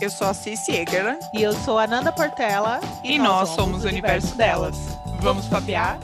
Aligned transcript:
Eu 0.00 0.08
sou 0.08 0.28
a 0.28 0.32
Cici 0.32 0.72
Egerland. 0.72 1.20
E 1.34 1.42
eu 1.42 1.52
sou 1.52 1.78
a 1.78 1.86
Nanda 1.86 2.10
Portela. 2.10 2.80
E, 3.04 3.16
e 3.16 3.18
nós, 3.18 3.50
nós, 3.50 3.50
somos 3.50 3.84
o 3.84 3.86
universo 3.86 4.34
delas. 4.34 4.74
delas. 4.74 5.20
Vamos 5.20 5.46
papear? 5.46 6.00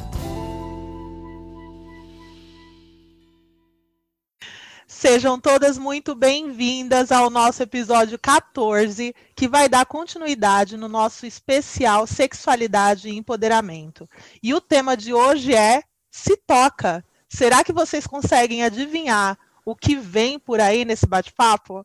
Sejam 4.86 5.40
todas 5.40 5.78
muito 5.78 6.14
bem-vindas 6.14 7.10
ao 7.10 7.30
nosso 7.30 7.62
episódio 7.62 8.18
14, 8.18 9.14
que 9.34 9.48
vai 9.48 9.66
dar 9.66 9.86
continuidade 9.86 10.76
no 10.76 10.88
nosso 10.88 11.24
especial 11.24 12.06
Sexualidade 12.06 13.08
e 13.08 13.16
Empoderamento. 13.16 14.06
E 14.42 14.52
o 14.52 14.60
tema 14.60 14.94
de 14.94 15.14
hoje 15.14 15.54
é 15.54 15.82
Se 16.10 16.36
Toca. 16.36 17.02
Será 17.30 17.64
que 17.64 17.72
vocês 17.72 18.06
conseguem 18.06 18.62
adivinhar 18.62 19.38
o 19.64 19.74
que 19.74 19.96
vem 19.96 20.38
por 20.38 20.60
aí 20.60 20.84
nesse 20.84 21.06
bate-papo? 21.06 21.84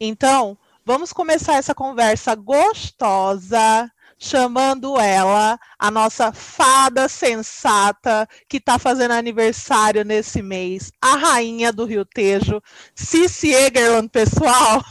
Então, 0.00 0.56
vamos 0.88 1.12
começar 1.12 1.56
essa 1.56 1.74
conversa 1.74 2.34
gostosa, 2.34 3.92
chamando 4.18 4.98
ela, 4.98 5.60
a 5.78 5.90
nossa 5.90 6.32
fada 6.32 7.10
sensata, 7.10 8.26
que 8.48 8.56
está 8.56 8.78
fazendo 8.78 9.10
aniversário 9.10 10.02
nesse 10.02 10.40
mês, 10.40 10.90
a 10.98 11.14
rainha 11.14 11.70
do 11.74 11.84
Rio 11.84 12.06
Tejo, 12.06 12.62
Cici 12.94 13.52
Egerland, 13.52 14.08
pessoal. 14.08 14.82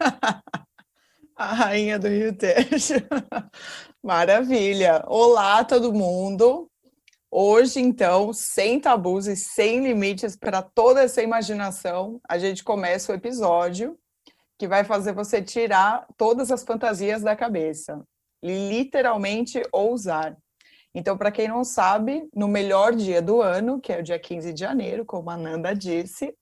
a 1.36 1.52
rainha 1.52 1.98
do 1.98 2.08
Rio 2.08 2.32
Tejo. 2.32 2.94
Maravilha. 4.02 5.04
Olá, 5.06 5.62
todo 5.64 5.92
mundo. 5.92 6.71
Hoje, 7.34 7.80
então, 7.80 8.30
sem 8.30 8.78
tabus 8.78 9.26
e 9.26 9.34
sem 9.34 9.82
limites 9.82 10.36
para 10.36 10.60
toda 10.60 11.02
essa 11.02 11.22
imaginação, 11.22 12.20
a 12.28 12.36
gente 12.36 12.62
começa 12.62 13.10
o 13.10 13.14
episódio 13.14 13.98
que 14.58 14.68
vai 14.68 14.84
fazer 14.84 15.14
você 15.14 15.40
tirar 15.40 16.06
todas 16.18 16.52
as 16.52 16.62
fantasias 16.62 17.22
da 17.22 17.34
cabeça, 17.34 18.04
literalmente 18.44 19.62
ousar. 19.72 20.36
Então, 20.94 21.16
para 21.16 21.32
quem 21.32 21.48
não 21.48 21.64
sabe, 21.64 22.28
no 22.36 22.46
melhor 22.46 22.94
dia 22.94 23.22
do 23.22 23.40
ano, 23.40 23.80
que 23.80 23.94
é 23.94 24.00
o 24.00 24.02
dia 24.02 24.18
15 24.18 24.52
de 24.52 24.60
janeiro, 24.60 25.06
como 25.06 25.30
a 25.30 25.36
Nanda 25.38 25.74
disse, 25.74 26.36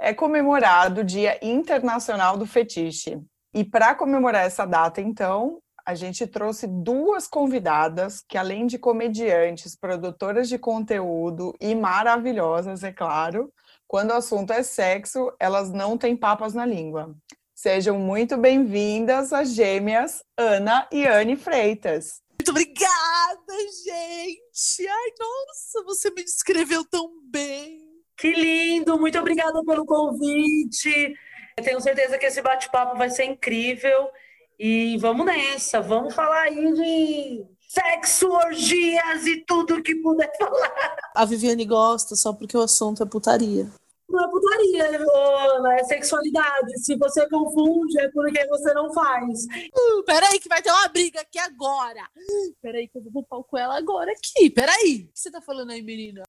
é 0.00 0.12
comemorado 0.12 1.02
o 1.02 1.04
Dia 1.04 1.38
Internacional 1.40 2.36
do 2.36 2.46
Fetiche. 2.46 3.22
E 3.54 3.64
para 3.64 3.94
comemorar 3.94 4.44
essa 4.44 4.66
data, 4.66 5.00
então, 5.00 5.62
a 5.90 5.94
gente 5.96 6.24
trouxe 6.24 6.68
duas 6.68 7.26
convidadas 7.26 8.22
que, 8.28 8.38
além 8.38 8.64
de 8.64 8.78
comediantes, 8.78 9.74
produtoras 9.74 10.48
de 10.48 10.56
conteúdo 10.56 11.52
e 11.60 11.74
maravilhosas, 11.74 12.84
é 12.84 12.92
claro, 12.92 13.52
quando 13.88 14.10
o 14.10 14.14
assunto 14.14 14.52
é 14.52 14.62
sexo, 14.62 15.32
elas 15.40 15.72
não 15.72 15.98
têm 15.98 16.16
papas 16.16 16.54
na 16.54 16.64
língua. 16.64 17.12
Sejam 17.52 17.98
muito 17.98 18.36
bem-vindas 18.36 19.32
as 19.32 19.52
gêmeas 19.52 20.22
Ana 20.38 20.86
e 20.92 21.04
Anne 21.08 21.36
Freitas. 21.36 22.22
Muito 22.38 22.50
obrigada, 22.50 23.52
gente! 23.84 24.86
Ai, 24.88 25.12
nossa, 25.18 25.82
você 25.84 26.08
me 26.10 26.22
descreveu 26.22 26.84
tão 26.88 27.10
bem. 27.24 27.80
Que 28.16 28.30
lindo! 28.30 28.96
Muito 28.96 29.18
obrigada 29.18 29.60
pelo 29.64 29.84
convite. 29.84 31.16
Eu 31.58 31.64
tenho 31.64 31.80
certeza 31.80 32.16
que 32.16 32.26
esse 32.26 32.40
bate-papo 32.40 32.96
vai 32.96 33.10
ser 33.10 33.24
incrível. 33.24 34.08
E 34.62 34.98
vamos 34.98 35.24
nessa, 35.24 35.80
vamos 35.80 36.14
falar 36.14 36.42
aí 36.42 36.74
de 36.74 37.46
sexo, 37.66 38.28
orgias 38.28 39.26
e 39.26 39.42
tudo 39.46 39.82
que 39.82 39.94
puder 39.94 40.30
falar. 40.36 40.96
A 41.16 41.24
Viviane 41.24 41.64
gosta 41.64 42.14
só 42.14 42.34
porque 42.34 42.54
o 42.58 42.60
assunto 42.60 43.02
é 43.02 43.06
putaria. 43.06 43.72
Não 44.06 44.22
é 44.22 44.30
putaria, 44.30 45.00
Ana, 45.56 45.76
é 45.76 45.84
sexualidade. 45.84 46.78
Se 46.78 46.94
você 46.94 47.26
confunde, 47.30 47.98
é 48.00 48.10
porque 48.10 48.46
você 48.48 48.74
não 48.74 48.92
faz. 48.92 49.44
Uh, 49.44 50.04
peraí, 50.04 50.38
que 50.38 50.48
vai 50.48 50.60
ter 50.60 50.70
uma 50.70 50.88
briga 50.88 51.22
aqui 51.22 51.38
agora. 51.38 52.02
Uh, 52.14 52.54
peraí, 52.60 52.86
que 52.86 52.98
eu 52.98 53.10
vou 53.10 53.24
pau 53.24 53.42
com 53.42 53.56
ela 53.56 53.78
agora 53.78 54.12
aqui. 54.12 54.50
Peraí. 54.50 55.08
O 55.08 55.12
que 55.14 55.20
você 55.20 55.30
tá 55.30 55.40
falando 55.40 55.70
aí, 55.70 55.80
menina? 55.80 56.22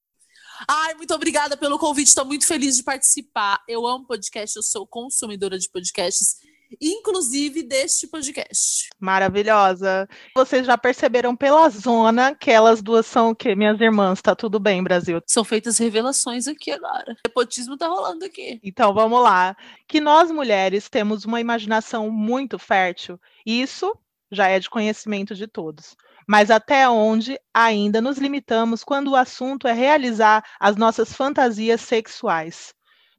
Ai, 0.66 0.94
muito 0.94 1.14
obrigada 1.14 1.58
pelo 1.58 1.78
convite. 1.78 2.08
Estou 2.08 2.24
muito 2.24 2.48
feliz 2.48 2.78
de 2.78 2.84
participar. 2.84 3.62
Eu 3.68 3.86
amo 3.86 4.08
podcast, 4.08 4.56
eu 4.56 4.64
sou 4.64 4.88
consumidora 4.88 5.60
de 5.60 5.70
podcasts 5.70 6.38
inclusive 6.80 7.64
deste 7.64 8.08
podcast. 8.08 8.90
Maravilhosa. 9.00 10.08
Vocês 10.36 10.66
já 10.66 10.78
perceberam 10.78 11.36
pela 11.36 11.70
zona 11.70 12.36
que 12.36 12.52
elas 12.52 12.82
duas 12.82 13.06
são 13.06 13.32
o 13.32 13.36
quê? 13.36 13.56
Minhas 13.56 13.80
irmãs, 13.82 14.22
tá 14.22 14.36
tudo 14.36 14.60
bem, 14.60 14.84
Brasil? 14.84 15.22
São 15.28 15.44
feitas 15.44 15.78
revelações 15.78 16.48
aqui 16.48 16.72
agora. 16.72 17.14
O 17.14 17.28
nepotismo 17.28 17.78
tá 17.78 17.88
rolando 17.88 18.26
aqui. 18.26 18.60
Então, 18.64 18.94
vamos 18.94 19.22
lá. 19.22 19.56
Que 19.88 20.00
nós 20.00 20.32
mulheres 20.32 20.90
temos 20.90 21.26
uma 21.26 21.42
imaginação 21.42 22.10
muito 22.10 22.58
fértil, 22.60 23.20
isso 23.46 23.96
já 24.32 24.48
é 24.48 24.60
de 24.60 24.70
conhecimento 24.70 25.36
de 25.36 25.48
todos 25.48 25.96
mas 26.28 26.50
até 26.50 26.88
onde 26.88 27.38
ainda 27.54 28.00
nos 28.00 28.18
limitamos 28.18 28.86
quando 28.86 29.12
o 29.12 29.16
assunto 29.18 29.68
é 29.68 29.74
realizar 29.74 30.42
as 30.60 30.78
nossas 30.78 31.14
fantasias 31.14 31.82
sexuais. 31.82 32.74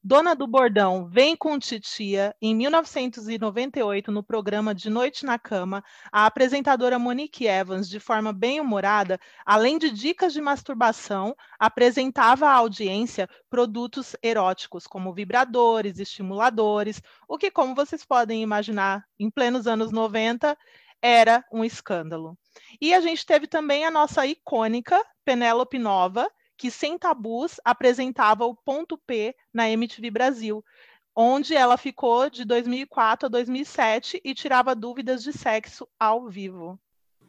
Dona 0.05 0.35
do 0.35 0.49
Bordão 0.49 1.07
vem 1.07 1.37
com 1.37 1.57
Titia, 1.61 2.35
em 2.43 2.57
1998, 2.57 4.11
no 4.11 4.21
programa 4.21 4.75
De 4.75 4.91
Noite 4.91 5.25
na 5.25 5.39
Cama, 5.39 5.85
a 6.11 6.27
apresentadora 6.27 6.99
Monique 6.99 7.47
Evans, 7.47 7.89
de 7.89 8.01
forma 8.01 8.33
bem 8.33 8.61
humorada, 8.61 9.21
além 9.47 9.79
de 9.79 9.91
dicas 9.91 10.33
de 10.33 10.41
masturbação, 10.41 11.37
apresentava 11.57 12.49
à 12.49 12.55
audiência 12.55 13.29
produtos 13.49 14.17
eróticos, 14.21 14.89
como 14.89 15.15
vibradores, 15.15 16.01
estimuladores, 16.01 17.01
o 17.29 17.39
que, 17.39 17.49
como 17.49 17.73
vocês 17.73 18.05
podem 18.05 18.43
imaginar, 18.43 19.05
em 19.21 19.31
plenos 19.31 19.69
anos 19.69 19.93
90, 19.93 20.59
era 21.01 21.45
um 21.53 21.65
escândalo. 21.65 22.37
E 22.81 22.93
a 22.93 23.01
gente 23.01 23.25
teve 23.25 23.47
também 23.47 23.85
a 23.85 23.91
nossa 23.91 24.27
icônica 24.27 25.01
Penélope 25.25 25.79
Nova, 25.79 26.29
que 26.63 26.71
Sem 26.71 26.97
Tabus 26.97 27.61
apresentava 27.65 28.47
o 28.47 28.55
Ponto 28.55 28.97
P 28.97 29.35
na 29.53 29.69
MTV 29.69 30.13
Brasil, 30.13 30.65
onde 31.13 31.57
ela 31.57 31.77
ficou 31.77 32.31
de 32.31 32.45
2004 32.45 33.27
a 33.27 33.29
2007 33.29 34.21
e 34.25 34.33
tirava 34.33 34.73
dúvidas 34.73 35.25
de 35.25 35.33
sexo 35.33 35.89
ao 35.99 36.29
vivo. 36.29 36.79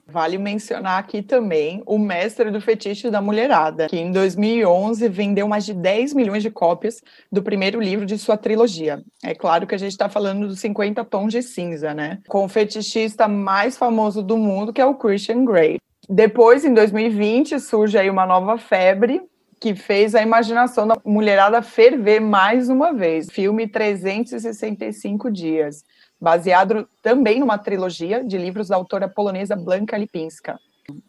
Vale 0.06 0.38
mencionar 0.38 1.00
aqui 1.00 1.24
também 1.24 1.82
o 1.88 1.98
mestre 1.98 2.52
do 2.52 2.62
fetiche 2.62 3.10
da 3.10 3.22
mulherada, 3.22 3.88
que 3.88 3.98
em 3.98 4.12
2011 4.12 5.10
vendeu 5.10 5.48
mais 5.48 5.66
de 5.66 5.74
10 5.74 6.14
milhões 6.14 6.44
de 6.44 6.52
cópias 6.52 7.02
do 7.32 7.42
primeiro 7.42 7.82
livro 7.82 8.06
de 8.06 8.20
sua 8.20 8.38
trilogia. 8.38 9.04
É 9.24 9.34
claro 9.34 9.66
que 9.66 9.74
a 9.74 9.80
gente 9.80 9.94
está 9.94 10.10
falando 10.10 10.48
dos 10.48 10.60
50 10.60 11.04
tons 11.06 11.32
de 11.32 11.42
cinza, 11.42 11.92
né? 11.92 12.20
Com 12.28 12.46
o 12.46 12.50
fetichista 12.50 13.28
mais 13.28 13.78
famoso 13.78 14.22
do 14.22 14.38
mundo, 14.38 14.72
que 14.72 14.82
é 14.82 14.86
o 14.86 14.94
Christian 14.94 15.44
Grey. 15.44 15.80
Depois, 16.10 16.66
em 16.66 16.74
2020, 16.74 17.60
surge 17.60 17.98
aí 17.98 18.10
uma 18.10 18.26
nova 18.26 18.58
febre 18.58 19.22
que 19.60 19.74
fez 19.74 20.14
a 20.14 20.22
imaginação 20.22 20.86
da 20.86 20.98
mulherada 21.06 21.62
ferver 21.62 22.20
mais 22.20 22.68
uma 22.68 22.92
vez. 22.92 23.32
Filme 23.32 23.66
365 23.66 25.32
dias, 25.32 25.86
baseado 26.20 26.86
também 27.02 27.40
numa 27.40 27.58
trilogia 27.58 28.22
de 28.22 28.38
livros 28.38 28.68
da 28.68 28.76
autora 28.76 29.08
polonesa 29.08 29.56
Blanka 29.56 29.98
Lipinska. 29.98 30.60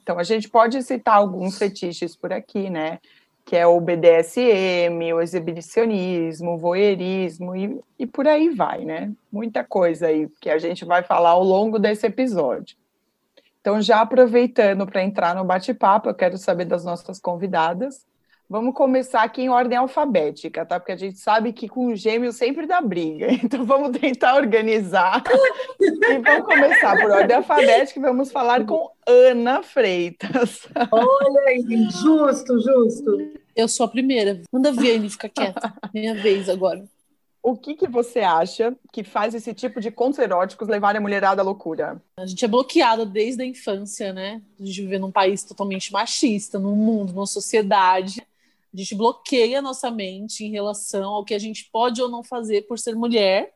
Então 0.01 0.21
a 0.21 0.23
gente 0.23 0.49
pode 0.49 0.81
citar 0.85 1.17
alguns 1.17 1.59
fetiches 1.59 2.15
por 2.15 2.33
aqui, 2.33 2.71
né? 2.71 3.01
Que 3.45 3.57
é 3.57 3.67
o 3.67 3.81
BDSM, 3.81 5.13
o 5.13 5.21
exibicionismo, 5.21 6.53
o 6.53 6.59
voyeurismo 6.59 7.57
e, 7.57 7.81
e 7.99 8.07
por 8.07 8.29
aí 8.29 8.51
vai, 8.51 8.85
né? 8.85 9.11
Muita 9.33 9.65
coisa 9.65 10.07
aí 10.07 10.29
que 10.41 10.49
a 10.49 10.59
gente 10.59 10.85
vai 10.85 11.03
falar 11.03 11.31
ao 11.31 11.43
longo 11.43 11.77
desse 11.77 12.07
episódio. 12.07 12.77
Então, 13.65 13.81
já 13.81 14.03
aproveitando 14.03 14.87
para 14.87 15.03
entrar 15.03 15.35
no 15.35 15.43
bate-papo, 15.43 16.11
eu 16.11 16.15
quero 16.15 16.37
saber 16.37 16.67
das 16.67 16.85
nossas 16.85 17.19
convidadas. 17.19 18.05
Vamos 18.47 18.75
começar 18.75 19.23
aqui 19.23 19.41
em 19.41 19.49
ordem 19.49 19.79
alfabética, 19.79 20.67
tá? 20.67 20.79
Porque 20.79 20.93
a 20.93 20.97
gente 20.97 21.19
sabe 21.19 21.51
que 21.51 21.67
com 21.67 21.97
gêmeo 21.97 22.31
sempre 22.31 22.67
dá 22.67 22.83
briga. 22.83 23.29
Então 23.43 23.65
vamos 23.65 23.97
tentar 23.99 24.35
organizar. 24.35 25.23
e 25.81 26.19
vamos 26.19 26.45
começar 26.45 27.01
por 27.01 27.11
ordem 27.11 27.37
alfabética 27.37 27.99
e 27.99 28.03
vamos 28.03 28.31
falar 28.31 28.67
com 28.67 28.91
Ana 29.07 29.63
Freitas. 29.63 30.69
Olha 30.93 31.41
aí, 31.49 31.89
justo, 31.91 32.61
justo. 32.61 33.33
Eu 33.57 33.67
sou 33.67 33.87
a 33.87 33.89
primeira. 33.89 34.43
Manda 34.53 34.73
ver, 34.73 34.97
ele 34.97 35.09
fica 35.09 35.31
quieto. 35.31 35.73
Minha 35.95 36.15
vez 36.15 36.51
agora. 36.51 36.85
O 37.47 37.55
que, 37.55 37.75
que 37.75 37.87
você 37.87 38.21
acha 38.21 38.75
que 38.91 39.05
faz 39.05 39.35
esse 39.35 39.53
tipo 39.53 39.79
de 39.79 39.91
contos 39.91 40.19
eróticos 40.19 40.67
levar 40.67 40.97
a 40.97 41.01
mulherada 41.01 41.43
à 41.43 41.45
loucura? 41.45 42.03
A 42.17 42.25
gente 42.25 42.43
é 42.43 42.49
bloqueada 42.49 43.05
desde 43.05 43.43
a 43.43 43.45
infância, 43.45 44.15
né? 44.15 44.41
A 44.59 44.65
gente 44.65 44.81
vive 44.81 44.99
num 44.99 45.13
país 45.13 45.45
totalmente 45.45 45.93
machista, 45.93 46.59
num 46.59 46.75
mundo, 46.75 47.13
numa 47.13 47.27
sociedade. 47.27 48.27
A 48.73 48.77
gente 48.79 48.95
bloqueia 48.95 49.59
a 49.59 49.63
nossa 49.63 49.91
mente 49.91 50.43
em 50.43 50.53
relação 50.53 51.13
ao 51.13 51.23
que 51.23 51.35
a 51.35 51.39
gente 51.39 51.69
pode 51.71 52.01
ou 52.01 52.09
não 52.09 52.23
fazer 52.23 52.63
por 52.63 52.79
ser 52.79 52.95
mulher. 52.95 53.53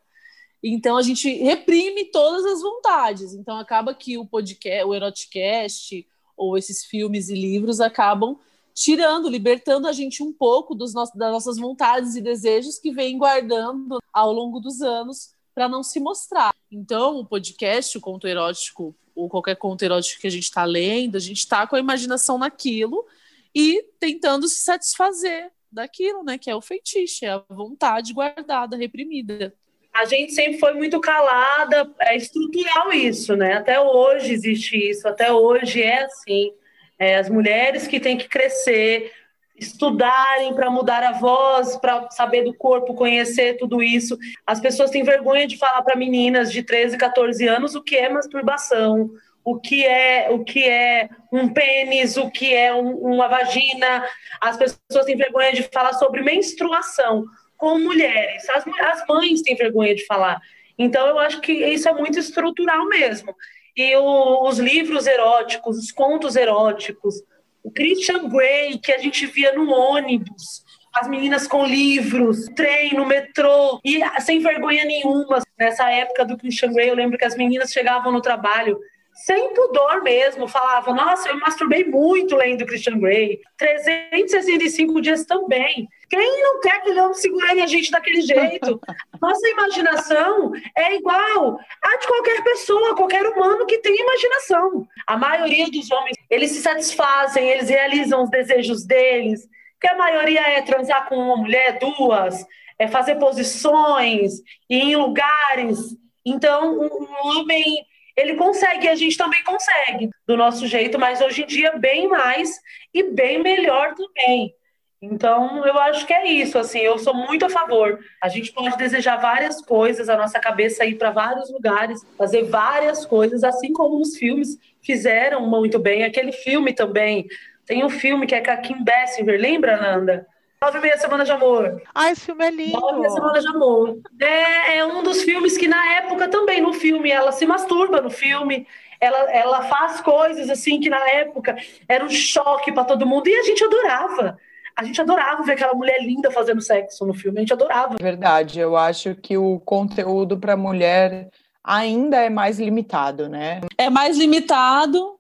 Então 0.62 0.98
a 0.98 1.02
gente 1.02 1.26
reprime 1.42 2.04
todas 2.10 2.44
as 2.44 2.60
vontades. 2.60 3.32
Então 3.32 3.56
acaba 3.56 3.94
que 3.94 4.18
o 4.18 4.26
podcast, 4.26 4.84
o 4.84 4.94
eroticast 4.94 6.06
ou 6.36 6.58
esses 6.58 6.84
filmes 6.84 7.30
e 7.30 7.34
livros 7.34 7.80
acabam 7.80 8.38
tirando, 8.78 9.28
libertando 9.28 9.88
a 9.88 9.92
gente 9.92 10.22
um 10.22 10.32
pouco 10.32 10.72
dos 10.72 10.94
nossos, 10.94 11.14
das 11.16 11.32
nossas 11.32 11.58
vontades 11.58 12.14
e 12.14 12.20
desejos 12.20 12.78
que 12.78 12.92
vem 12.92 13.18
guardando 13.18 13.98
ao 14.12 14.32
longo 14.32 14.60
dos 14.60 14.80
anos 14.80 15.34
para 15.52 15.68
não 15.68 15.82
se 15.82 15.98
mostrar. 15.98 16.54
Então, 16.70 17.16
o 17.16 17.26
podcast, 17.26 17.98
o 17.98 18.00
conto 18.00 18.28
erótico, 18.28 18.94
ou 19.16 19.28
qualquer 19.28 19.56
conto 19.56 19.82
erótico 19.82 20.20
que 20.20 20.28
a 20.28 20.30
gente 20.30 20.44
está 20.44 20.64
lendo, 20.64 21.16
a 21.16 21.20
gente 21.20 21.38
está 21.38 21.66
com 21.66 21.74
a 21.74 21.80
imaginação 21.80 22.38
naquilo 22.38 23.04
e 23.52 23.84
tentando 23.98 24.46
se 24.46 24.60
satisfazer 24.60 25.50
daquilo, 25.72 26.22
né? 26.22 26.38
Que 26.38 26.48
é 26.48 26.54
o 26.54 26.60
feitiço, 26.60 27.24
é 27.24 27.30
a 27.30 27.42
vontade 27.50 28.12
guardada, 28.12 28.76
reprimida. 28.76 29.52
A 29.92 30.04
gente 30.04 30.32
sempre 30.32 30.60
foi 30.60 30.74
muito 30.74 31.00
calada, 31.00 31.92
é 31.98 32.16
estrutural 32.16 32.92
isso, 32.92 33.34
né? 33.34 33.54
Até 33.54 33.80
hoje 33.80 34.32
existe 34.32 34.76
isso, 34.76 35.08
até 35.08 35.32
hoje 35.32 35.82
é 35.82 36.04
assim. 36.04 36.52
É, 36.98 37.16
as 37.16 37.28
mulheres 37.28 37.86
que 37.86 38.00
têm 38.00 38.16
que 38.16 38.28
crescer, 38.28 39.12
estudarem 39.58 40.54
para 40.54 40.70
mudar 40.70 41.02
a 41.02 41.12
voz, 41.12 41.76
para 41.76 42.10
saber 42.10 42.44
do 42.44 42.54
corpo, 42.54 42.94
conhecer 42.94 43.56
tudo 43.56 43.82
isso. 43.82 44.16
As 44.46 44.60
pessoas 44.60 44.90
têm 44.90 45.02
vergonha 45.02 45.46
de 45.46 45.58
falar 45.58 45.82
para 45.82 45.96
meninas 45.96 46.52
de 46.52 46.62
13, 46.62 46.96
14 46.96 47.46
anos 47.46 47.74
o 47.74 47.82
que 47.82 47.96
é 47.96 48.08
masturbação, 48.08 49.10
o 49.44 49.58
que 49.58 49.84
é 49.84 50.28
o 50.30 50.44
que 50.44 50.64
é 50.64 51.08
um 51.32 51.48
pênis, 51.48 52.16
o 52.16 52.30
que 52.30 52.54
é 52.54 52.72
um, 52.74 52.90
uma 52.96 53.28
vagina. 53.28 54.04
As 54.40 54.56
pessoas 54.56 55.04
têm 55.04 55.16
vergonha 55.16 55.52
de 55.52 55.64
falar 55.64 55.94
sobre 55.94 56.22
menstruação 56.22 57.24
com 57.56 57.78
mulheres. 57.78 58.48
As, 58.50 58.64
as 58.66 59.06
mães 59.08 59.42
têm 59.42 59.56
vergonha 59.56 59.94
de 59.94 60.06
falar. 60.06 60.40
Então 60.78 61.06
eu 61.08 61.18
acho 61.18 61.40
que 61.40 61.52
isso 61.52 61.88
é 61.88 61.92
muito 61.92 62.18
estrutural 62.18 62.86
mesmo. 62.86 63.34
E 63.78 63.94
o, 63.94 64.48
os 64.48 64.58
livros 64.58 65.06
eróticos, 65.06 65.78
os 65.78 65.92
contos 65.92 66.34
eróticos, 66.34 67.22
o 67.62 67.70
Christian 67.70 68.28
Grey, 68.28 68.76
que 68.76 68.90
a 68.90 68.98
gente 68.98 69.24
via 69.26 69.52
no 69.52 69.70
ônibus, 69.70 70.64
as 70.92 71.06
meninas 71.06 71.46
com 71.46 71.64
livros, 71.64 72.46
trem, 72.56 72.94
no 72.94 73.06
metrô, 73.06 73.78
e 73.84 74.00
sem 74.20 74.40
vergonha 74.40 74.84
nenhuma. 74.84 75.40
Nessa 75.56 75.88
época 75.92 76.24
do 76.24 76.36
Christian 76.36 76.72
Grey, 76.72 76.90
eu 76.90 76.96
lembro 76.96 77.16
que 77.16 77.24
as 77.24 77.36
meninas 77.36 77.70
chegavam 77.70 78.10
no 78.10 78.20
trabalho 78.20 78.76
sem 79.14 79.54
pudor 79.54 80.02
mesmo, 80.02 80.48
falavam, 80.48 80.94
nossa, 80.94 81.28
eu 81.28 81.38
masturbei 81.38 81.84
muito 81.84 82.34
lendo 82.34 82.66
Christian 82.66 82.98
Grey. 82.98 83.40
365 83.56 85.00
dias 85.00 85.24
também. 85.24 85.88
Quem 86.08 86.42
não 86.42 86.60
quer 86.60 86.80
que 86.82 86.90
homem 86.90 87.14
segurando 87.14 87.60
a 87.60 87.66
gente 87.66 87.90
daquele 87.90 88.22
jeito? 88.22 88.80
Nossa 89.20 89.48
imaginação 89.48 90.52
é 90.74 90.94
igual 90.94 91.60
a 91.82 91.96
de 91.96 92.06
qualquer 92.06 92.42
pessoa, 92.42 92.96
qualquer 92.96 93.26
humano 93.26 93.66
que 93.66 93.78
tem 93.78 94.00
imaginação. 94.00 94.86
A 95.06 95.16
maioria 95.16 95.70
dos 95.70 95.90
homens, 95.90 96.16
eles 96.30 96.52
se 96.52 96.62
satisfazem, 96.62 97.48
eles 97.48 97.68
realizam 97.68 98.22
os 98.22 98.30
desejos 98.30 98.86
deles, 98.86 99.46
que 99.80 99.88
a 99.88 99.96
maioria 99.96 100.40
é 100.40 100.62
transar 100.62 101.08
com 101.08 101.16
uma 101.16 101.36
mulher, 101.36 101.78
duas, 101.78 102.44
é 102.78 102.88
fazer 102.88 103.16
posições, 103.16 104.38
ir 104.68 104.80
em 104.80 104.96
lugares. 104.96 105.96
Então, 106.24 106.78
um 106.78 107.06
homem 107.26 107.84
ele 108.16 108.34
consegue, 108.34 108.88
a 108.88 108.96
gente 108.96 109.16
também 109.16 109.42
consegue, 109.44 110.10
do 110.26 110.36
nosso 110.36 110.66
jeito, 110.66 110.98
mas 110.98 111.20
hoje 111.20 111.42
em 111.42 111.46
dia 111.46 111.76
bem 111.76 112.08
mais 112.08 112.50
e 112.92 113.04
bem 113.04 113.40
melhor 113.40 113.94
também. 113.94 114.52
Então, 115.00 115.64
eu 115.64 115.78
acho 115.78 116.04
que 116.06 116.12
é 116.12 116.26
isso, 116.26 116.58
assim, 116.58 116.80
eu 116.80 116.98
sou 116.98 117.14
muito 117.14 117.46
a 117.46 117.48
favor. 117.48 118.00
A 118.20 118.28
gente 118.28 118.52
pode 118.52 118.76
desejar 118.76 119.16
várias 119.16 119.62
coisas, 119.62 120.08
a 120.08 120.16
nossa 120.16 120.40
cabeça 120.40 120.84
ir 120.84 120.96
para 120.96 121.12
vários 121.12 121.52
lugares, 121.52 122.04
fazer 122.16 122.42
várias 122.44 123.06
coisas, 123.06 123.44
assim 123.44 123.72
como 123.72 124.00
os 124.00 124.16
filmes 124.16 124.58
fizeram 124.82 125.46
muito 125.46 125.78
bem. 125.78 126.02
Aquele 126.02 126.32
filme 126.32 126.72
também, 126.72 127.28
tem 127.64 127.84
um 127.84 127.90
filme 127.90 128.26
que 128.26 128.34
é 128.34 128.40
com 128.40 128.50
a 128.50 128.56
Kim 128.56 128.82
Basinger, 128.82 129.40
lembra, 129.40 129.76
Nanda? 129.76 130.26
Nove 130.60 130.78
e 130.78 130.80
meia 130.80 130.98
Semana 130.98 131.24
de 131.24 131.30
Amor. 131.30 131.80
Ah, 131.94 132.10
esse 132.10 132.22
filme 132.22 132.44
é 132.44 132.50
lindo. 132.50 132.80
Nove 132.80 132.96
e 132.96 133.00
meia 133.00 133.10
Semana 133.10 133.40
de 133.40 133.46
Amor. 133.46 133.98
É, 134.20 134.78
é 134.78 134.84
um 134.84 135.04
dos 135.04 135.22
filmes 135.22 135.56
que, 135.56 135.68
na 135.68 135.94
época, 135.94 136.26
também, 136.26 136.60
no 136.60 136.72
filme, 136.72 137.12
ela 137.12 137.30
se 137.30 137.46
masturba 137.46 138.00
no 138.00 138.10
filme. 138.10 138.66
Ela, 139.00 139.30
ela 139.30 139.62
faz 139.62 140.00
coisas, 140.00 140.50
assim, 140.50 140.80
que 140.80 140.90
na 140.90 141.08
época 141.10 141.56
era 141.88 142.04
um 142.04 142.10
choque 142.10 142.72
para 142.72 142.82
todo 142.82 143.06
mundo. 143.06 143.28
E 143.28 143.36
a 143.36 143.44
gente 143.44 143.62
adorava. 143.62 144.36
A 144.78 144.84
gente 144.84 145.00
adorava 145.00 145.42
ver 145.42 145.54
aquela 145.54 145.74
mulher 145.74 146.00
linda 146.00 146.30
fazendo 146.30 146.60
sexo 146.60 147.04
no 147.04 147.12
filme. 147.12 147.38
A 147.38 147.40
gente 147.40 147.52
adorava. 147.52 147.96
Verdade. 148.00 148.60
Eu 148.60 148.76
acho 148.76 149.12
que 149.16 149.36
o 149.36 149.58
conteúdo 149.58 150.38
para 150.38 150.56
mulher 150.56 151.32
ainda 151.64 152.18
é 152.18 152.30
mais 152.30 152.60
limitado, 152.60 153.28
né? 153.28 153.60
É 153.76 153.90
mais 153.90 154.16
limitado. 154.16 155.18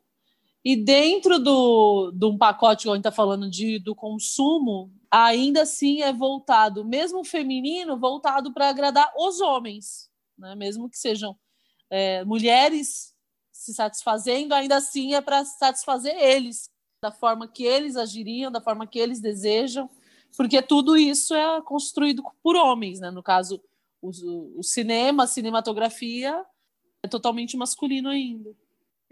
E 0.64 0.76
dentro 0.76 1.40
do, 1.40 2.12
de 2.14 2.24
um 2.24 2.38
pacote 2.38 2.84
que 2.84 2.88
a 2.88 2.92
gente 2.92 3.00
está 3.00 3.10
falando 3.10 3.50
de, 3.50 3.80
do 3.80 3.96
consumo, 3.96 4.92
ainda 5.10 5.62
assim 5.62 6.02
é 6.02 6.12
voltado, 6.12 6.84
mesmo 6.84 7.24
feminino, 7.24 7.98
voltado 7.98 8.52
para 8.54 8.68
agradar 8.68 9.10
os 9.16 9.40
homens, 9.40 10.08
né? 10.38 10.54
mesmo 10.54 10.88
que 10.88 10.98
sejam 10.98 11.36
é, 11.90 12.24
mulheres 12.24 13.12
se 13.50 13.74
satisfazendo, 13.74 14.54
ainda 14.54 14.76
assim 14.76 15.14
é 15.14 15.20
para 15.20 15.44
satisfazer 15.44 16.14
eles, 16.16 16.70
da 17.02 17.10
forma 17.10 17.46
que 17.46 17.64
eles 17.64 17.96
agiriam, 17.96 18.50
da 18.50 18.60
forma 18.60 18.86
que 18.86 18.98
eles 18.98 19.20
desejam, 19.20 19.88
porque 20.36 20.60
tudo 20.60 20.96
isso 20.96 21.34
é 21.34 21.60
construído 21.62 22.22
por 22.42 22.56
homens, 22.56 23.00
né? 23.00 23.10
no 23.10 23.22
caso, 23.22 23.62
o, 24.02 24.10
o 24.58 24.62
cinema, 24.62 25.24
a 25.24 25.26
cinematografia 25.26 26.44
é 27.02 27.08
totalmente 27.08 27.56
masculino 27.56 28.08
ainda. 28.08 28.50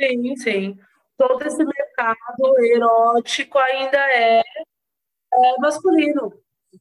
Sim, 0.00 0.36
sim. 0.36 0.78
Todo 1.16 1.42
esse 1.42 1.64
mercado 1.64 2.58
erótico 2.60 3.58
ainda 3.58 3.98
é 3.98 4.42
é, 5.36 5.60
masculino. 5.60 6.32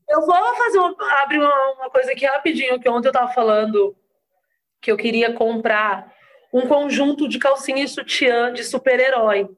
Eu 0.10 0.26
vou 0.26 0.56
fazer 0.56 0.80
uma, 0.80 0.96
abrir 1.22 1.40
uma, 1.40 1.72
uma, 1.74 1.90
coisa 1.90 2.12
aqui 2.12 2.26
rapidinho, 2.26 2.80
que 2.80 2.90
ontem 2.90 3.08
eu 3.08 3.12
estava 3.12 3.32
falando 3.32 3.96
que 4.82 4.92
eu 4.92 4.98
queria 4.98 5.34
comprar 5.34 6.14
um 6.54 6.68
conjunto 6.68 7.28
de 7.28 7.40
calcinha 7.40 7.84
e 7.84 7.88
sutiã 7.88 8.54
de 8.54 8.64
super-herói. 8.64 9.50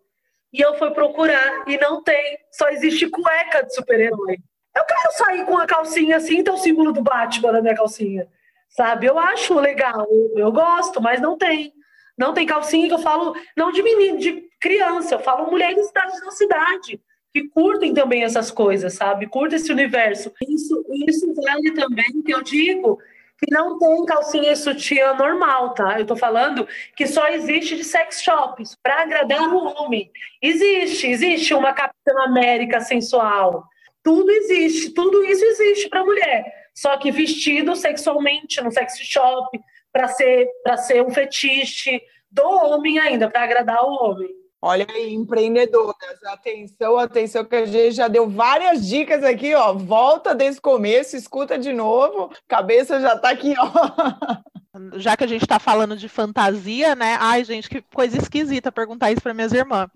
E 0.53 0.61
eu 0.61 0.75
fui 0.75 0.91
procurar 0.91 1.63
e 1.67 1.77
não 1.77 2.01
tem, 2.01 2.37
só 2.51 2.69
existe 2.69 3.09
cueca 3.09 3.63
de 3.63 3.73
super-herói. 3.73 4.37
Eu 4.75 4.85
quero 4.85 5.11
sair 5.13 5.45
com 5.45 5.57
a 5.57 5.65
calcinha 5.65 6.17
assim, 6.17 6.37
então 6.37 6.55
o 6.55 6.59
símbolo 6.59 6.93
do 6.93 7.01
Batman 7.01 7.51
na 7.51 7.61
minha 7.61 7.75
calcinha. 7.75 8.27
Sabe? 8.69 9.07
Eu 9.07 9.17
acho 9.17 9.53
legal, 9.55 10.05
eu, 10.35 10.51
gosto, 10.51 11.01
mas 11.01 11.19
não 11.19 11.37
tem. 11.37 11.73
Não 12.17 12.33
tem 12.33 12.45
calcinha 12.45 12.87
que 12.87 12.93
eu 12.93 12.99
falo, 12.99 13.35
não 13.55 13.71
de 13.71 13.83
menino, 13.83 14.17
de 14.17 14.49
criança, 14.59 15.15
eu 15.15 15.19
falo 15.19 15.49
mulheres 15.49 15.91
da 15.91 16.31
cidade 16.31 16.99
que 17.33 17.47
curtem 17.49 17.93
também 17.93 18.23
essas 18.23 18.49
coisas, 18.49 18.93
sabe? 18.93 19.27
Curtem 19.27 19.57
esse 19.57 19.71
universo. 19.71 20.31
Isso, 20.47 20.83
isso 21.07 21.33
vale 21.35 21.71
também 21.73 22.23
que 22.25 22.33
eu 22.33 22.41
digo 22.41 22.99
que 23.39 23.53
não 23.53 23.77
tem 23.77 24.05
calcinha 24.05 24.51
e 24.51 24.55
sutiã 24.55 25.13
normal, 25.13 25.73
tá? 25.73 25.99
Eu 25.99 26.05
tô 26.05 26.15
falando 26.15 26.67
que 26.95 27.05
só 27.05 27.27
existe 27.27 27.75
de 27.75 27.83
sex 27.83 28.21
shops 28.21 28.75
para 28.81 29.03
agradar 29.03 29.53
o 29.53 29.65
homem. 29.65 30.11
Existe, 30.41 31.07
existe 31.07 31.53
uma 31.53 31.73
Capitã 31.73 32.13
América 32.23 32.81
sensual. 32.81 33.63
Tudo 34.03 34.31
existe, 34.31 34.91
tudo 34.91 35.23
isso 35.23 35.45
existe 35.45 35.89
para 35.89 36.03
mulher. 36.03 36.45
Só 36.73 36.97
que 36.97 37.11
vestido 37.11 37.75
sexualmente 37.75 38.61
no 38.61 38.71
sex 38.71 38.97
shop 38.99 39.59
para 39.91 40.07
ser 40.07 40.47
para 40.63 40.77
ser 40.77 41.03
um 41.03 41.09
fetiche 41.09 42.01
do 42.29 42.43
homem 42.43 42.99
ainda, 42.99 43.29
para 43.29 43.43
agradar 43.43 43.83
o 43.83 43.89
homem. 43.89 44.29
Olha 44.59 44.87
aí, 44.89 45.13
empreendedoras, 45.13 46.23
atenção, 46.25 46.97
atenção, 46.97 47.45
que 47.45 47.55
a 47.55 47.65
gente 47.65 47.95
já 47.95 48.07
deu 48.07 48.27
várias 48.27 48.87
dicas 48.87 49.23
aqui, 49.23 49.53
ó. 49.53 49.73
Volta 49.73 50.33
desse 50.33 50.59
começo, 50.59 51.15
escuta 51.15 51.59
de 51.59 51.71
novo, 51.71 52.31
cabeça 52.47 52.99
já 52.99 53.15
tá 53.17 53.29
aqui, 53.29 53.53
ó. 53.57 53.67
Já 54.95 55.17
que 55.17 55.23
a 55.23 55.27
gente 55.27 55.41
está 55.41 55.57
falando 55.57 55.97
de 55.97 56.07
fantasia, 56.07 56.93
né? 56.93 57.17
Ai, 57.19 57.43
gente, 57.43 57.67
que 57.67 57.81
coisa 57.81 58.15
esquisita 58.15 58.71
perguntar 58.71 59.11
isso 59.11 59.21
para 59.21 59.33
minhas 59.33 59.51
irmãs. 59.51 59.89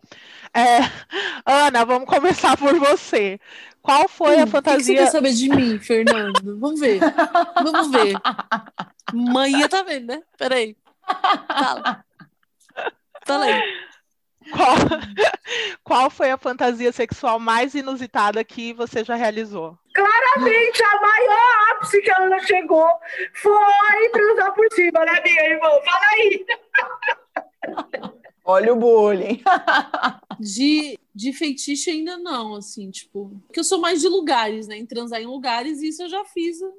É... 0.51 0.79
Ana, 1.45 1.85
vamos 1.85 2.09
começar 2.09 2.57
por 2.57 2.73
você. 2.79 3.39
Qual 3.79 4.07
foi 4.09 4.37
hum, 4.37 4.43
a 4.43 4.47
fantasia? 4.47 4.77
O 4.77 4.79
que 4.79 4.85
você 4.85 4.95
quer 4.95 5.11
saber 5.11 5.33
de 5.33 5.49
mim, 5.49 5.77
Fernando? 5.77 6.59
Vamos 6.59 6.79
ver. 6.79 6.99
Vamos 7.63 7.91
ver. 7.91 8.15
Mãe 9.13 9.67
tá 9.69 9.83
vendo, 9.83 10.07
né? 10.07 10.23
Peraí. 10.35 10.75
Fala. 11.47 12.03
Fala 13.23 13.45
aí. 13.45 13.61
Qual, 14.49 14.75
qual 15.83 16.09
foi 16.09 16.31
a 16.31 16.37
fantasia 16.37 16.91
sexual 16.91 17.39
mais 17.39 17.75
inusitada 17.75 18.43
que 18.43 18.73
você 18.73 19.03
já 19.03 19.15
realizou? 19.15 19.77
Claramente, 19.93 20.83
a 20.83 21.01
maior 21.01 21.71
ápice 21.71 22.01
que 22.01 22.11
a 22.11 22.21
Ana 22.21 22.39
chegou 22.39 22.89
foi 23.35 24.09
transar 24.11 24.53
por 24.53 24.67
cima, 24.73 25.05
né, 25.05 25.21
minha 25.23 25.49
irmã? 25.49 25.69
Fala 25.85 26.05
aí! 26.13 26.45
Olha 28.43 28.73
o 28.73 28.75
bullying. 28.75 29.41
De, 30.39 30.97
de 31.13 31.31
feitiço 31.31 31.91
ainda 31.91 32.17
não, 32.17 32.55
assim, 32.55 32.89
tipo. 32.89 33.39
Porque 33.45 33.59
eu 33.59 33.63
sou 33.63 33.79
mais 33.79 34.01
de 34.01 34.07
lugares, 34.07 34.67
né? 34.67 34.77
Em 34.77 34.85
transar 34.85 35.21
em 35.21 35.27
lugares, 35.27 35.81
e 35.81 35.89
isso 35.89 36.01
eu 36.01 36.09
já 36.09 36.25
fiz. 36.25 36.59
A 36.61 36.71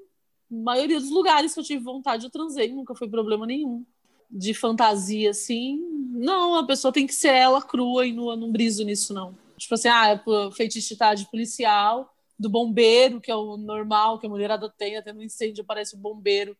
maioria 0.50 0.98
dos 0.98 1.10
lugares 1.10 1.54
que 1.54 1.60
eu 1.60 1.64
tive 1.64 1.84
vontade, 1.84 2.24
eu 2.24 2.30
transei, 2.30 2.72
nunca 2.72 2.96
foi 2.96 3.08
problema 3.08 3.46
nenhum 3.46 3.86
de 4.32 4.54
fantasia, 4.54 5.30
assim. 5.30 5.78
Não, 6.14 6.56
a 6.56 6.66
pessoa 6.66 6.92
tem 6.92 7.06
que 7.06 7.14
ser 7.14 7.34
ela 7.34 7.60
crua 7.60 8.06
e 8.06 8.12
nua, 8.12 8.34
não 8.34 8.50
briso 8.50 8.84
nisso, 8.84 9.12
não. 9.12 9.34
Tipo 9.58 9.74
assim, 9.74 9.88
ah, 9.88 10.10
é 10.10 10.50
feitiçidade 10.52 11.28
policial, 11.30 12.12
do 12.38 12.48
bombeiro, 12.48 13.20
que 13.20 13.30
é 13.30 13.36
o 13.36 13.56
normal, 13.56 14.18
que 14.18 14.26
a 14.26 14.30
mulherada 14.30 14.68
tem, 14.76 14.96
até 14.96 15.12
no 15.12 15.22
incêndio 15.22 15.62
aparece 15.62 15.94
o 15.94 15.98
bombeiro. 15.98 16.56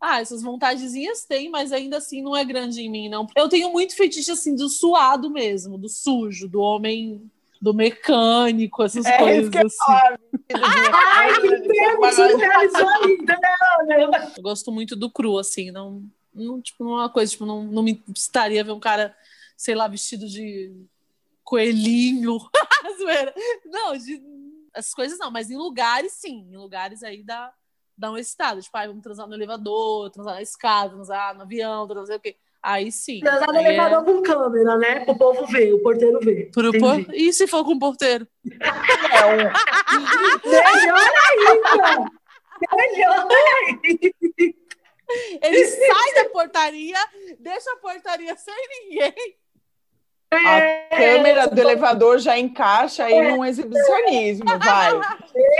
Ah, 0.00 0.20
essas 0.20 0.42
vontadezinhas 0.42 1.24
tem, 1.24 1.48
mas 1.48 1.72
ainda 1.72 1.96
assim 1.96 2.22
não 2.22 2.36
é 2.36 2.44
grande 2.44 2.82
em 2.82 2.90
mim, 2.90 3.08
não. 3.08 3.26
Eu 3.34 3.48
tenho 3.48 3.72
muito 3.72 3.96
fetiche, 3.96 4.30
assim, 4.30 4.54
do 4.54 4.68
suado 4.68 5.30
mesmo, 5.30 5.78
do 5.78 5.88
sujo, 5.88 6.46
do 6.46 6.60
homem, 6.60 7.30
do 7.60 7.72
mecânico, 7.72 8.82
essas 8.82 9.06
É 9.06 9.16
coisas 9.16 9.42
isso 9.42 9.50
que 9.50 9.58
eu 9.58 9.66
assim. 9.66 9.92
Ai, 10.52 11.40
que 11.40 11.48
ainda, 12.84 13.38
né? 13.86 14.32
Eu 14.36 14.42
gosto 14.42 14.70
muito 14.70 14.94
do 14.94 15.10
cru, 15.10 15.38
assim, 15.38 15.70
não, 15.70 16.04
não 16.34 16.60
tipo, 16.60 16.84
não 16.84 16.92
é 16.92 17.02
uma 17.02 17.10
coisa, 17.10 17.30
tipo, 17.30 17.46
não, 17.46 17.62
não 17.64 17.82
me 17.82 18.02
estaria 18.14 18.64
ver 18.64 18.72
um 18.72 18.80
cara, 18.80 19.16
sei 19.56 19.74
lá, 19.74 19.86
vestido 19.86 20.28
de 20.28 20.74
coelhinho. 21.42 22.38
Não, 23.66 23.96
de, 23.96 24.22
essas 24.74 24.92
coisas 24.92 25.18
não, 25.18 25.30
mas 25.30 25.50
em 25.50 25.56
lugares 25.56 26.12
sim, 26.12 26.46
em 26.50 26.56
lugares 26.56 27.02
aí 27.02 27.22
dá, 27.22 27.52
dá 27.96 28.10
um 28.10 28.18
estado, 28.18 28.60
tipo, 28.60 28.76
ai, 28.76 28.88
vamos 28.88 29.02
transar 29.02 29.26
no 29.26 29.34
elevador, 29.34 30.10
transar 30.10 30.34
na 30.34 30.42
escada, 30.42 30.90
transar 30.90 31.34
no 31.34 31.42
avião, 31.42 31.86
transar 31.86 32.16
o 32.16 32.20
quê. 32.20 32.36
Aí 32.62 32.90
sim. 32.90 33.20
Transar 33.20 33.52
no 33.52 33.58
é 33.58 33.64
elevador 33.64 34.04
com 34.04 34.22
câmera, 34.22 34.78
né? 34.78 35.04
Pro 35.04 35.16
povo 35.16 35.46
ver, 35.46 35.74
o 35.74 35.82
porteiro 35.82 36.18
ver. 36.20 36.50
pro 36.50 36.72
por... 36.72 37.14
E 37.14 37.32
se 37.32 37.46
for 37.46 37.62
com 37.64 37.72
o 37.72 37.78
porteiro? 37.78 38.26
É 39.12 39.24
um, 39.26 39.36
Melhor 40.50 41.10
ainda! 41.30 42.10
Melhor 42.74 43.26
ainda! 43.84 44.63
Ele 45.42 45.64
sai 45.66 46.14
da 46.14 46.30
portaria, 46.30 46.96
deixa 47.38 47.70
a 47.72 47.76
portaria 47.76 48.36
sem 48.36 48.54
ninguém. 48.68 49.36
a 50.30 50.96
câmera 50.96 51.46
do 51.46 51.60
elevador 51.60 52.18
já 52.18 52.38
encaixa 52.38 53.04
aí 53.04 53.30
num 53.30 53.44
exibicionismo, 53.44 54.46
vai. 54.58 54.90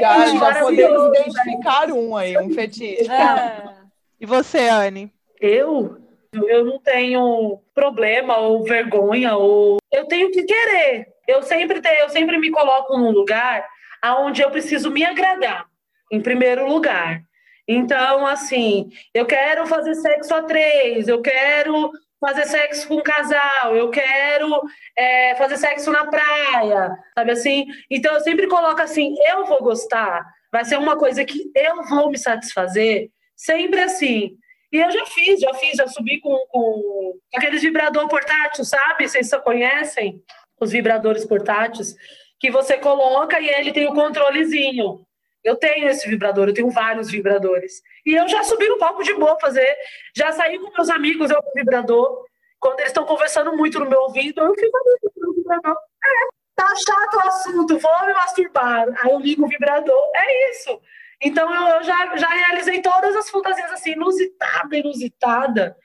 Já, 0.00 0.26
já 0.26 0.34
Maravilhoso, 0.34 1.10
podemos 1.10 1.18
identificar 1.18 1.90
um 1.92 2.16
aí, 2.16 2.36
um 2.38 2.50
fetiche. 2.50 3.10
É. 3.10 3.74
E 4.20 4.26
você, 4.26 4.68
Anne? 4.68 5.12
Eu? 5.40 5.98
Eu 6.32 6.64
não 6.64 6.80
tenho 6.80 7.60
problema 7.72 8.38
ou 8.38 8.64
vergonha 8.64 9.36
ou 9.36 9.78
eu 9.92 10.06
tenho 10.06 10.30
que 10.32 10.42
querer. 10.42 11.06
Eu 11.28 11.42
sempre 11.42 11.80
tenho, 11.80 12.00
eu 12.00 12.08
sempre 12.08 12.38
me 12.38 12.50
coloco 12.50 12.98
num 12.98 13.10
lugar 13.10 13.66
aonde 14.02 14.42
eu 14.42 14.50
preciso 14.50 14.90
me 14.90 15.04
agradar, 15.04 15.66
em 16.10 16.20
primeiro 16.20 16.66
lugar. 16.66 17.22
Então, 17.66 18.26
assim, 18.26 18.90
eu 19.12 19.26
quero 19.26 19.66
fazer 19.66 19.94
sexo 19.94 20.34
a 20.34 20.42
três, 20.42 21.08
eu 21.08 21.22
quero 21.22 21.90
fazer 22.20 22.46
sexo 22.46 22.88
com 22.88 22.96
um 22.96 23.02
casal, 23.02 23.76
eu 23.76 23.90
quero 23.90 24.62
é, 24.96 25.34
fazer 25.36 25.56
sexo 25.56 25.90
na 25.90 26.06
praia, 26.06 26.90
sabe 27.14 27.32
assim? 27.32 27.66
Então, 27.90 28.14
eu 28.14 28.20
sempre 28.20 28.46
coloco 28.46 28.80
assim, 28.80 29.14
eu 29.26 29.44
vou 29.44 29.62
gostar, 29.62 30.24
vai 30.50 30.64
ser 30.64 30.78
uma 30.78 30.96
coisa 30.96 31.24
que 31.24 31.50
eu 31.54 31.84
vou 31.84 32.10
me 32.10 32.18
satisfazer, 32.18 33.10
sempre 33.36 33.80
assim. 33.80 34.36
E 34.72 34.78
eu 34.78 34.90
já 34.90 35.06
fiz, 35.06 35.40
já 35.40 35.54
fiz, 35.54 35.76
já 35.76 35.86
subi 35.86 36.18
com, 36.20 36.36
com 36.48 37.18
aqueles 37.34 37.62
vibrador 37.62 38.08
portátil, 38.08 38.64
sabe? 38.64 39.08
Vocês 39.08 39.28
só 39.28 39.40
conhecem 39.40 40.20
os 40.60 40.72
vibradores 40.72 41.24
portáteis, 41.24 41.94
que 42.40 42.50
você 42.50 42.76
coloca 42.78 43.38
e 43.40 43.48
ele 43.48 43.72
tem 43.72 43.86
o 43.86 43.94
controlezinho. 43.94 45.06
Eu 45.44 45.56
tenho 45.56 45.88
esse 45.88 46.08
vibrador, 46.08 46.48
eu 46.48 46.54
tenho 46.54 46.70
vários 46.70 47.10
vibradores. 47.10 47.82
E 48.04 48.14
eu 48.14 48.26
já 48.26 48.42
subi 48.42 48.66
no 48.66 48.78
palco 48.78 49.02
de 49.04 49.12
boa 49.12 49.38
fazer, 49.38 49.76
já 50.16 50.32
saí 50.32 50.58
com 50.58 50.72
meus 50.72 50.88
amigos, 50.88 51.30
eu 51.30 51.42
com 51.42 51.50
o 51.50 51.54
vibrador. 51.54 52.24
Quando 52.58 52.80
eles 52.80 52.90
estão 52.90 53.04
conversando 53.04 53.54
muito 53.54 53.78
no 53.78 53.88
meu 53.88 54.00
ouvido, 54.00 54.40
eu 54.40 54.54
fico 54.54 54.76
ali 54.78 55.12
no 55.18 55.34
vibrador. 55.34 55.76
É, 55.76 56.34
tá 56.56 56.68
chato 56.74 57.14
o 57.16 57.28
assunto, 57.28 57.78
vou 57.78 58.06
me 58.06 58.14
masturbar. 58.14 58.88
Aí 59.02 59.10
eu 59.10 59.20
ligo 59.20 59.44
o 59.44 59.48
vibrador, 59.48 60.10
é 60.14 60.50
isso. 60.50 60.80
Então 61.20 61.54
eu, 61.54 61.76
eu 61.76 61.82
já, 61.82 62.16
já 62.16 62.28
realizei 62.28 62.80
todas 62.80 63.14
as 63.14 63.28
fantasias 63.28 63.70
assim, 63.70 63.92
inusitada, 63.92 64.76
inusitada. 64.76 65.76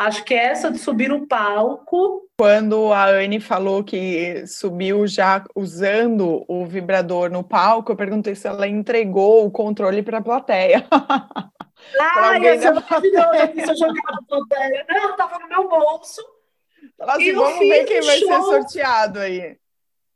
Acho 0.00 0.24
que 0.24 0.32
essa 0.32 0.70
de 0.70 0.78
subir 0.78 1.10
no 1.10 1.26
palco. 1.26 2.26
Quando 2.38 2.90
a 2.90 3.04
Anne 3.10 3.38
falou 3.38 3.84
que 3.84 4.46
subiu 4.46 5.06
já 5.06 5.44
usando 5.54 6.42
o 6.48 6.64
vibrador 6.64 7.30
no 7.30 7.44
palco, 7.44 7.92
eu 7.92 7.96
perguntei 7.96 8.34
se 8.34 8.48
ela 8.48 8.66
entregou 8.66 9.44
o 9.44 9.50
controle 9.50 10.02
para 10.02 10.16
a 10.16 10.22
plateia. 10.22 10.86
Alguém 12.16 12.48
essa 12.48 12.68
é 12.68 13.42
aqui, 13.42 13.60
Se 13.60 13.70
eu 13.72 13.76
jogar 13.76 14.02
na 14.10 14.22
plateia. 14.26 14.86
Não, 14.88 15.16
tava 15.16 15.38
no 15.38 15.48
meu 15.48 15.68
bolso. 15.68 16.22
Ela 16.98 17.16
assim, 17.16 17.34
vamos 17.34 17.58
ver 17.58 17.84
quem 17.84 18.00
vai 18.00 18.18
ser 18.20 18.40
sorteado 18.40 19.18
aí. 19.18 19.58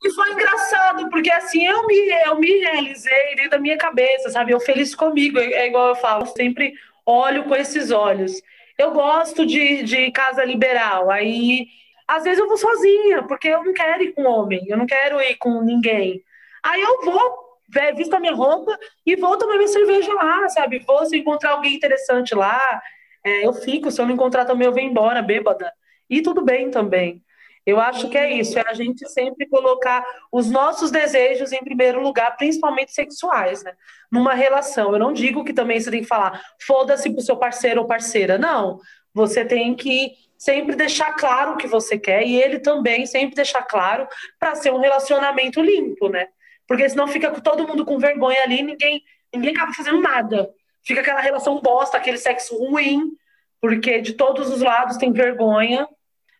E 0.03 0.09
foi 0.15 0.31
engraçado, 0.31 1.07
porque 1.11 1.29
assim, 1.29 1.63
eu 1.63 1.85
me, 1.85 1.95
eu 2.25 2.39
me 2.39 2.57
realizei 2.57 3.35
dentro 3.35 3.51
da 3.51 3.59
minha 3.59 3.77
cabeça, 3.77 4.31
sabe? 4.31 4.51
Eu 4.51 4.59
feliz 4.59 4.95
comigo, 4.95 5.37
é, 5.37 5.45
é 5.45 5.67
igual 5.67 5.89
eu 5.89 5.95
falo, 5.95 6.25
sempre 6.25 6.73
olho 7.05 7.43
com 7.43 7.55
esses 7.55 7.91
olhos. 7.91 8.41
Eu 8.77 8.91
gosto 8.91 9.45
de, 9.45 9.83
de 9.83 10.11
casa 10.11 10.43
liberal, 10.43 11.09
aí 11.09 11.67
às 12.07 12.23
vezes 12.23 12.39
eu 12.39 12.47
vou 12.47 12.57
sozinha, 12.57 13.23
porque 13.27 13.47
eu 13.47 13.63
não 13.63 13.73
quero 13.73 14.03
ir 14.03 14.13
com 14.13 14.23
homem, 14.25 14.63
eu 14.67 14.77
não 14.77 14.85
quero 14.85 15.19
ir 15.21 15.35
com 15.37 15.61
ninguém. 15.61 16.21
Aí 16.63 16.81
eu 16.81 17.01
vou, 17.03 17.59
vé- 17.69 17.93
visto 17.93 18.13
a 18.13 18.19
minha 18.19 18.33
roupa 18.33 18.77
e 19.05 19.15
vou 19.15 19.37
tomar 19.37 19.55
minha 19.57 19.67
cerveja 19.67 20.13
lá, 20.13 20.47
sabe? 20.49 20.79
Vou 20.79 21.05
se 21.05 21.17
encontrar 21.17 21.51
alguém 21.51 21.73
interessante 21.75 22.35
lá, 22.35 22.81
é, 23.23 23.45
eu 23.45 23.53
fico, 23.53 23.89
se 23.91 23.99
eu 24.01 24.05
não 24.05 24.13
encontrar 24.13 24.45
também 24.45 24.67
eu 24.67 24.73
venho 24.73 24.91
embora, 24.91 25.21
bêbada. 25.21 25.71
E 26.09 26.21
tudo 26.21 26.43
bem 26.43 26.69
também. 26.69 27.23
Eu 27.65 27.79
acho 27.79 28.09
que 28.09 28.17
é 28.17 28.31
isso, 28.31 28.59
é 28.59 28.63
a 28.67 28.73
gente 28.73 29.09
sempre 29.09 29.47
colocar 29.47 30.05
os 30.31 30.49
nossos 30.49 30.91
desejos 30.91 31.51
em 31.51 31.63
primeiro 31.63 31.99
lugar, 31.99 32.37
principalmente 32.37 32.93
sexuais, 32.93 33.63
né? 33.63 33.73
Numa 34.11 34.35
relação. 34.35 34.93
Eu 34.93 34.99
não 34.99 35.11
digo 35.11 35.43
que 35.43 35.51
também 35.51 35.79
você 35.79 35.89
tem 35.89 36.01
que 36.01 36.07
falar, 36.07 36.39
foda-se 36.61 37.09
pro 37.09 37.21
seu 37.21 37.37
parceiro 37.37 37.81
ou 37.81 37.87
parceira. 37.87 38.37
Não. 38.37 38.79
Você 39.13 39.43
tem 39.43 39.73
que 39.73 40.11
sempre 40.37 40.75
deixar 40.75 41.13
claro 41.13 41.53
o 41.53 41.57
que 41.57 41.65
você 41.65 41.97
quer 41.97 42.23
e 42.23 42.39
ele 42.39 42.59
também 42.59 43.05
sempre 43.07 43.35
deixar 43.35 43.63
claro 43.63 44.07
para 44.39 44.53
ser 44.53 44.71
um 44.71 44.79
relacionamento 44.79 45.59
limpo, 45.59 46.07
né? 46.07 46.27
Porque 46.67 46.87
senão 46.87 47.07
fica 47.07 47.31
todo 47.41 47.67
mundo 47.67 47.83
com 47.83 47.97
vergonha 47.97 48.43
ali, 48.43 48.61
ninguém, 48.61 49.01
ninguém 49.33 49.55
acaba 49.55 49.73
fazendo 49.73 50.01
nada. 50.01 50.49
Fica 50.83 51.01
aquela 51.01 51.19
relação 51.19 51.59
bosta, 51.61 51.97
aquele 51.97 52.17
sexo 52.17 52.57
ruim, 52.57 53.11
porque 53.59 54.01
de 54.01 54.13
todos 54.13 54.51
os 54.51 54.61
lados 54.61 54.97
tem 54.97 55.11
vergonha 55.11 55.87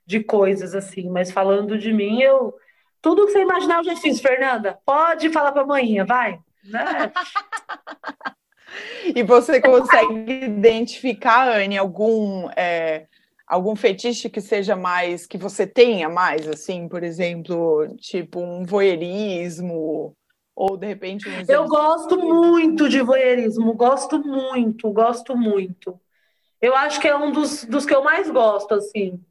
de 0.06 0.24
coisas 0.24 0.76
assim, 0.76 1.10
mas 1.10 1.32
falando 1.32 1.78
de 1.78 1.92
mim, 1.92 2.22
eu 2.22 2.54
tudo 3.02 3.26
que 3.28 3.34
você 3.34 3.42
imaginar 3.42 3.78
eu 3.78 3.84
já 3.84 3.96
fiz, 3.96 4.20
Fernanda. 4.20 4.80
Pode 4.84 5.30
falar 5.30 5.52
para 5.52 5.62
amanhã, 5.62 6.06
vai. 6.06 6.40
Né? 6.64 7.12
E 9.16 9.24
você 9.24 9.62
consegue 9.62 10.46
identificar, 10.46 11.48
Anne, 11.48 11.78
algum, 11.78 12.50
é, 12.58 13.08
algum 13.48 13.76
fetiche 13.76 14.30
que 14.30 14.42
seja 14.42 14.76
mais, 14.76 15.26
que 15.26 15.38
você 15.38 15.66
tenha 15.66 16.10
mais, 16.10 16.48
assim, 16.48 16.88
por 16.88 17.04
exemplo, 17.04 17.88
tipo 17.98 18.42
um 18.42 18.66
voyeurismo, 18.66 20.16
ou 20.56 20.78
de 20.78 20.88
repente 20.88 21.30
um 21.30 21.44
Eu 21.48 21.68
gosto 21.68 22.18
muito 22.18 22.90
de 22.90 23.02
voyeurismo, 23.02 23.74
gosto 23.74 24.20
muito, 24.20 24.92
gosto 24.92 25.38
muito. 25.38 26.00
Eu 26.62 26.76
acho 26.76 27.00
que 27.00 27.08
é 27.08 27.16
um 27.16 27.32
dos, 27.32 27.64
dos 27.66 27.86
que 27.86 27.94
eu 27.94 28.04
mais 28.04 28.30
gosto, 28.30 28.74
assim. 28.74 29.22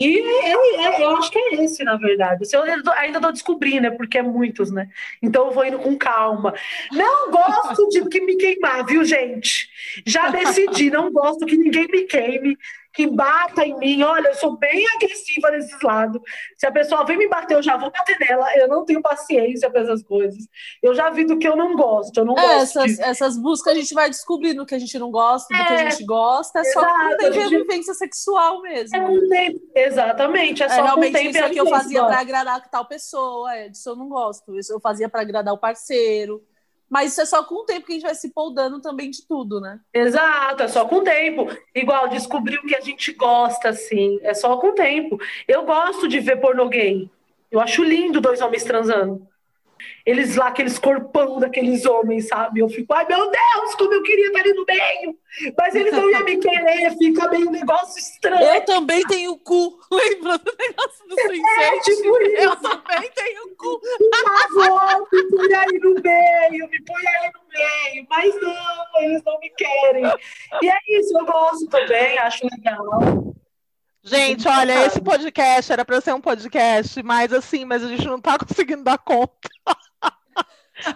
E 0.00 0.20
é- 0.20 0.52
é- 0.86 1.04
eu 1.04 1.16
acho 1.16 1.30
que 1.30 1.38
é 1.38 1.64
esse, 1.64 1.82
na 1.84 1.96
verdade. 1.96 2.44
Eu 2.52 2.62
ainda 2.62 3.18
estou 3.18 3.32
descobrindo, 3.32 3.82
né? 3.82 3.90
Porque 3.90 4.18
é 4.18 4.22
muitos, 4.22 4.70
né? 4.70 4.88
Então 5.22 5.46
eu 5.46 5.52
vou 5.52 5.64
indo 5.64 5.78
com 5.78 5.96
calma. 5.96 6.54
Não 6.92 7.30
gosto 7.30 7.88
de 7.88 8.08
que 8.08 8.20
me 8.20 8.36
queimar, 8.36 8.84
viu, 8.86 9.04
gente? 9.04 9.67
Já 10.06 10.30
decidi, 10.30 10.90
não 10.90 11.10
gosto 11.12 11.46
que 11.46 11.56
ninguém 11.56 11.86
me 11.88 12.02
queime, 12.04 12.56
que 12.92 13.06
bata 13.06 13.64
em 13.64 13.76
mim. 13.78 14.02
Olha, 14.02 14.28
eu 14.28 14.34
sou 14.34 14.56
bem 14.56 14.84
agressiva 14.96 15.50
nesses 15.50 15.80
lados. 15.82 16.20
Se 16.56 16.66
a 16.66 16.72
pessoa 16.72 17.04
vem 17.04 17.16
me 17.16 17.28
bater, 17.28 17.54
eu 17.56 17.62
já 17.62 17.76
vou 17.76 17.90
bater 17.90 18.18
nela. 18.18 18.46
Eu 18.56 18.66
não 18.68 18.84
tenho 18.84 19.00
paciência 19.00 19.70
para 19.70 19.82
essas 19.82 20.02
coisas. 20.02 20.42
Eu 20.82 20.94
já 20.94 21.08
vi 21.10 21.24
do 21.24 21.38
que 21.38 21.46
eu 21.46 21.54
não 21.56 21.76
gosto. 21.76 22.18
Eu 22.18 22.24
não 22.24 22.36
É, 22.38 22.42
gosto 22.58 22.78
essas, 22.80 22.96
de... 22.96 23.02
essas 23.02 23.38
buscas 23.38 23.72
a 23.72 23.76
gente 23.76 23.94
vai 23.94 24.08
descobrindo 24.08 24.62
o 24.62 24.66
que 24.66 24.74
a 24.74 24.78
gente 24.78 24.98
não 24.98 25.10
gosta, 25.10 25.46
do 25.54 25.64
que 25.64 25.72
É, 25.72 25.76
a 25.86 25.90
gente 25.90 26.04
gosta, 26.04 26.58
é 26.60 26.64
só 26.64 26.80
exato, 26.80 26.98
com 26.98 27.14
o 27.14 27.16
tempo 27.18 27.32
gente- 27.34 27.56
vivência 27.58 27.94
sexual 27.94 28.62
mesmo. 28.62 28.96
É 28.96 29.00
um 29.00 29.28
tempo. 29.28 29.60
Exatamente, 29.74 30.62
é 30.62 30.66
É, 30.66 30.68
só 30.70 30.76
com 30.76 30.82
realmente 30.84 31.12
tempo 31.12 31.30
isso 31.30 31.38
e 31.38 31.42
a 31.42 31.46
aqui 31.46 31.58
eu 31.58 31.66
fazia 31.68 32.04
para 32.04 32.20
agradar 32.20 32.68
tal 32.70 32.84
pessoa, 32.86 33.54
é, 33.54 33.68
disso 33.68 33.90
eu 33.90 33.96
não 33.96 34.08
gosto. 34.08 34.58
Isso 34.58 34.72
eu 34.72 34.80
fazia 34.80 35.08
para 35.08 35.20
agradar 35.20 35.54
o 35.54 35.58
parceiro. 35.58 36.42
Mas 36.88 37.12
isso 37.12 37.20
é 37.20 37.26
só 37.26 37.44
com 37.44 37.56
o 37.56 37.64
tempo 37.64 37.86
que 37.86 37.92
a 37.92 37.94
gente 37.94 38.04
vai 38.04 38.14
se 38.14 38.30
poldando 38.32 38.80
também 38.80 39.10
de 39.10 39.26
tudo, 39.26 39.60
né? 39.60 39.80
Exato, 39.92 40.62
é 40.62 40.68
só 40.68 40.86
com 40.86 40.96
o 40.96 41.04
tempo. 41.04 41.46
Igual, 41.74 42.08
descobrir 42.08 42.56
o 42.58 42.66
que 42.66 42.74
a 42.74 42.80
gente 42.80 43.12
gosta, 43.12 43.68
assim, 43.68 44.18
é 44.22 44.32
só 44.32 44.56
com 44.56 44.68
o 44.68 44.74
tempo. 44.74 45.18
Eu 45.46 45.64
gosto 45.64 46.08
de 46.08 46.18
ver 46.20 46.40
pornô 46.40 46.68
gay. 46.68 47.10
Eu 47.50 47.60
acho 47.60 47.82
lindo 47.82 48.20
dois 48.20 48.40
homens 48.40 48.64
transando. 48.64 49.26
Eles 50.04 50.36
lá, 50.36 50.48
aqueles 50.48 50.78
corpão 50.78 51.38
daqueles 51.38 51.84
homens, 51.84 52.28
sabe? 52.28 52.60
Eu 52.60 52.68
fico, 52.68 52.92
ai 52.94 53.06
meu 53.06 53.30
Deus, 53.30 53.74
como 53.76 53.92
eu 53.94 54.02
queria 54.02 54.26
estar 54.28 54.40
ali 54.40 54.52
no 54.54 54.64
meio. 54.64 55.16
Mas 55.56 55.74
eles 55.74 55.92
não 55.92 56.10
iam 56.10 56.24
me 56.24 56.36
querer, 56.38 56.96
fica 56.98 57.28
meio 57.28 57.48
um 57.48 57.52
negócio 57.52 57.98
estranho. 57.98 58.42
Eu 58.42 58.64
também 58.64 59.02
tenho 59.06 59.36
cu. 59.38 59.78
Lembra 59.92 60.38
do 60.38 60.52
negócio 60.58 61.08
do 61.08 61.20
É, 61.20 61.24
Sense8? 61.26 61.80
tipo 61.84 62.22
isso. 62.22 62.42
Eu 62.42 62.56
também 62.56 63.10
tenho 63.14 63.56
cu. 63.56 63.80
Por 64.08 64.58
favor, 64.58 65.08
me 65.12 65.28
põe 65.36 65.54
aí 65.54 65.78
no 65.80 65.94
meio, 65.94 66.68
me 66.68 66.82
põe 66.84 67.06
aí 67.06 67.30
no 67.32 67.40
meio. 67.52 68.06
Mas 68.08 68.40
não, 68.40 69.02
eles 69.02 69.22
não 69.24 69.38
me 69.40 69.50
querem. 69.50 70.04
E 70.62 70.68
é 70.70 70.78
isso, 70.98 71.16
eu 71.18 71.24
gosto 71.26 71.66
também, 71.68 72.18
acho 72.18 72.46
legal. 72.56 73.34
Gente, 74.08 74.48
olha, 74.48 74.86
esse 74.86 75.00
podcast 75.00 75.72
era 75.72 75.84
para 75.84 76.00
ser 76.00 76.14
um 76.14 76.20
podcast, 76.20 77.02
mas 77.02 77.32
assim, 77.32 77.64
mas 77.64 77.82
a 77.84 77.88
gente 77.88 78.06
não 78.06 78.20
tá 78.20 78.36
conseguindo 78.38 78.82
dar 78.84 78.98
conta. 78.98 79.48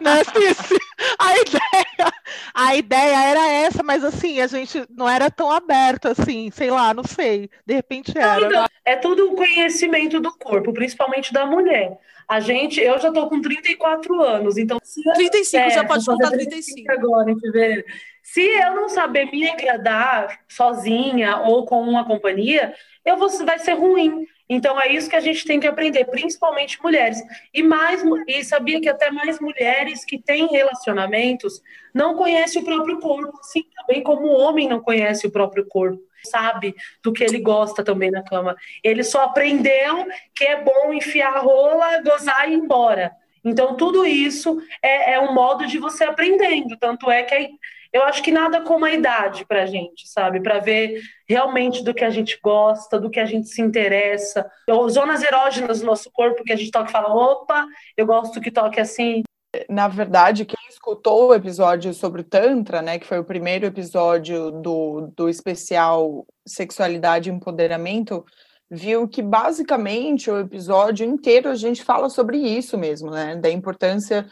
Né, 0.01 0.23
Cici? 0.23 0.79
A 1.19 1.37
ideia, 1.39 2.13
a 2.55 2.77
ideia 2.77 3.25
era 3.31 3.49
essa, 3.51 3.83
mas 3.83 4.05
assim, 4.05 4.41
a 4.41 4.47
gente 4.47 4.85
não 4.89 5.09
era 5.09 5.29
tão 5.29 5.51
aberto 5.51 6.07
assim, 6.07 6.53
sei 6.53 6.71
lá, 6.71 6.95
não 6.95 7.03
sei. 7.03 7.51
De 7.67 7.75
repente 7.75 8.17
era. 8.17 8.47
Então, 8.47 8.65
é 8.85 8.97
tudo 8.97 9.33
o 9.33 9.35
conhecimento 9.35 10.21
do 10.21 10.31
corpo, 10.39 10.73
principalmente 10.73 11.33
da 11.33 11.45
mulher. 11.45 11.99
A 12.29 12.39
gente, 12.39 12.81
eu 12.81 12.99
já 13.01 13.11
tô 13.11 13.29
com 13.29 13.41
34 13.41 14.23
anos, 14.23 14.57
então. 14.57 14.79
se 14.83 15.03
eu- 15.05 15.15
35, 15.15 15.71
já 15.71 15.81
é, 15.81 15.85
pode 15.85 16.05
vou 16.05 16.17
fazer 16.17 16.31
contar 16.31 16.37
35 16.37 16.75
35. 16.85 16.93
agora, 16.93 17.31
em 17.31 17.41
fevereiro. 17.41 17.85
Se 18.23 18.41
eu 18.41 18.75
não 18.75 18.89
saber 18.89 19.27
me 19.31 19.49
agradar 19.49 20.41
sozinha 20.49 21.39
ou 21.39 21.67
com 21.67 21.83
uma 21.83 22.05
companhia, 22.05 22.75
eu 23.05 23.17
vou, 23.17 23.29
vai 23.45 23.59
ser 23.59 23.73
ruim. 23.73 24.27
Então 24.49 24.81
é 24.81 24.93
isso 24.93 25.09
que 25.09 25.17
a 25.17 25.21
gente 25.21 25.45
tem 25.45 25.59
que 25.59 25.67
aprender, 25.67 26.05
principalmente 26.05 26.81
mulheres. 26.83 27.19
E 27.53 27.63
mais 27.63 28.03
e 28.29 28.45
sabia 28.45 28.81
que 28.81 28.89
até 28.89 29.11
mais 29.11 29.41
mulheres 29.41 30.05
que 30.05 30.19
têm 30.19 30.47
relacionamentos 30.47 31.61
não 31.95 32.17
conhecem 32.17 32.61
o 32.61 32.65
próprio 32.65 33.01
corpo, 33.01 33.39
assim 33.41 33.65
também 33.75 34.03
como 34.03 34.27
o 34.27 34.39
homem 34.39 34.69
não 34.69 34.81
conhece 34.81 35.27
o 35.27 35.31
próprio 35.31 35.67
corpo, 35.67 36.01
sabe 36.25 36.75
do 37.03 37.13
que 37.13 37.25
ele 37.25 37.41
gosta 37.41 37.83
também 37.83 38.11
na 38.11 38.23
cama. 38.23 38.55
Ele 38.85 39.03
só 39.03 39.23
aprendeu 39.23 40.07
que 40.35 40.45
é 40.45 40.63
bom 40.63 40.93
enfiar 40.93 41.35
a 41.35 41.41
rola, 41.41 42.03
gozar 42.03 42.49
e 42.49 42.53
ir 42.53 42.57
embora. 42.57 43.13
Então, 43.45 43.77
tudo 43.77 44.07
isso 44.07 44.61
é, 44.81 45.15
é 45.15 45.21
um 45.21 45.35
modo 45.35 45.67
de 45.67 45.79
você 45.79 46.05
aprendendo. 46.05 46.77
Tanto 46.77 47.11
é 47.11 47.23
que 47.23 47.35
aí, 47.35 47.51
eu 47.93 48.03
acho 48.05 48.23
que 48.23 48.33
nada 48.33 48.63
como 48.63 48.85
a 48.85 48.93
idade 48.93 49.45
pra 49.45 49.67
gente, 49.67 50.09
sabe? 50.09 50.41
Para 50.41 50.59
ver 50.59 51.01
realmente 51.29 51.85
do 51.85 51.93
que 51.93 52.05
a 52.05 52.11
gente 52.11 52.39
gosta, 52.43 52.99
do 52.99 53.11
que 53.11 53.21
a 53.21 53.27
gente 53.27 53.49
se 53.49 53.61
interessa. 53.61 54.51
Ou 54.69 54.89
Zonas 54.89 55.23
erógenas 55.23 55.81
do 55.81 55.87
nosso 55.87 56.11
corpo 56.11 56.43
que 56.43 56.53
a 56.53 56.57
gente 56.57 56.71
toca 56.71 56.89
e 56.89 56.93
fala: 56.93 57.15
opa, 57.15 57.67
eu 57.97 58.07
gosto 58.07 58.41
que 58.41 58.51
toque 58.51 58.81
assim. 58.81 59.23
Na 59.69 59.87
verdade, 59.87 60.47
quem 60.47 60.69
escutou 60.69 61.29
o 61.29 61.35
episódio 61.35 61.93
sobre 61.93 62.23
o 62.23 62.25
Tantra, 62.25 62.81
né, 62.81 62.99
que 62.99 63.07
foi 63.07 63.19
o 63.19 63.25
primeiro 63.25 63.67
episódio 63.67 64.51
do, 64.51 65.13
do 65.15 65.29
especial 65.29 66.27
Sexualidade 66.47 67.29
e 67.29 67.33
Empoderamento, 67.33 68.25
viu 68.71 69.07
que 69.07 69.21
basicamente 69.21 70.31
o 70.31 70.39
episódio 70.39 71.05
inteiro 71.07 71.51
a 71.51 71.55
gente 71.55 71.85
fala 71.85 72.09
sobre 72.09 72.39
isso 72.39 72.79
mesmo, 72.79 73.11
né, 73.11 73.37
da 73.37 73.51
importância 73.51 74.27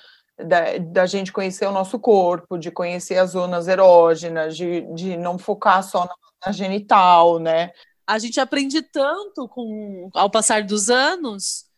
da, 0.45 0.79
da 0.79 1.07
gente 1.07 1.33
conhecer 1.33 1.67
o 1.67 1.73
nosso 1.73 1.99
corpo, 1.99 2.59
de 2.59 2.71
conhecer 2.71 3.19
as 3.19 3.31
zonas 3.31 3.69
erógenas, 3.69 4.57
de, 4.57 4.83
de 4.95 5.17
não 5.17 5.39
focar 5.39 5.83
só 5.83 6.05
na, 6.05 6.15
na 6.47 6.53
genital, 6.53 7.39
né, 7.39 7.71
A 8.07 8.19
gente 8.19 8.41
aprende 8.41 8.83
tanto 8.83 9.49
com 9.49 10.11
ao 10.15 10.31
passar 10.31 10.65
dos 10.65 10.91
anos 10.91 11.71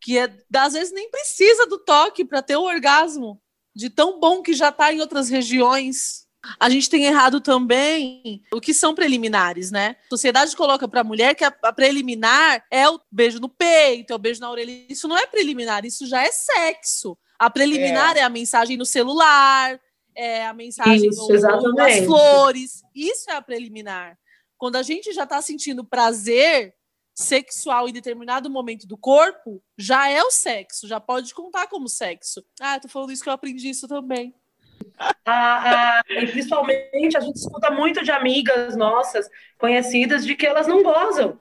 que 0.00 0.18
é, 0.18 0.32
às 0.56 0.72
vezes 0.72 0.92
nem 0.92 1.10
precisa 1.10 1.66
do 1.66 1.78
toque 1.78 2.24
para 2.24 2.42
ter 2.42 2.56
o 2.56 2.62
orgasmo, 2.62 3.40
de 3.74 3.90
tão 3.90 4.18
bom 4.18 4.42
que 4.42 4.54
já 4.54 4.70
está 4.70 4.92
em 4.92 5.00
outras 5.00 5.28
regiões. 5.28 6.26
A 6.58 6.70
gente 6.70 6.88
tem 6.88 7.04
errado 7.04 7.38
também 7.40 8.42
o 8.52 8.60
que 8.60 8.72
são 8.72 8.94
preliminares, 8.94 9.70
né? 9.70 9.96
A 10.06 10.08
sociedade 10.10 10.56
coloca 10.56 10.88
para 10.88 11.02
a 11.02 11.04
mulher 11.04 11.34
que 11.34 11.44
a 11.44 11.50
preliminar 11.50 12.64
é 12.70 12.88
o 12.88 12.98
beijo 13.12 13.38
no 13.38 13.48
peito, 13.48 14.12
é 14.12 14.16
o 14.16 14.18
beijo 14.18 14.40
na 14.40 14.50
orelha. 14.50 14.86
Isso 14.88 15.06
não 15.06 15.18
é 15.18 15.26
preliminar, 15.26 15.84
isso 15.84 16.06
já 16.06 16.22
é 16.22 16.32
sexo. 16.32 17.16
A 17.40 17.48
preliminar 17.48 18.18
é, 18.18 18.20
a 18.20 18.28
mensagem 18.28 18.76
no 18.76 18.84
celular, 18.84 19.80
é 20.14 20.44
a 20.46 20.52
mensagem 20.52 21.08
Isso, 21.08 21.26
no, 21.26 21.72
nas 21.72 21.98
flores. 22.00 22.82
Isso 22.94 23.30
é 23.30 23.34
a 23.34 23.40
preliminar. 23.40 24.18
Quando 24.58 24.76
a 24.76 24.82
gente 24.82 25.10
já 25.14 25.22
está 25.24 25.40
sentindo 25.40 25.82
prazer 25.82 26.74
sexual 27.14 27.88
em 27.88 27.92
determinado 27.94 28.50
momento 28.50 28.86
do 28.86 28.96
corpo, 28.98 29.62
já 29.78 30.10
é 30.10 30.22
o 30.22 30.30
sexo, 30.30 30.86
já 30.86 31.00
pode 31.00 31.32
contar 31.32 31.66
como 31.66 31.88
sexo. 31.88 32.44
Ah, 32.60 32.78
tô 32.78 32.88
falando 32.88 33.10
isso 33.10 33.22
que 33.22 33.30
eu 33.30 33.32
aprendi 33.32 33.70
isso 33.70 33.88
também. 33.88 34.34
A- 35.24 36.00
a- 36.00 36.02
e 36.10 36.26
principalmente 36.26 37.16
a 37.16 37.20
gente 37.20 37.36
escuta 37.36 37.70
muito 37.70 38.02
de 38.04 38.10
amigas 38.10 38.76
nossas, 38.76 39.28
conhecidas, 39.58 40.26
de 40.26 40.34
que 40.34 40.46
elas 40.46 40.66
não 40.66 40.82
gozam. 40.82 41.38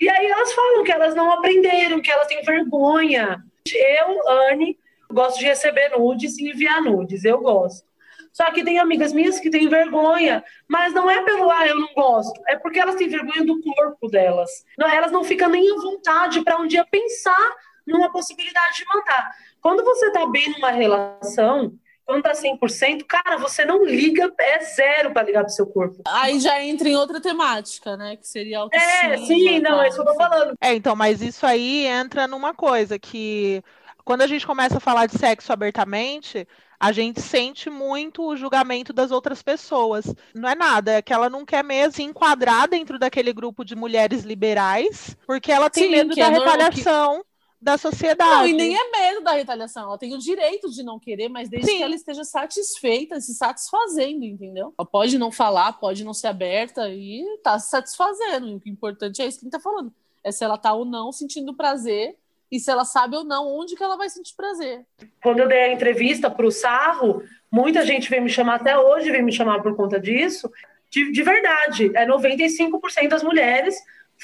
E 0.00 0.08
aí 0.08 0.26
elas 0.26 0.50
falam 0.54 0.82
que 0.82 0.92
elas 0.92 1.14
não 1.14 1.30
aprenderam, 1.30 2.00
que 2.00 2.10
elas 2.10 2.26
têm 2.26 2.42
vergonha. 2.42 3.42
Eu, 3.74 4.28
Anne, 4.50 4.78
gosto 5.12 5.38
de 5.38 5.46
receber 5.46 5.90
nudes 5.90 6.38
e 6.38 6.50
enviar 6.50 6.82
nudes, 6.82 7.24
eu 7.24 7.40
gosto. 7.40 7.86
Só 8.32 8.50
que 8.50 8.64
tem 8.64 8.78
amigas 8.78 9.12
minhas 9.12 9.38
que 9.38 9.50
têm 9.50 9.68
vergonha, 9.68 10.42
mas 10.66 10.94
não 10.94 11.10
é 11.10 11.22
pelo 11.22 11.50
ah, 11.50 11.66
eu 11.66 11.78
não 11.78 11.92
gosto, 11.94 12.40
é 12.48 12.56
porque 12.56 12.80
elas 12.80 12.94
têm 12.94 13.08
vergonha 13.08 13.44
do 13.44 13.60
corpo 13.60 14.08
delas. 14.08 14.50
Não, 14.78 14.88
elas 14.88 15.12
não 15.12 15.22
ficam 15.22 15.50
nem 15.50 15.70
à 15.70 15.74
vontade 15.74 16.42
para 16.42 16.58
um 16.58 16.66
dia 16.66 16.86
pensar 16.90 17.56
numa 17.86 18.10
possibilidade 18.10 18.78
de 18.78 18.84
mandar. 18.86 19.30
Quando 19.60 19.84
você 19.84 20.10
tá 20.10 20.26
bem 20.26 20.50
numa 20.50 20.70
relação, 20.70 21.74
quando 22.04 22.22
tá 22.22 22.32
100%, 22.32 23.04
cara, 23.06 23.36
você 23.36 23.64
não 23.64 23.84
liga, 23.84 24.32
é 24.38 24.60
zero 24.60 25.12
para 25.12 25.26
ligar 25.26 25.44
pro 25.44 25.52
seu 25.52 25.66
corpo. 25.66 26.02
Aí 26.06 26.40
já 26.40 26.62
entra 26.62 26.88
em 26.88 26.96
outra 26.96 27.20
temática, 27.20 27.96
né? 27.96 28.16
Que 28.16 28.26
seria 28.26 28.60
autoestima. 28.60 29.14
É, 29.14 29.18
sim, 29.18 29.60
não, 29.60 29.82
é 29.82 29.88
isso 29.88 29.96
que 29.96 30.08
eu 30.08 30.12
tô 30.12 30.18
falando. 30.18 30.54
É, 30.60 30.74
então, 30.74 30.96
mas 30.96 31.22
isso 31.22 31.46
aí 31.46 31.86
entra 31.86 32.26
numa 32.26 32.54
coisa 32.54 32.98
que 32.98 33.62
quando 34.04 34.22
a 34.22 34.26
gente 34.26 34.46
começa 34.46 34.78
a 34.78 34.80
falar 34.80 35.06
de 35.06 35.18
sexo 35.18 35.52
abertamente, 35.52 36.46
a 36.78 36.90
gente 36.90 37.20
sente 37.20 37.70
muito 37.70 38.22
o 38.22 38.36
julgamento 38.36 38.92
das 38.92 39.10
outras 39.10 39.42
pessoas. 39.42 40.12
Não 40.34 40.48
é 40.48 40.54
nada, 40.54 40.92
é 40.92 41.02
que 41.02 41.12
ela 41.12 41.30
não 41.30 41.44
quer 41.44 41.62
mesmo 41.62 41.92
se 41.92 42.02
enquadrar 42.02 42.68
dentro 42.68 42.98
daquele 42.98 43.32
grupo 43.32 43.64
de 43.64 43.76
mulheres 43.76 44.24
liberais, 44.24 45.16
porque 45.26 45.52
ela 45.52 45.70
tem 45.70 45.84
Sim, 45.84 45.90
medo 45.90 46.14
que 46.14 46.20
da 46.20 46.26
é 46.26 46.30
retaliação 46.30 47.24
da 47.60 47.78
sociedade. 47.78 48.28
Não, 48.28 48.46
e 48.48 48.52
nem 48.52 48.76
é 48.76 48.90
medo 48.90 49.22
da 49.22 49.34
retaliação. 49.34 49.84
Ela 49.84 49.96
tem 49.96 50.12
o 50.12 50.18
direito 50.18 50.68
de 50.68 50.82
não 50.82 50.98
querer, 50.98 51.28
mas 51.28 51.48
desde 51.48 51.70
Sim. 51.70 51.76
que 51.76 51.82
ela 51.84 51.94
esteja 51.94 52.24
satisfeita, 52.24 53.20
se 53.20 53.32
satisfazendo, 53.34 54.24
entendeu? 54.24 54.74
Ela 54.76 54.88
pode 54.88 55.16
não 55.16 55.30
falar, 55.30 55.74
pode 55.74 56.02
não 56.02 56.12
ser 56.12 56.26
aberta 56.26 56.88
e 56.88 57.24
tá 57.44 57.56
se 57.60 57.70
satisfazendo. 57.70 58.48
O 58.48 58.68
importante 58.68 59.22
é 59.22 59.26
isso 59.28 59.38
que 59.38 59.44
a 59.44 59.46
gente 59.46 59.52
tá 59.52 59.60
falando. 59.60 59.94
É 60.24 60.32
se 60.32 60.42
ela 60.42 60.58
tá 60.58 60.72
ou 60.72 60.84
não 60.84 61.12
sentindo 61.12 61.54
prazer 61.54 62.16
e 62.52 62.60
se 62.60 62.70
ela 62.70 62.84
sabe 62.84 63.16
ou 63.16 63.24
não 63.24 63.48
onde 63.48 63.74
que 63.74 63.82
ela 63.82 63.96
vai 63.96 64.10
sentir 64.10 64.34
prazer. 64.36 64.84
Quando 65.22 65.38
eu 65.38 65.48
dei 65.48 65.62
a 65.62 65.72
entrevista 65.72 66.30
pro 66.30 66.50
Sarro, 66.50 67.22
muita 67.50 67.84
gente 67.86 68.10
veio 68.10 68.22
me 68.22 68.28
chamar, 68.28 68.56
até 68.56 68.78
hoje 68.78 69.10
veio 69.10 69.24
me 69.24 69.32
chamar 69.32 69.62
por 69.62 69.74
conta 69.74 69.98
disso. 69.98 70.52
De, 70.90 71.10
de 71.10 71.22
verdade, 71.22 71.90
é 71.96 72.06
95% 72.06 73.08
das 73.08 73.22
mulheres 73.22 73.74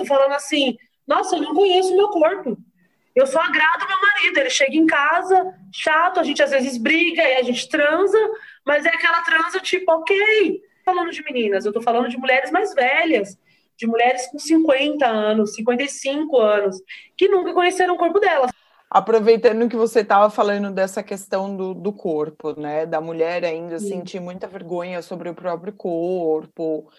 falando 0.07 0.33
assim: 0.33 0.77
nossa, 1.07 1.37
eu 1.37 1.41
não 1.41 1.55
conheço 1.55 1.95
o 1.95 1.97
meu 1.97 2.09
corpo. 2.11 2.59
Eu 3.17 3.27
só 3.27 3.41
agrado 3.41 3.89
meu 3.89 4.01
marido. 4.01 4.39
Ele 4.39 4.51
chega 4.51 4.77
em 4.77 4.87
casa, 4.87 5.55
chato, 5.73 6.21
a 6.21 6.23
gente 6.23 6.43
às 6.43 6.51
vezes 6.51 6.77
briga 6.77 7.23
e 7.23 7.37
a 7.37 7.43
gente 7.43 7.67
transa, 7.67 8.19
mas 8.65 8.85
é 8.85 8.91
aquela 8.91 9.23
transa 9.23 9.59
tipo, 9.59 9.91
ok. 9.91 10.63
Falando 10.85 11.11
de 11.11 11.25
meninas, 11.25 11.65
eu 11.65 11.73
tô 11.73 11.81
falando 11.81 12.09
de 12.09 12.19
mulheres 12.19 12.51
mais 12.51 12.75
velhas, 12.75 13.39
de 13.79 13.87
mulheres 13.87 14.27
com 14.27 14.39
50 14.39 15.07
anos, 15.07 15.55
55 15.55 16.37
anos, 16.39 16.77
que 17.17 17.29
nunca 17.29 17.55
conheceram 17.55 17.95
o 17.95 17.99
corpo 17.99 18.19
delas. 18.19 18.51
Aproveitando 18.91 19.69
que 19.69 19.77
você 19.77 20.01
estava 20.01 20.31
falando 20.31 20.71
dessa 20.71 21.03
questão 21.03 21.55
do, 21.55 21.75
do 21.75 21.93
corpo, 21.93 22.59
né? 22.59 22.87
Da 22.87 23.01
mulher 23.01 23.45
ainda 23.45 23.79
Sim. 23.79 23.89
sentir 23.89 24.19
muita 24.19 24.49
vergonha 24.49 25.03
sobre 25.03 25.29
o 25.29 25.35
próprio 25.35 25.75
corpo. 25.75 26.91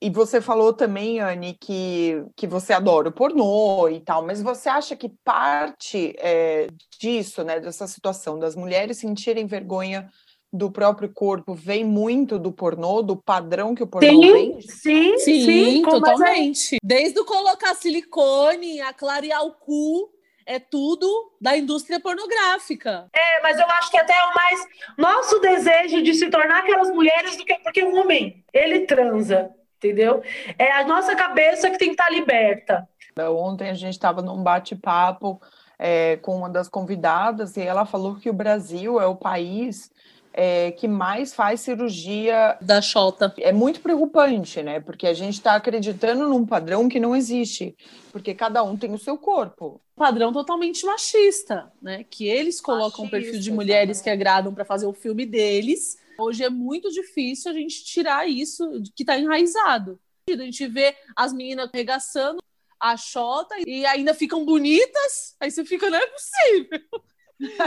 E 0.00 0.10
você 0.10 0.40
falou 0.40 0.72
também, 0.72 1.20
Anne, 1.20 1.56
que, 1.60 2.24
que 2.34 2.44
você 2.44 2.72
adora 2.72 3.08
o 3.08 3.12
pornô 3.12 3.88
e 3.88 4.00
tal, 4.00 4.26
mas 4.26 4.42
você 4.42 4.68
acha 4.68 4.96
que 4.96 5.08
parte 5.24 6.12
é, 6.18 6.66
disso, 6.98 7.44
né, 7.44 7.60
dessa 7.60 7.86
situação 7.86 8.36
das 8.36 8.56
mulheres 8.56 8.98
sentirem 8.98 9.46
vergonha 9.46 10.10
do 10.52 10.70
próprio 10.70 11.08
corpo, 11.08 11.54
vem 11.54 11.82
muito 11.82 12.38
do 12.38 12.52
pornô, 12.52 13.00
do 13.00 13.16
padrão 13.16 13.74
que 13.74 13.82
o 13.82 13.86
pornô 13.86 14.08
Sim, 14.08 14.60
sim, 14.60 15.18
sim, 15.18 15.82
mas 15.82 15.94
é- 15.94 15.98
totalmente. 15.98 16.76
Desde 16.82 17.18
o 17.18 17.24
colocar 17.24 17.74
silicone, 17.74 18.80
a 18.82 18.92
clarear 18.92 19.42
o 19.44 19.52
cu, 19.52 20.10
é 20.44 20.58
tudo 20.58 21.32
da 21.40 21.56
indústria 21.56 21.98
pornográfica. 21.98 23.08
É, 23.14 23.40
mas 23.42 23.58
eu 23.58 23.66
acho 23.66 23.90
que 23.90 23.96
até 23.96 24.12
é 24.12 24.24
o 24.24 24.34
mais 24.34 24.66
nosso 24.98 25.38
desejo 25.40 26.02
de 26.02 26.14
se 26.14 26.28
tornar 26.28 26.58
aquelas 26.58 26.90
mulheres 26.90 27.36
do 27.36 27.44
que 27.44 27.54
porque 27.60 27.82
o 27.82 27.94
homem 27.94 28.44
ele 28.52 28.80
transa, 28.80 29.50
entendeu? 29.78 30.22
É 30.58 30.72
a 30.72 30.84
nossa 30.84 31.14
cabeça 31.14 31.70
que 31.70 31.78
tem 31.78 31.88
que 31.88 31.94
estar 31.94 32.10
liberta. 32.10 32.86
Ontem 33.18 33.70
a 33.70 33.74
gente 33.74 33.92
estava 33.92 34.20
num 34.20 34.42
bate-papo 34.42 35.40
é, 35.78 36.16
com 36.18 36.36
uma 36.36 36.50
das 36.50 36.68
convidadas 36.68 37.56
e 37.56 37.62
ela 37.62 37.84
falou 37.84 38.16
que 38.16 38.30
o 38.30 38.34
Brasil 38.34 39.00
é 39.00 39.06
o 39.06 39.16
país 39.16 39.90
é, 40.32 40.72
que 40.72 40.88
mais 40.88 41.34
faz 41.34 41.60
cirurgia 41.60 42.56
da 42.60 42.80
chota. 42.80 43.32
É 43.38 43.52
muito 43.52 43.80
preocupante, 43.80 44.62
né? 44.62 44.80
Porque 44.80 45.06
a 45.06 45.12
gente 45.12 45.34
está 45.34 45.54
acreditando 45.54 46.28
num 46.28 46.46
padrão 46.46 46.88
que 46.88 46.98
não 46.98 47.14
existe, 47.14 47.76
porque 48.10 48.34
cada 48.34 48.62
um 48.62 48.76
tem 48.76 48.92
o 48.94 48.98
seu 48.98 49.18
corpo. 49.18 49.80
Padrão 49.94 50.32
totalmente 50.32 50.84
machista, 50.86 51.70
né? 51.80 52.04
Que 52.04 52.26
eles 52.26 52.60
colocam 52.60 53.04
o 53.04 53.10
perfil 53.10 53.38
de 53.38 53.52
mulheres 53.52 54.00
que 54.00 54.10
agradam 54.10 54.54
para 54.54 54.64
fazer 54.64 54.86
o 54.86 54.92
filme 54.92 55.26
deles. 55.26 55.98
Hoje 56.18 56.44
é 56.44 56.50
muito 56.50 56.90
difícil 56.90 57.50
a 57.50 57.54
gente 57.54 57.84
tirar 57.84 58.28
isso 58.28 58.82
que 58.96 59.02
está 59.02 59.18
enraizado. 59.18 60.00
A 60.28 60.36
gente 60.36 60.66
vê 60.66 60.94
as 61.16 61.32
meninas 61.32 61.68
arregaçando 61.72 62.42
a 62.80 62.96
chota 62.96 63.54
e 63.64 63.86
ainda 63.86 64.12
ficam 64.12 64.44
bonitas, 64.44 65.36
aí 65.38 65.50
você 65.50 65.64
fica, 65.64 65.88
não 65.88 65.98
é 65.98 66.06
possível. 66.06 66.80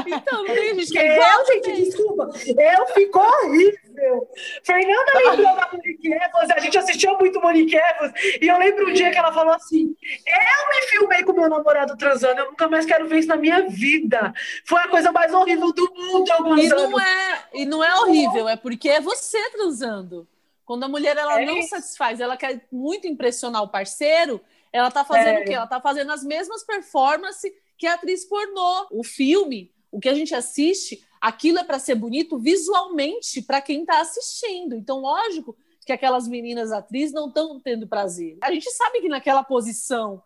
Então, 0.07 0.45
tem 0.45 0.75
gente 0.75 0.91
que 0.91 0.97
é 0.97 1.17
eu, 1.17 1.45
gente, 1.45 1.83
desculpa, 1.83 2.29
eu 2.47 2.87
fico 2.87 3.19
horrível. 3.19 4.29
Fernanda 4.63 5.11
lembrou 5.15 5.55
da 5.55 5.69
Monique 5.71 6.11
Evans, 6.11 6.49
a 6.49 6.59
gente 6.59 6.77
assistiu 6.77 7.17
muito 7.17 7.39
Monique 7.41 7.75
Evans, 7.75 8.11
e 8.41 8.47
eu 8.47 8.57
lembro 8.57 8.89
um 8.89 8.93
dia 8.93 9.11
que 9.11 9.17
ela 9.17 9.33
falou 9.33 9.53
assim: 9.53 9.95
Eu 10.25 10.69
me 10.69 10.87
filmei 10.87 11.23
com 11.23 11.33
meu 11.33 11.49
namorado 11.49 11.97
transando, 11.97 12.39
eu 12.39 12.51
nunca 12.51 12.67
mais 12.67 12.85
quero 12.85 13.07
ver 13.07 13.19
isso 13.19 13.27
na 13.27 13.37
minha 13.37 13.67
vida. 13.67 14.33
Foi 14.65 14.81
a 14.81 14.87
coisa 14.87 15.11
mais 15.11 15.33
horrível 15.33 15.71
do 15.73 15.93
mundo 15.93 16.31
alguns 16.31 16.63
e 16.63 16.69
não 16.69 16.79
anos. 16.79 17.01
É, 17.01 17.43
e 17.53 17.65
não 17.65 17.83
é 17.83 17.95
horrível, 17.99 18.49
é 18.49 18.55
porque 18.55 18.89
é 18.89 19.01
você 19.01 19.37
transando. 19.51 20.27
Quando 20.65 20.83
a 20.83 20.87
mulher 20.89 21.15
ela 21.15 21.41
é 21.41 21.45
não 21.45 21.61
satisfaz, 21.61 22.19
ela 22.19 22.35
quer 22.35 22.65
muito 22.71 23.07
impressionar 23.07 23.61
o 23.61 23.67
parceiro, 23.67 24.41
ela 24.73 24.89
tá 24.89 25.05
fazendo 25.05 25.39
é. 25.39 25.41
o 25.41 25.45
quê? 25.45 25.53
Ela 25.53 25.67
tá 25.67 25.79
fazendo 25.79 26.11
as 26.11 26.23
mesmas 26.23 26.63
performances 26.63 27.51
que 27.77 27.87
a 27.87 27.93
atriz 27.95 28.25
pornô. 28.25 28.87
O 28.91 29.03
filme, 29.03 29.73
o 29.91 29.99
que 29.99 30.09
a 30.09 30.13
gente 30.13 30.33
assiste, 30.33 31.05
aquilo 31.19 31.59
é 31.59 31.63
para 31.63 31.79
ser 31.79 31.95
bonito 31.95 32.37
visualmente 32.37 33.41
para 33.41 33.61
quem 33.61 33.81
está 33.81 34.01
assistindo. 34.01 34.75
Então, 34.75 34.99
lógico 34.99 35.57
que 35.85 35.93
aquelas 35.93 36.27
meninas 36.27 36.71
atrizes 36.71 37.13
não 37.13 37.27
estão 37.27 37.59
tendo 37.59 37.87
prazer. 37.87 38.37
A 38.41 38.51
gente 38.51 38.69
sabe 38.71 39.01
que 39.01 39.07
naquela 39.07 39.43
posição, 39.43 40.21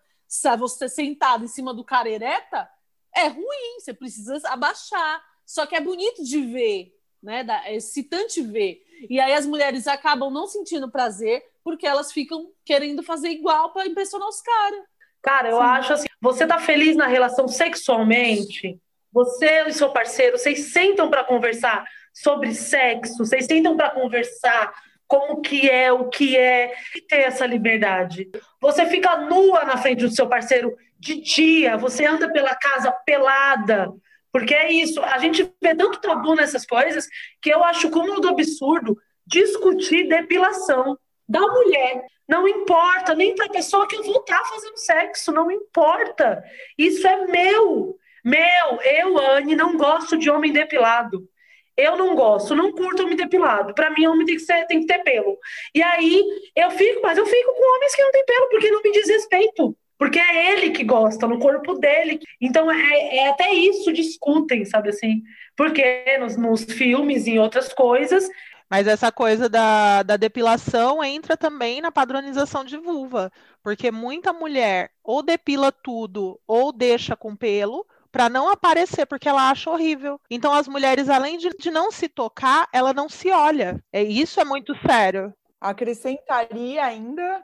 você 0.57 0.87
sentado 0.87 1.43
em 1.43 1.49
cima 1.49 1.73
do 1.73 1.83
cara 1.83 2.09
ereta, 2.09 2.69
é 3.13 3.27
ruim, 3.27 3.79
você 3.79 3.93
precisa 3.93 4.39
abaixar. 4.45 5.21
Só 5.45 5.65
que 5.65 5.75
é 5.75 5.81
bonito 5.81 6.23
de 6.23 6.41
ver, 6.45 6.95
né? 7.21 7.45
É 7.65 7.75
excitante 7.75 8.41
ver. 8.41 8.81
E 9.09 9.19
aí 9.19 9.33
as 9.33 9.45
mulheres 9.45 9.87
acabam 9.87 10.31
não 10.31 10.47
sentindo 10.47 10.91
prazer 10.91 11.43
porque 11.63 11.85
elas 11.85 12.11
ficam 12.11 12.51
querendo 12.63 13.03
fazer 13.03 13.29
igual 13.29 13.73
para 13.73 13.87
impressionar 13.87 14.27
os 14.27 14.41
caras. 14.41 14.83
Cara, 15.21 15.49
eu 15.49 15.57
Sim. 15.57 15.63
acho 15.63 15.93
assim, 15.93 16.07
você 16.21 16.47
tá 16.47 16.59
feliz 16.59 16.95
na 16.95 17.07
relação 17.07 17.47
sexualmente? 17.47 18.79
Você 19.11 19.63
e 19.67 19.73
seu 19.73 19.89
parceiro, 19.89 20.37
vocês 20.37 20.71
sentam 20.71 21.09
para 21.09 21.23
conversar 21.23 21.85
sobre 22.13 22.53
sexo, 22.53 23.17
vocês 23.25 23.45
sentam 23.45 23.75
para 23.75 23.89
conversar 23.89 24.71
como 25.07 25.41
que 25.41 25.67
é, 25.67 25.91
o 25.91 26.07
que 26.09 26.37
é, 26.37 26.73
e 26.95 27.01
ter 27.01 27.21
essa 27.21 27.45
liberdade. 27.45 28.29
Você 28.61 28.85
fica 28.85 29.17
nua 29.17 29.65
na 29.65 29.77
frente 29.77 30.01
do 30.01 30.11
seu 30.11 30.27
parceiro 30.27 30.77
de 30.99 31.21
dia, 31.21 31.75
você 31.77 32.05
anda 32.05 32.31
pela 32.31 32.53
casa 32.53 32.91
pelada, 32.91 33.91
porque 34.31 34.53
é 34.53 34.71
isso, 34.71 35.01
a 35.01 35.17
gente 35.17 35.51
vê 35.61 35.73
tanto 35.73 35.99
tabu 35.99 36.35
nessas 36.35 36.65
coisas 36.65 37.07
que 37.41 37.49
eu 37.49 37.63
acho 37.63 37.89
como 37.89 38.19
do 38.19 38.29
absurdo 38.29 38.95
discutir 39.25 40.07
depilação 40.07 40.97
da 41.27 41.41
mulher. 41.41 42.03
Não 42.29 42.47
importa, 42.47 43.15
nem 43.15 43.33
para 43.33 43.47
a 43.47 43.49
pessoa 43.49 43.87
que 43.87 43.95
eu 43.95 44.03
vou 44.03 44.19
estar 44.19 44.45
fazendo 44.45 44.77
sexo, 44.77 45.31
não 45.31 45.49
importa. 45.49 46.43
Isso 46.77 47.07
é 47.07 47.25
meu. 47.25 47.97
Meu, 48.23 48.81
eu, 48.83 49.17
Anne, 49.17 49.55
não 49.55 49.75
gosto 49.75 50.15
de 50.15 50.29
homem 50.29 50.53
depilado. 50.53 51.27
Eu 51.75 51.97
não 51.97 52.13
gosto, 52.13 52.55
não 52.55 52.71
curto 52.71 53.01
homem 53.01 53.15
depilado. 53.15 53.73
Para 53.73 53.89
mim, 53.89 54.05
homem 54.05 54.27
tem 54.27 54.35
que, 54.35 54.41
ser, 54.43 54.67
tem 54.67 54.81
que 54.81 54.85
ter 54.85 54.99
pelo. 54.99 55.39
E 55.73 55.81
aí, 55.81 56.23
eu 56.55 56.69
fico, 56.69 57.01
mas 57.01 57.17
eu 57.17 57.25
fico 57.25 57.51
com 57.55 57.75
homens 57.75 57.95
que 57.95 58.03
não 58.03 58.11
têm 58.11 58.25
pelo, 58.25 58.49
porque 58.49 58.69
não 58.69 58.83
me 58.83 58.91
diz 58.91 59.07
respeito. 59.07 59.75
Porque 59.97 60.19
é 60.19 60.53
ele 60.53 60.69
que 60.69 60.83
gosta, 60.83 61.27
no 61.27 61.39
corpo 61.39 61.73
dele. 61.79 62.19
Então, 62.39 62.71
é, 62.71 63.17
é 63.17 63.29
até 63.29 63.51
isso 63.53 63.91
discutem, 63.91 64.65
sabe 64.65 64.89
assim? 64.89 65.23
Porque 65.57 66.17
nos, 66.19 66.37
nos 66.37 66.63
filmes 66.63 67.25
e 67.25 67.39
outras 67.39 67.73
coisas, 67.73 68.29
mas 68.69 68.87
essa 68.87 69.11
coisa 69.11 69.49
da, 69.49 70.03
da 70.03 70.15
depilação 70.15 71.03
entra 71.03 71.35
também 71.35 71.81
na 71.81 71.91
padronização 71.91 72.63
de 72.63 72.77
vulva, 72.77 73.31
porque 73.63 73.91
muita 73.91 74.31
mulher 74.31 74.91
ou 75.03 75.23
depila 75.23 75.71
tudo 75.71 76.39
ou 76.45 76.71
deixa 76.71 77.15
com 77.15 77.35
pelo 77.35 77.85
para 78.11 78.29
não 78.29 78.49
aparecer, 78.49 79.05
porque 79.05 79.29
ela 79.29 79.49
acha 79.49 79.69
horrível. 79.69 80.19
Então 80.29 80.53
as 80.53 80.67
mulheres, 80.67 81.09
além 81.09 81.37
de, 81.37 81.49
de 81.49 81.71
não 81.71 81.91
se 81.91 82.07
tocar, 82.09 82.67
ela 82.73 82.93
não 82.93 83.07
se 83.07 83.31
olha. 83.31 83.83
É 83.91 84.01
isso 84.03 84.39
é 84.39 84.45
muito 84.45 84.75
sério. 84.87 85.33
Acrescentaria 85.61 86.83
ainda 86.83 87.43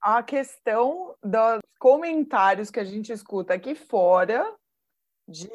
a 0.00 0.22
questão 0.22 1.14
dos 1.22 1.60
comentários 1.78 2.70
que 2.70 2.80
a 2.80 2.84
gente 2.84 3.12
escuta 3.12 3.54
aqui 3.54 3.74
fora 3.74 4.52
de 5.28 5.48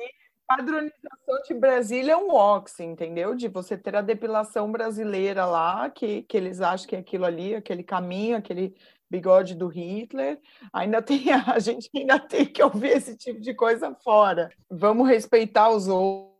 padronização 0.47 1.41
de 1.45 1.53
Brasília 1.53 2.13
é 2.13 2.17
um 2.17 2.33
ox, 2.33 2.79
entendeu? 2.79 3.35
De 3.35 3.47
você 3.47 3.77
ter 3.77 3.95
a 3.95 4.01
depilação 4.01 4.71
brasileira 4.71 5.45
lá, 5.45 5.89
que, 5.89 6.21
que 6.23 6.37
eles 6.37 6.61
acham 6.61 6.87
que 6.87 6.95
é 6.95 6.99
aquilo 6.99 7.25
ali, 7.25 7.53
aquele 7.53 7.83
caminho, 7.83 8.37
aquele 8.37 8.75
bigode 9.09 9.55
do 9.55 9.67
Hitler. 9.67 10.39
Ainda 10.71 11.01
tem 11.03 11.31
a 11.31 11.59
gente 11.59 11.89
ainda 11.95 12.17
tem 12.19 12.45
que 12.45 12.63
ouvir 12.63 12.97
esse 12.97 13.15
tipo 13.17 13.41
de 13.41 13.53
coisa 13.53 13.93
fora. 13.95 14.49
Vamos 14.69 15.07
respeitar 15.07 15.69
os 15.69 15.87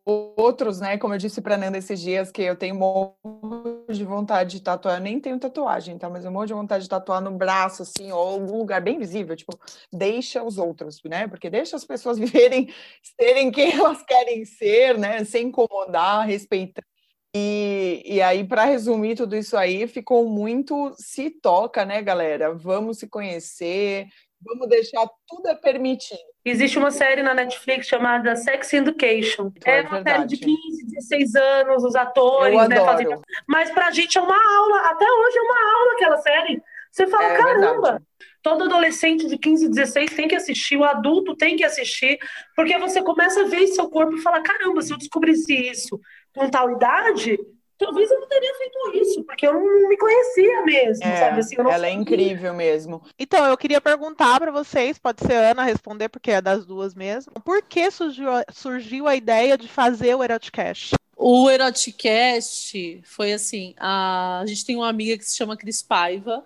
outros, 0.05 0.79
né? 0.79 0.97
Como 0.97 1.13
eu 1.13 1.17
disse 1.17 1.41
para 1.41 1.57
Nanda 1.57 1.77
esses 1.77 1.99
dias 1.99 2.31
que 2.31 2.41
eu 2.41 2.55
tenho 2.55 2.75
um 2.75 3.76
de 3.95 4.03
vontade 4.03 4.57
de 4.57 4.61
tatuar, 4.63 4.97
eu 4.97 5.01
nem 5.03 5.19
tenho 5.19 5.39
tatuagem, 5.39 5.97
tá? 5.97 6.09
Mas 6.09 6.25
eu 6.25 6.31
monte 6.31 6.47
de 6.47 6.53
vontade 6.53 6.83
de 6.83 6.89
tatuar 6.89 7.21
no 7.21 7.31
braço, 7.31 7.83
assim, 7.83 8.11
ou 8.11 8.19
algum 8.19 8.57
lugar 8.57 8.81
bem 8.81 8.97
visível, 8.97 9.35
tipo, 9.35 9.57
deixa 9.91 10.43
os 10.43 10.57
outros, 10.57 11.01
né? 11.03 11.27
Porque 11.27 11.49
deixa 11.49 11.75
as 11.75 11.85
pessoas 11.85 12.17
viverem, 12.19 12.73
serem 13.17 13.51
quem 13.51 13.71
elas 13.73 14.03
querem 14.03 14.43
ser, 14.45 14.97
né? 14.97 15.23
Sem 15.23 15.47
incomodar, 15.47 16.25
respeitando. 16.25 16.87
E, 17.35 18.01
e 18.05 18.21
aí, 18.21 18.43
para 18.47 18.65
resumir 18.65 19.15
tudo 19.15 19.35
isso 19.35 19.55
aí, 19.55 19.87
ficou 19.87 20.27
muito 20.27 20.93
se 20.97 21.29
toca, 21.29 21.85
né, 21.85 22.01
galera? 22.01 22.53
Vamos 22.55 22.97
se 22.99 23.07
conhecer, 23.07 24.07
vamos 24.47 24.67
deixar 24.67 25.07
tudo 25.27 25.47
é 25.49 25.55
permitido. 25.55 26.19
Existe 26.43 26.77
uma 26.77 26.91
série 26.91 27.21
na 27.21 27.33
Netflix 27.33 27.87
chamada 27.87 28.35
Sex 28.35 28.73
Education. 28.73 29.51
É, 29.65 29.79
é 29.79 29.81
uma 29.81 30.01
série 30.01 30.25
de 30.25 30.37
15, 30.37 30.85
16 30.85 31.35
anos, 31.35 31.83
os 31.83 31.95
atores, 31.95 32.67
né? 32.69 32.77
Fazem... 32.77 33.07
Mas 33.45 33.69
pra 33.71 33.91
gente 33.91 34.17
é 34.17 34.21
uma 34.21 34.57
aula, 34.57 34.77
até 34.89 35.05
hoje 35.05 35.37
é 35.37 35.41
uma 35.41 35.73
aula 35.77 35.93
aquela 35.93 36.17
série. 36.17 36.61
Você 36.89 37.05
fala, 37.05 37.25
é, 37.25 37.37
caramba, 37.37 37.81
verdade. 37.81 38.05
todo 38.41 38.63
adolescente 38.63 39.27
de 39.27 39.37
15, 39.37 39.69
16 39.69 40.15
tem 40.15 40.27
que 40.27 40.35
assistir, 40.35 40.77
o 40.77 40.85
adulto 40.85 41.35
tem 41.35 41.55
que 41.55 41.63
assistir, 41.63 42.17
porque 42.55 42.77
você 42.79 43.03
começa 43.03 43.41
a 43.41 43.47
ver 43.47 43.67
seu 43.67 43.89
corpo 43.89 44.15
e 44.15 44.21
fala, 44.21 44.41
caramba, 44.41 44.81
se 44.81 44.93
eu 44.93 44.97
descobrisse 44.97 45.53
isso 45.53 45.99
com 46.33 46.49
tal 46.49 46.71
idade, 46.71 47.37
talvez 47.77 48.09
eu 48.09 48.19
não 48.19 48.27
teria 48.27 48.53
feito 48.55 48.91
isso, 48.95 49.23
porque 49.23 49.45
eu 49.45 49.53
não 49.53 49.89
me 49.89 49.97
conhecia 49.97 50.61
mesmo, 50.63 51.03
é, 51.03 51.17
sabe? 51.17 51.39
Assim, 51.39 51.55
ela 51.57 51.87
é 51.87 51.91
incrível 51.91 52.53
mesmo. 52.53 53.01
Então, 53.17 53.45
eu 53.45 53.57
queria 53.57 53.79
perguntar 53.79 54.39
para 54.39 54.51
vocês, 54.51 54.97
pode 54.97 55.21
ser 55.25 55.33
Ana 55.33 55.63
responder, 55.63 56.09
porque 56.09 56.31
é 56.31 56.41
das 56.41 56.65
duas 56.65 56.95
mesmo. 56.95 57.33
Por 57.43 57.61
que 57.61 57.89
surgiu, 57.91 58.27
surgiu 58.51 59.07
a 59.07 59.15
ideia 59.15 59.57
de 59.57 59.67
fazer 59.67 60.15
o 60.15 60.23
Erotcast? 60.23 60.95
O 61.15 61.49
Erotcast 61.49 63.01
foi 63.03 63.33
assim: 63.33 63.73
a, 63.77 64.41
a 64.41 64.45
gente 64.45 64.65
tem 64.65 64.75
uma 64.75 64.89
amiga 64.89 65.17
que 65.17 65.25
se 65.25 65.35
chama 65.35 65.57
Cris 65.57 65.81
Paiva, 65.81 66.45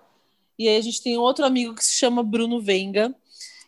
e 0.58 0.68
aí 0.68 0.76
a 0.76 0.82
gente 0.82 1.02
tem 1.02 1.18
outro 1.18 1.44
amigo 1.44 1.74
que 1.74 1.84
se 1.84 1.92
chama 1.92 2.22
Bruno 2.22 2.60
Venga, 2.60 3.14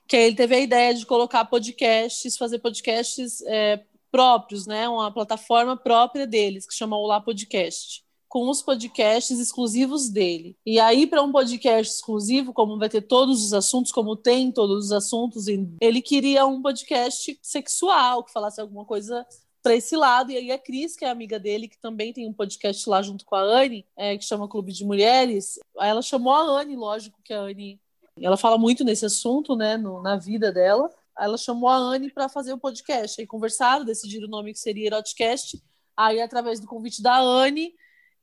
que 0.07 0.16
aí 0.16 0.24
ele 0.24 0.37
teve 0.37 0.55
a 0.55 0.61
ideia 0.61 0.94
de 0.94 1.05
colocar 1.05 1.44
podcasts, 1.44 2.37
fazer 2.37 2.59
podcasts 2.59 3.42
é, 3.46 3.81
próprios, 4.14 4.64
né? 4.64 4.88
Uma 4.88 5.11
plataforma 5.11 5.77
própria 5.77 6.24
deles, 6.24 6.64
que 6.64 6.72
chama 6.72 6.96
Olá 6.96 7.20
Podcast, 7.20 8.05
com 8.29 8.48
os 8.48 8.62
podcasts 8.62 9.40
exclusivos 9.40 10.09
dele. 10.09 10.57
E 10.64 10.79
aí, 10.79 11.05
para 11.05 11.20
um 11.20 11.33
podcast 11.33 11.96
exclusivo, 11.96 12.53
como 12.53 12.79
vai 12.79 12.88
ter 12.88 13.03
todos 13.03 13.44
os 13.44 13.53
assuntos, 13.53 13.90
como 13.90 14.14
tem 14.14 14.53
todos 14.53 14.85
os 14.85 14.92
assuntos, 14.92 15.48
ele 15.48 16.00
queria 16.00 16.46
um 16.46 16.62
podcast 16.62 17.37
sexual, 17.42 18.22
que 18.22 18.31
falasse 18.31 18.61
alguma 18.61 18.85
coisa 18.85 19.27
para 19.61 19.74
esse 19.74 19.96
lado. 19.96 20.31
E 20.31 20.37
aí 20.37 20.53
a 20.53 20.59
Cris, 20.61 20.94
que 20.94 21.05
é 21.05 21.11
amiga 21.11 21.40
dele, 21.40 21.66
que 21.66 21.81
também 21.81 22.12
tem 22.12 22.29
um 22.29 22.33
podcast 22.33 22.88
lá 22.88 23.03
junto 23.03 23.24
com 23.24 23.35
a 23.35 23.42
Anne, 23.42 23.85
é, 23.96 24.16
que 24.16 24.24
chama 24.24 24.46
Clube 24.46 24.72
de 24.72 24.85
Mulheres, 24.85 25.59
ela 25.77 26.03
chamou 26.03 26.33
a 26.33 26.61
Anne, 26.61 26.77
lógico 26.77 27.18
que 27.24 27.35
a 27.35 27.40
Anne 27.40 27.81
ela 28.20 28.37
fala 28.37 28.57
muito 28.57 28.85
nesse 28.85 29.05
assunto, 29.05 29.57
né, 29.57 29.77
no, 29.77 30.00
na 30.00 30.14
vida 30.14 30.53
dela 30.53 30.88
ela 31.18 31.37
chamou 31.37 31.68
a 31.68 31.77
Anne 31.77 32.11
para 32.11 32.29
fazer 32.29 32.53
o 32.53 32.59
podcast. 32.59 33.20
Aí 33.20 33.27
conversaram, 33.27 33.85
decidiram 33.85 34.27
o 34.27 34.31
nome 34.31 34.53
que 34.53 34.59
seria 34.59 34.87
Erotcast. 34.87 35.62
Aí, 35.96 36.20
através 36.20 36.59
do 36.59 36.66
convite 36.66 37.03
da 37.03 37.18
Anne, 37.18 37.72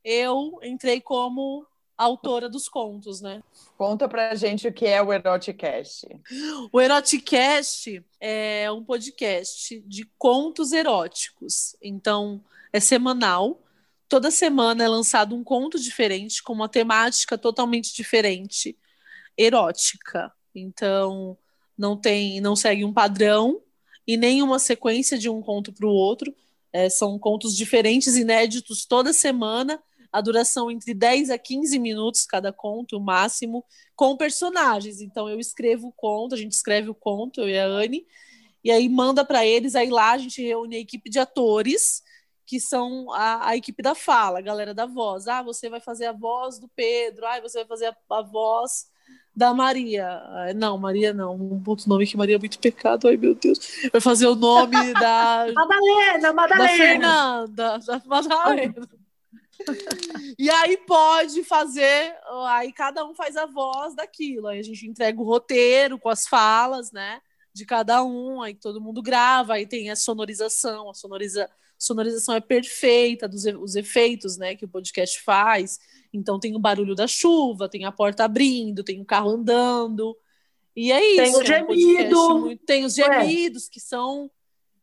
eu 0.04 0.60
entrei 0.64 1.00
como 1.00 1.66
autora 1.98 2.50
dos 2.50 2.68
contos, 2.68 3.22
né? 3.22 3.44
Conta 3.78 4.10
pra 4.10 4.34
gente 4.36 4.68
o 4.68 4.74
que 4.74 4.86
é 4.86 5.02
o 5.02 5.14
Eroticast. 5.14 6.08
O 6.72 6.82
Eroticast 6.82 8.04
é 8.20 8.72
um 8.72 8.84
podcast 8.84 9.80
de 9.82 10.10
contos 10.18 10.72
eróticos. 10.72 11.76
Então, 11.82 12.44
é 12.74 12.80
semanal. 12.80 13.62
Toda 14.10 14.32
semana 14.32 14.84
é 14.84 14.88
lançado 14.88 15.36
um 15.36 15.44
conto 15.44 15.80
diferente, 15.80 16.44
com 16.44 16.54
uma 16.54 16.68
temática 16.68 17.38
totalmente 17.38 17.96
diferente, 17.96 18.78
erótica. 19.38 20.34
Então, 20.54 21.38
não 21.78 21.98
tem, 21.98 22.42
não 22.42 22.56
segue 22.56 22.86
um 22.86 22.94
padrão 22.94 23.62
e 24.08 24.18
nem 24.18 24.42
uma 24.42 24.60
sequência 24.60 25.18
de 25.18 25.30
um 25.30 25.42
conto 25.42 25.72
para 25.72 25.88
o 25.88 25.92
outro. 25.92 26.34
É, 26.74 26.90
são 26.90 27.20
contos 27.20 27.56
diferentes, 27.56 28.16
inéditos 28.16 28.86
toda 28.86 29.12
semana 29.12 29.82
a 30.12 30.20
duração 30.20 30.70
entre 30.70 30.94
10 30.94 31.30
a 31.30 31.38
15 31.38 31.80
minutos 31.80 32.26
cada 32.26 32.52
conto, 32.52 32.98
o 32.98 33.00
máximo, 33.00 33.64
com 33.96 34.18
personagens. 34.18 35.00
Então 35.00 35.30
eu 35.30 35.40
escrevo 35.40 35.88
o 35.88 35.94
conto, 35.94 36.36
a 36.36 36.38
gente 36.38 36.52
escreve 36.52 36.90
o 36.90 36.96
conto, 36.96 37.42
eu 37.42 37.50
e 37.50 37.58
a 37.58 37.66
Anne, 37.66 38.06
e 38.64 38.70
aí 38.70 38.90
manda 38.90 39.24
para 39.24 39.46
eles, 39.46 39.74
aí 39.74 39.90
lá 39.90 40.12
a 40.12 40.18
gente 40.18 40.42
reúne 40.42 40.76
a 40.76 40.80
equipe 40.80 41.10
de 41.10 41.18
atores, 41.18 42.04
que 42.46 42.60
são 42.60 43.12
a, 43.14 43.50
a, 43.50 43.58
equipe 43.58 43.82
da 43.82 43.96
fala, 43.96 44.40
a 44.40 44.42
galera 44.42 44.74
da 44.74 44.86
voz. 44.86 45.28
Ah, 45.28 45.42
você 45.42 45.70
vai 45.70 45.80
fazer 45.80 46.08
a 46.08 46.12
voz 46.12 46.60
do 46.60 46.68
Pedro, 46.68 47.26
ah, 47.26 47.40
você 47.40 47.60
vai 47.60 47.68
fazer 47.68 47.86
a, 47.88 47.96
a 48.10 48.22
voz 48.22 48.88
da 49.36 49.54
Maria. 49.54 50.22
Não, 50.56 50.78
Maria 50.78 51.14
não. 51.14 51.36
Um 51.36 51.64
outro 51.66 51.90
nome 51.90 52.06
que 52.06 52.18
Maria 52.18 52.36
é 52.36 52.40
muito 52.40 52.60
pecado. 52.60 53.08
Ai, 53.08 53.18
meu 53.18 53.34
Deus. 53.34 53.60
Vai 53.92 54.02
fazer 54.02 54.28
o 54.28 54.36
nome 54.36 54.94
da. 54.94 55.48
Madalena, 55.56 56.34
Madalena. 56.34 56.68
Da 56.68 56.78
Fernanda, 56.78 57.80
da 57.80 58.02
Madalena. 58.06 58.90
e 60.38 60.50
aí 60.50 60.78
pode 60.78 61.44
fazer, 61.44 62.16
aí 62.48 62.74
cada 62.74 63.06
um 63.06 63.14
faz 63.14 63.38
a 63.38 63.46
voz 63.46 63.96
daquilo. 63.96 64.48
Aí 64.48 64.60
a 64.60 64.64
gente 64.64 64.88
entrega 64.88 65.20
o 65.20 65.26
roteiro 65.26 66.00
com 66.00 66.10
as 66.10 66.28
falas, 66.28 66.92
né? 66.92 67.22
De 67.54 67.66
cada 67.66 68.04
um, 68.04 68.42
aí 68.42 68.56
todo 68.56 68.82
mundo 68.82 69.02
grava, 69.02 69.54
aí 69.54 69.68
tem 69.68 69.92
a 69.92 69.96
sonorização, 69.96 70.90
a 70.90 70.94
sonoriza, 70.94 71.50
sonorização 71.78 72.34
é 72.34 72.40
perfeita 72.40 73.28
dos 73.28 73.46
os 73.46 73.76
efeitos, 73.76 74.38
né, 74.38 74.56
que 74.56 74.64
o 74.64 74.70
podcast 74.70 75.22
faz. 75.22 75.78
Então 76.14 76.40
tem 76.40 76.56
o 76.56 76.60
barulho 76.60 76.96
da 76.96 77.08
chuva, 77.08 77.70
tem 77.70 77.86
a 77.86 77.92
porta 77.92 78.26
abrindo, 78.26 78.84
tem 78.84 79.02
o 79.02 79.06
carro 79.06 79.30
andando. 79.30 80.16
E 80.76 80.92
é 80.92 81.06
isso. 81.06 81.40
Tem 81.40 81.42
o 81.42 81.46
gemido. 81.46 82.16
É 82.16 82.34
um 82.34 82.40
muito, 82.40 82.66
tem 82.66 82.86
os 82.86 82.94
gemidos, 82.94 83.68
que 83.70 83.80
são 83.80 84.30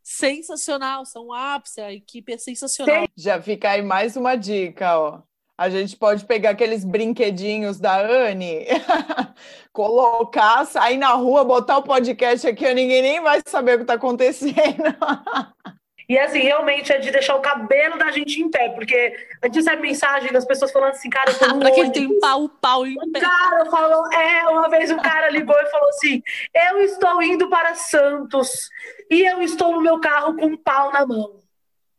sensacional, 0.03 1.05
são 1.05 1.33
ápice, 1.33 1.81
a 1.81 1.93
equipe 1.93 2.33
é 2.33 2.39
sensacional. 2.39 3.07
Já 3.15 3.41
fica 3.43 3.71
aí 3.71 3.83
mais 3.83 4.17
uma 4.17 4.37
dica, 4.37 4.99
ó. 4.99 5.23
A 5.57 5.69
gente 5.69 5.97
pode 5.97 6.25
pegar 6.25 6.51
aqueles 6.51 6.85
brinquedinhos 6.85 7.81
da 7.81 8.01
Anne, 8.01 8.65
colocar, 9.73 10.65
sair 10.65 10.97
na 10.97 11.13
rua, 11.15 11.45
botar 11.45 11.79
o 11.79 11.83
podcast 11.83 12.47
aqui, 12.47 12.73
ninguém 12.73 13.03
nem 13.03 13.21
vai 13.21 13.43
saber 13.45 13.75
o 13.75 13.77
que 13.79 13.83
está 13.83 13.95
acontecendo. 13.95 14.55
E 16.09 16.19
assim, 16.19 16.39
realmente 16.39 16.91
é 16.91 16.99
de 16.99 17.11
deixar 17.11 17.37
o 17.37 17.41
cabelo 17.41 17.99
da 17.99 18.11
gente 18.11 18.41
em 18.41 18.51
pé, 18.51 18.71
porque 18.71 19.15
a 19.43 19.47
gente 19.47 19.57
recebe 19.57 19.83
mensagem 19.83 20.33
das 20.33 20.47
pessoas 20.47 20.73
falando 20.73 20.93
assim, 20.93 21.11
cara, 21.11 21.31
eu 21.31 21.39
tô 21.39 21.47
no 21.49 21.61
pra 21.61 21.71
quem 21.71 21.91
tem 21.93 22.19
pau, 22.19 22.49
pau 22.49 22.87
em 22.87 22.97
um 22.99 23.13
pé. 23.13 23.21
cara 23.21 23.67
falou, 23.67 24.11
é, 24.11 24.49
uma 24.49 24.71
vez 24.71 24.91
um 24.91 24.97
cara 24.97 25.29
ligou 25.29 25.55
e 25.55 25.71
falou 25.71 25.89
assim: 25.91 26.23
eu 26.55 26.81
estou 26.81 27.23
indo 27.23 27.51
para 27.51 27.75
Santos 27.75 28.71
e 29.11 29.21
eu 29.21 29.43
estou 29.43 29.73
no 29.73 29.83
meu 29.83 30.01
carro 30.01 30.35
com 30.35 30.47
um 30.47 30.57
pau 30.57 30.91
na 30.91 31.05
mão, 31.05 31.41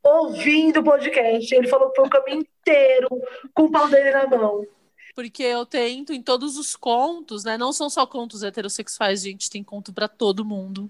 ouvindo 0.01 0.79
o 0.79 0.83
podcast. 0.83 1.53
Ele 1.53 1.67
falou 1.67 1.91
que 1.91 1.97
foi 1.97 2.07
o 2.07 2.09
caminho 2.09 2.39
inteiro 2.39 3.09
com 3.53 3.65
o 3.65 3.71
pau 3.71 3.87
dele 3.87 4.09
na 4.09 4.25
mão. 4.25 4.65
Porque 5.13 5.43
eu 5.43 5.67
tento 5.67 6.13
em 6.13 6.21
todos 6.23 6.57
os 6.57 6.75
contos, 6.75 7.43
né? 7.43 7.59
Não 7.59 7.71
são 7.71 7.91
só 7.91 8.07
contos 8.07 8.41
heterossexuais, 8.41 9.21
gente, 9.21 9.51
tem 9.51 9.63
conto 9.63 9.93
para 9.93 10.07
todo 10.07 10.43
mundo 10.43 10.89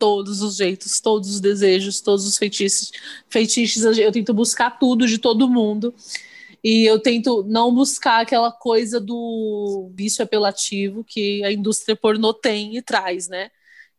todos 0.00 0.40
os 0.40 0.56
jeitos, 0.56 0.98
todos 0.98 1.28
os 1.34 1.40
desejos, 1.40 2.00
todos 2.00 2.26
os 2.26 2.38
feitiços, 2.38 2.90
feitiços, 3.28 3.84
eu 3.98 4.10
tento 4.10 4.32
buscar 4.32 4.78
tudo 4.78 5.06
de 5.06 5.18
todo 5.18 5.48
mundo. 5.48 5.94
E 6.64 6.84
eu 6.84 6.98
tento 6.98 7.44
não 7.44 7.74
buscar 7.74 8.20
aquela 8.20 8.50
coisa 8.50 9.00
do 9.00 9.90
vício 9.94 10.24
apelativo 10.24 11.04
que 11.04 11.44
a 11.44 11.52
indústria 11.52 11.96
pornô 11.96 12.34
tem 12.34 12.76
e 12.76 12.82
traz, 12.82 13.28
né? 13.28 13.50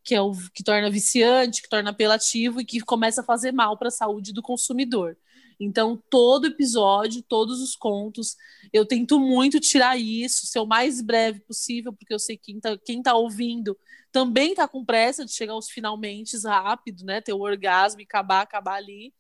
Que 0.04 0.16
é 0.16 0.22
o 0.22 0.32
que 0.54 0.64
torna 0.64 0.90
viciante, 0.90 1.62
que 1.62 1.70
torna 1.70 1.92
apelativo 1.92 2.62
e 2.62 2.66
que 2.66 2.80
começa 2.82 3.22
a 3.22 3.24
fazer 3.24 3.52
mal 3.52 3.78
para 3.78 3.90
a 3.90 3.92
saúde 3.92 4.34
do 4.34 4.42
consumidor. 4.42 5.16
Então, 5.64 6.02
todo 6.10 6.48
episódio, 6.48 7.22
todos 7.22 7.62
os 7.62 7.76
contos, 7.76 8.36
eu 8.74 8.84
tento 8.84 9.20
muito 9.20 9.60
tirar 9.60 9.96
isso, 9.96 10.48
ser 10.48 10.60
o 10.60 10.66
mais 10.66 11.02
breve 11.02 11.40
possível, 11.42 11.94
porque 11.94 12.12
eu 12.12 12.18
sei 12.18 12.36
que 12.36 12.60
quem 12.84 12.98
está 12.98 13.12
tá 13.12 13.16
ouvindo 13.16 13.78
também 14.12 14.52
está 14.52 14.68
com 14.68 14.84
pressa 14.84 15.24
de 15.24 15.32
chegar 15.32 15.54
aos 15.54 15.70
finalmente 15.70 16.36
rápido, 16.44 17.06
né? 17.06 17.22
Ter 17.22 17.34
o 17.34 17.42
orgasmo 17.42 18.02
e 18.02 18.06
acabar, 18.06 18.42
acabar 18.42 18.74
ali. 18.74 19.14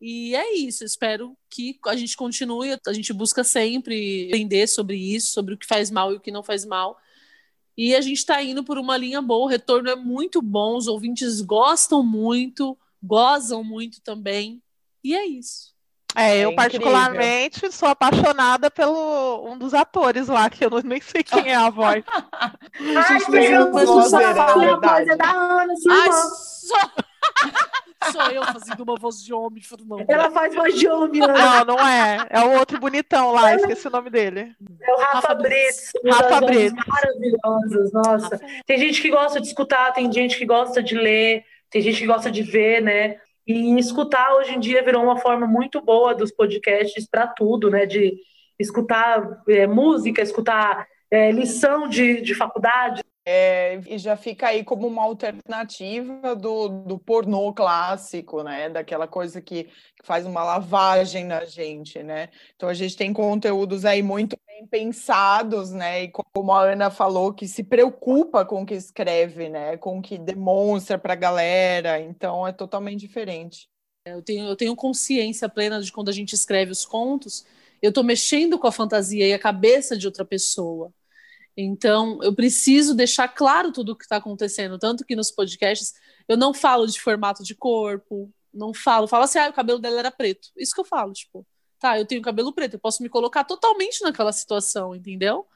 E 0.00 0.36
é 0.36 0.54
isso, 0.54 0.84
espero 0.84 1.36
que 1.50 1.76
a 1.86 1.96
gente 1.96 2.16
continue, 2.16 2.78
a 2.86 2.92
gente 2.92 3.12
busca 3.12 3.42
sempre 3.42 4.26
aprender 4.28 4.68
sobre 4.68 4.96
isso, 4.96 5.32
sobre 5.32 5.54
o 5.54 5.58
que 5.58 5.66
faz 5.66 5.90
mal 5.90 6.12
e 6.12 6.16
o 6.16 6.20
que 6.20 6.30
não 6.30 6.44
faz 6.44 6.64
mal. 6.64 6.96
E 7.76 7.96
a 7.96 8.00
gente 8.00 8.18
está 8.18 8.40
indo 8.40 8.62
por 8.62 8.78
uma 8.78 8.96
linha 8.96 9.20
boa, 9.20 9.46
o 9.46 9.48
retorno 9.48 9.90
é 9.90 9.96
muito 9.96 10.40
bom, 10.40 10.76
os 10.76 10.86
ouvintes 10.86 11.40
gostam 11.40 12.04
muito, 12.04 12.78
gozam 13.02 13.64
muito 13.64 14.00
também. 14.00 14.62
E 15.04 15.14
é 15.14 15.26
isso. 15.26 15.74
É, 16.16 16.38
eu 16.38 16.50
é 16.50 16.54
particularmente 16.54 17.70
sou 17.72 17.88
apaixonada 17.88 18.70
pelo 18.70 19.48
um 19.50 19.58
dos 19.58 19.74
atores 19.74 20.28
lá, 20.28 20.48
que 20.48 20.64
eu 20.64 20.70
não, 20.70 20.80
nem 20.80 21.00
sei 21.00 21.24
quem 21.24 21.50
é 21.50 21.56
a 21.56 21.68
voz. 21.68 22.04
Ai, 22.08 23.18
meu 23.28 23.72
Deus, 23.72 24.10
só 24.10 24.24
a 24.24 24.32
voz 24.78 25.08
é 25.08 25.16
da 25.16 25.30
Ana, 25.30 25.76
sua 25.76 25.92
Ai, 25.92 26.12
só... 26.12 26.90
Sou 28.12 28.20
eu 28.30 28.44
fazendo 28.44 28.82
uma 28.82 28.96
voz 28.96 29.22
de 29.22 29.32
homem, 29.32 29.62
Fernando. 29.62 30.04
Ela 30.06 30.30
faz 30.30 30.54
voz 30.54 30.78
de 30.78 30.86
homem, 30.86 31.22
Ana. 31.22 31.64
Não, 31.64 31.76
não 31.76 31.88
é. 31.88 32.26
É 32.28 32.40
o 32.40 32.58
outro 32.58 32.78
bonitão 32.78 33.32
lá, 33.32 33.54
esqueci 33.54 33.88
o 33.88 33.90
nome 33.90 34.10
dele. 34.10 34.54
É 34.82 34.92
o 34.92 34.98
Rafa, 34.98 35.12
Rafa 35.14 35.34
Brits. 35.36 35.92
Rafa 36.04 36.40
Brits. 36.42 36.86
Maravilhosas, 36.86 37.92
nossa. 37.92 38.36
Rafa. 38.36 38.46
Tem 38.66 38.78
gente 38.78 39.00
que 39.00 39.10
gosta 39.10 39.40
de 39.40 39.46
escutar, 39.46 39.92
tem 39.92 40.12
gente 40.12 40.36
que 40.36 40.44
gosta 40.44 40.82
de 40.82 40.94
ler, 40.94 41.44
tem 41.70 41.80
gente 41.80 41.98
que 41.98 42.06
gosta 42.06 42.30
de 42.30 42.42
ver, 42.42 42.82
né? 42.82 43.16
E 43.46 43.78
escutar 43.78 44.34
hoje 44.34 44.54
em 44.54 44.60
dia 44.60 44.82
virou 44.82 45.02
uma 45.02 45.18
forma 45.18 45.46
muito 45.46 45.80
boa 45.82 46.14
dos 46.14 46.32
podcasts 46.32 47.06
para 47.08 47.26
tudo, 47.26 47.70
né? 47.70 47.86
De 47.86 48.16
escutar 48.58 49.42
é, 49.48 49.66
música, 49.66 50.22
escutar 50.22 50.86
é, 51.10 51.30
lição 51.30 51.88
de, 51.88 52.20
de 52.20 52.34
faculdade. 52.34 53.02
É, 53.26 53.80
e 53.86 53.96
já 53.96 54.16
fica 54.16 54.48
aí 54.48 54.62
como 54.62 54.86
uma 54.86 55.02
alternativa 55.02 56.36
do, 56.36 56.68
do 56.68 56.98
pornô 56.98 57.54
clássico, 57.54 58.42
né? 58.42 58.68
Daquela 58.68 59.08
coisa 59.08 59.40
que, 59.40 59.64
que 59.64 60.06
faz 60.06 60.26
uma 60.26 60.44
lavagem 60.44 61.24
na 61.24 61.44
gente, 61.44 62.02
né? 62.02 62.28
Então 62.54 62.68
a 62.68 62.74
gente 62.74 62.96
tem 62.96 63.14
conteúdos 63.14 63.86
aí 63.86 64.02
muito 64.02 64.36
bem 64.54 64.66
pensados, 64.66 65.72
né? 65.72 66.04
E 66.04 66.10
como 66.10 66.52
a 66.52 66.62
Ana 66.62 66.88
falou, 66.90 67.32
que 67.34 67.48
se 67.48 67.64
preocupa 67.64 68.44
com 68.44 68.62
o 68.62 68.66
que 68.66 68.74
escreve, 68.74 69.48
né? 69.48 69.76
Com 69.76 69.98
o 69.98 70.02
que 70.02 70.16
demonstra 70.16 70.96
para 70.96 71.14
a 71.14 71.16
galera. 71.16 72.00
Então 72.00 72.46
é 72.46 72.52
totalmente 72.52 73.00
diferente. 73.00 73.68
Eu 74.04 74.22
tenho, 74.22 74.46
eu 74.46 74.56
tenho 74.56 74.76
consciência 74.76 75.48
plena 75.48 75.80
de 75.82 75.90
quando 75.90 76.08
a 76.08 76.12
gente 76.12 76.34
escreve 76.34 76.70
os 76.70 76.84
contos, 76.84 77.44
eu 77.82 77.88
estou 77.88 78.04
mexendo 78.04 78.58
com 78.58 78.66
a 78.66 78.72
fantasia 78.72 79.26
e 79.26 79.32
a 79.32 79.38
cabeça 79.38 79.96
de 79.96 80.06
outra 80.06 80.24
pessoa. 80.24 80.92
Então, 81.56 82.18
eu 82.22 82.34
preciso 82.34 82.94
deixar 82.94 83.28
claro 83.28 83.72
tudo 83.72 83.92
o 83.92 83.96
que 83.96 84.04
está 84.04 84.16
acontecendo, 84.16 84.78
tanto 84.78 85.04
que 85.04 85.16
nos 85.16 85.30
podcasts 85.30 85.94
eu 86.28 86.36
não 86.36 86.52
falo 86.52 86.86
de 86.86 87.00
formato 87.00 87.42
de 87.44 87.54
corpo, 87.54 88.30
não 88.52 88.74
falo, 88.74 89.06
falo 89.06 89.24
assim, 89.24 89.38
ah, 89.38 89.48
o 89.48 89.52
cabelo 89.52 89.78
dela 89.78 90.00
era 90.00 90.10
preto. 90.10 90.48
Isso 90.56 90.74
que 90.74 90.80
eu 90.80 90.84
falo, 90.84 91.12
tipo, 91.12 91.46
tá, 91.84 91.98
eu 91.98 92.06
tenho 92.06 92.22
cabelo 92.22 92.50
preto, 92.50 92.74
eu 92.74 92.80
posso 92.80 93.02
me 93.02 93.10
colocar 93.10 93.44
totalmente 93.44 94.02
naquela 94.02 94.32
situação, 94.32 94.94
entendeu? 94.94 95.46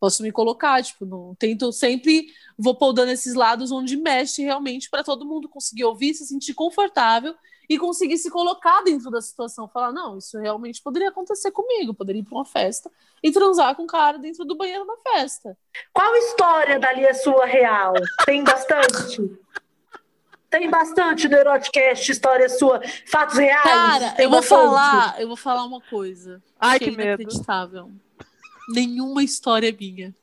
Posso 0.00 0.20
me 0.20 0.32
colocar, 0.32 0.82
tipo, 0.82 1.06
não, 1.06 1.32
tento 1.36 1.70
sempre 1.70 2.26
vou 2.58 2.74
podando 2.74 3.12
esses 3.12 3.34
lados 3.34 3.70
onde 3.70 3.96
mexe 3.96 4.42
realmente 4.42 4.90
para 4.90 5.04
todo 5.04 5.24
mundo 5.24 5.48
conseguir 5.48 5.84
ouvir, 5.84 6.12
se 6.12 6.26
sentir 6.26 6.54
confortável 6.54 7.36
e 7.68 7.78
conseguir 7.78 8.18
se 8.18 8.28
colocar 8.30 8.82
dentro 8.82 9.12
da 9.12 9.20
situação, 9.20 9.68
falar, 9.68 9.92
não, 9.92 10.18
isso 10.18 10.36
realmente 10.38 10.82
poderia 10.82 11.08
acontecer 11.08 11.52
comigo, 11.52 11.94
poderia 11.94 12.20
ir 12.20 12.24
para 12.24 12.36
uma 12.36 12.44
festa 12.44 12.90
e 13.22 13.30
transar 13.30 13.76
com 13.76 13.84
o 13.84 13.86
cara 13.86 14.18
dentro 14.18 14.44
do 14.44 14.56
banheiro 14.56 14.84
da 14.84 14.96
festa. 15.12 15.56
Qual 15.92 16.16
história 16.16 16.80
dali 16.80 17.04
é 17.04 17.14
sua 17.14 17.46
real? 17.46 17.94
Tem 18.24 18.42
bastante? 18.42 19.22
Tem 20.50 20.70
bastante 20.70 21.28
no 21.28 21.36
Eroticast, 21.36 22.10
história 22.10 22.48
sua, 22.48 22.80
fatos 23.06 23.36
reais? 23.36 23.62
Cara, 23.62 24.14
eu 24.18 24.30
vou 24.30 24.42
falar, 24.42 25.20
eu 25.20 25.26
vou 25.26 25.36
falar 25.36 25.64
uma 25.64 25.80
coisa. 25.80 26.42
Ai, 26.58 26.78
que, 26.78 26.90
que 26.90 27.00
é 27.00 27.04
inacreditável. 27.04 27.90
Nenhuma 28.68 29.22
história 29.22 29.68
é 29.68 29.72
minha. 29.72 30.14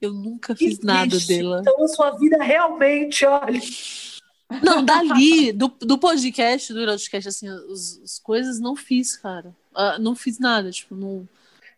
Eu 0.00 0.12
nunca 0.12 0.54
fiz 0.54 0.78
que 0.78 0.86
nada 0.86 1.18
dela. 1.18 1.60
Então 1.60 1.82
a 1.82 1.88
sua 1.88 2.10
vida 2.12 2.42
realmente, 2.42 3.24
olha. 3.24 3.60
Não, 4.62 4.84
dali, 4.84 5.52
do, 5.52 5.68
do 5.80 5.98
podcast, 5.98 6.72
do 6.72 6.84
podcast, 6.84 7.28
assim, 7.28 7.48
as, 7.48 8.00
as 8.04 8.18
coisas 8.18 8.60
não 8.60 8.76
fiz, 8.76 9.16
cara. 9.16 9.54
Uh, 9.72 10.00
não 10.00 10.14
fiz 10.14 10.38
nada, 10.38 10.70
tipo, 10.70 10.94
não. 10.94 11.28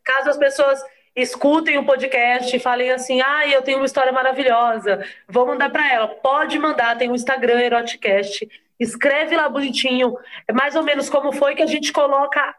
Caso 0.05 0.31
as 0.31 0.37
pessoas 0.37 0.81
escutem 1.17 1.79
o 1.79 1.85
podcast 1.87 2.55
e 2.55 2.61
falem 2.61 2.91
assim: 2.91 3.21
ah, 3.23 3.49
eu 3.49 3.63
tenho 3.63 3.79
uma 3.79 3.87
história 3.87 4.13
maravilhosa, 4.13 5.05
vou 5.27 5.47
mandar 5.47 5.71
para 5.71 5.91
ela. 5.93 6.07
Pode 6.09 6.59
mandar, 6.59 6.97
tem 6.99 7.09
o 7.09 7.13
um 7.13 7.15
Instagram 7.15 7.61
Eroticast. 7.61 8.47
Escreve 8.79 9.35
lá 9.35 9.49
bonitinho, 9.49 10.17
é 10.47 10.53
mais 10.53 10.77
ou 10.77 10.83
menos 10.83 11.09
como 11.09 11.33
foi 11.33 11.55
que 11.55 11.63
a 11.63 11.67
gente 11.67 11.93
coloca 11.93 12.55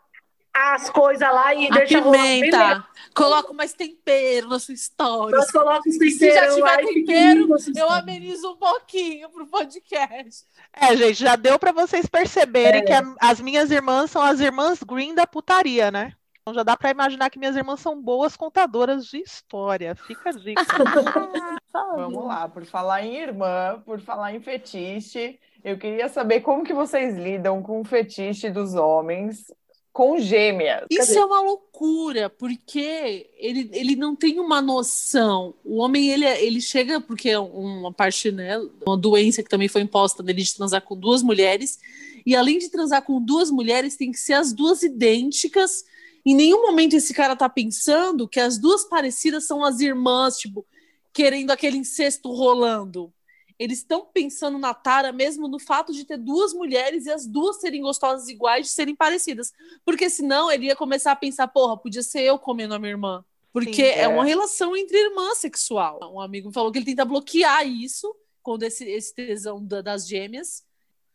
as 0.52 0.90
coisas 0.90 1.32
lá 1.32 1.54
e 1.54 1.68
A 1.68 1.70
deixa 1.70 2.02
pimenta. 2.02 2.84
Coloca 3.14 3.54
mais 3.54 3.74
tempero 3.74 4.50
na 4.50 4.58
sua 4.58 4.74
história. 4.74 5.38
Nós 5.38 5.52
colocamos 5.52 5.86
os 5.86 6.18
Se 6.18 6.34
já 6.34 6.48
temperos 6.48 6.56
tiver 6.56 6.66
lá 6.66 6.78
tempero, 6.78 7.48
eu 7.76 7.90
amenizo 7.92 8.52
um 8.52 8.56
pouquinho 8.56 9.30
pro 9.30 9.46
podcast. 9.46 10.46
É, 10.74 10.96
gente, 10.98 11.14
já 11.20 11.36
deu 11.36 11.60
pra 11.60 11.72
vocês 11.72 12.08
perceberem 12.08 12.84
que 12.84 12.92
a- 12.92 13.04
as 13.20 13.40
minhas 13.40 13.70
irmãs 13.70 14.10
são 14.10 14.22
as 14.22 14.40
irmãs 14.40 14.82
Green 14.82 15.14
da 15.14 15.28
putaria, 15.28 15.92
né? 15.92 16.14
Então 16.48 16.54
já 16.54 16.64
dá 16.64 16.78
pra 16.78 16.90
imaginar 16.92 17.30
que 17.30 17.38
minhas 17.38 17.58
irmãs 17.58 17.82
são 17.82 18.02
boas 18.02 18.38
contadoras 18.38 19.06
de 19.08 19.18
história. 19.18 19.94
Fica 19.96 20.30
a 20.30 20.32
dica. 20.32 20.64
Vamos 21.74 22.24
lá, 22.24 22.48
por 22.48 22.64
falar 22.66 23.06
em 23.06 23.18
irmã, 23.18 23.84
por 23.86 24.00
falar 24.00 24.34
em 24.34 24.40
fetiche, 24.40 25.38
eu 25.62 25.78
queria 25.78 26.08
saber 26.08 26.40
como 26.40 26.64
que 26.64 26.74
vocês 26.74 27.18
lidam 27.18 27.62
com 27.62 27.82
o 27.82 27.84
fetiche 27.84 28.50
dos 28.50 28.76
homens 28.76 29.52
com 29.92 30.18
gêmeas. 30.20 30.86
Isso 30.90 31.20
é 31.20 31.26
uma 31.26 31.42
loucura, 31.42 32.30
porque 32.30 33.30
ele, 33.38 33.70
ele 33.74 33.98
não 33.98 34.16
tem 34.16 34.40
uma 34.40 34.62
noção. 34.62 35.54
O 35.66 35.80
homem, 35.80 36.10
ele, 36.12 36.24
é- 36.24 36.42
ele 36.42 36.62
chega, 36.62 37.02
porque 37.02 37.30
é 37.30 37.40
uma 37.40 37.92
parte, 37.92 38.32
né, 38.32 38.58
uma 38.86 38.96
doença 38.96 39.44
que 39.44 39.50
também 39.50 39.68
foi 39.68 39.82
imposta 39.82 40.24
dele 40.24 40.44
de 40.44 40.56
transar 40.56 40.82
com 40.82 40.96
duas 40.96 41.22
mulheres, 41.22 41.78
e 42.26 42.34
além 42.38 42.58
de 42.58 42.70
transar 42.70 43.02
com 43.02 43.22
duas 43.22 43.52
mulheres, 43.52 43.98
tem 43.98 44.14
que 44.14 44.20
ser 44.20 44.34
as 44.34 44.54
duas 44.54 44.82
idênticas. 44.82 45.84
Em 46.28 46.36
nenhum 46.36 46.62
momento 46.62 46.94
esse 46.94 47.14
cara 47.14 47.38
tá 47.38 47.48
pensando 47.48 48.28
que 48.28 48.38
as 48.38 48.58
duas 48.58 48.84
parecidas 48.84 49.48
são 49.48 49.64
as 49.64 49.80
irmãs, 49.80 50.38
tipo, 50.38 50.66
querendo 51.14 51.52
aquele 51.52 51.78
incesto 51.78 52.30
rolando. 52.34 53.14
Eles 53.58 53.78
estão 53.78 54.06
pensando 54.14 54.58
na 54.58 54.74
tara 54.74 55.14
mesmo 55.14 55.48
no 55.48 55.58
fato 55.58 55.94
de 55.94 56.04
ter 56.04 56.18
duas 56.18 56.52
mulheres 56.52 57.06
e 57.06 57.12
as 57.12 57.26
duas 57.26 57.62
serem 57.62 57.82
gostosas 57.82 58.28
iguais, 58.28 58.66
de 58.68 58.74
serem 58.74 58.94
parecidas. 58.94 59.54
Porque 59.86 60.10
senão 60.10 60.52
ele 60.52 60.66
ia 60.66 60.76
começar 60.76 61.14
a 61.14 61.16
pensar, 61.16 61.48
porra, 61.48 61.78
podia 61.78 62.04
ser 62.04 62.24
eu 62.24 62.38
comendo 62.38 62.74
a 62.74 62.80
minha 62.80 62.92
irmã. 62.92 63.24
Porque 63.54 63.74
Sim, 63.74 63.82
é. 63.82 64.02
é. 64.02 64.08
uma 64.10 64.26
relação 64.26 64.76
entre 64.76 64.98
irmã 64.98 65.34
sexual. 65.34 65.98
Um 66.14 66.20
amigo 66.20 66.50
me 66.50 66.54
falou 66.54 66.74
que 66.74 66.78
ele 66.78 66.86
tenta 66.88 67.06
bloquear 67.06 67.66
isso, 67.66 68.14
quando 68.44 68.64
esse, 68.64 68.84
esse 68.84 69.16
tesão 69.16 69.66
da- 69.66 69.82
das 69.82 70.06
gêmeas. 70.06 70.62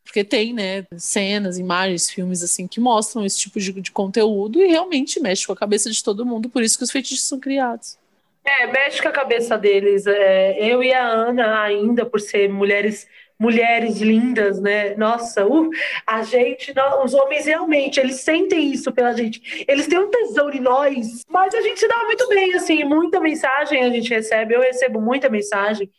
Porque 0.04 0.24
tem, 0.24 0.52
né, 0.52 0.84
cenas, 0.96 1.58
imagens, 1.58 2.10
filmes 2.10 2.42
assim 2.42 2.66
que 2.66 2.80
mostram 2.80 3.24
esse 3.24 3.38
tipo 3.38 3.58
de, 3.60 3.72
de 3.80 3.92
conteúdo 3.92 4.60
e 4.60 4.66
realmente 4.66 5.20
mexe 5.20 5.46
com 5.46 5.52
a 5.52 5.56
cabeça 5.56 5.90
de 5.90 6.02
todo 6.02 6.26
mundo, 6.26 6.48
por 6.48 6.62
isso 6.62 6.76
que 6.76 6.84
os 6.84 6.90
fetiches 6.90 7.22
são 7.22 7.38
criados. 7.38 7.96
É, 8.44 8.66
mexe 8.66 9.00
com 9.00 9.08
a 9.08 9.12
cabeça 9.12 9.56
deles. 9.56 10.06
É, 10.06 10.58
eu 10.58 10.82
e 10.82 10.92
a 10.92 11.06
Ana, 11.06 11.62
ainda 11.62 12.04
por 12.04 12.20
ser 12.20 12.48
mulheres 12.48 13.06
mulheres 13.42 14.00
lindas, 14.00 14.60
né? 14.60 14.94
Nossa, 14.94 15.44
uh, 15.44 15.68
a 16.06 16.22
gente, 16.22 16.72
nó- 16.76 17.02
os 17.04 17.12
homens 17.12 17.44
realmente, 17.44 17.98
eles 17.98 18.20
sentem 18.20 18.70
isso 18.72 18.92
pela 18.92 19.12
gente. 19.12 19.64
Eles 19.66 19.88
têm 19.88 19.98
um 19.98 20.08
tesão 20.08 20.48
em 20.48 20.60
nós, 20.60 21.24
mas 21.28 21.52
a 21.52 21.60
gente 21.60 21.80
se 21.80 21.88
dá 21.88 22.04
muito 22.04 22.28
bem, 22.28 22.54
assim, 22.54 22.84
muita 22.84 23.18
mensagem 23.18 23.82
a 23.82 23.90
gente 23.90 24.08
recebe. 24.10 24.54
Eu 24.54 24.60
recebo 24.60 25.00
muita 25.00 25.28
mensagem 25.28 25.90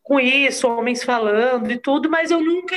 com 0.00 0.20
isso, 0.20 0.68
homens 0.68 1.02
falando 1.02 1.72
e 1.72 1.76
tudo, 1.76 2.08
mas 2.08 2.30
eu 2.30 2.40
nunca, 2.40 2.76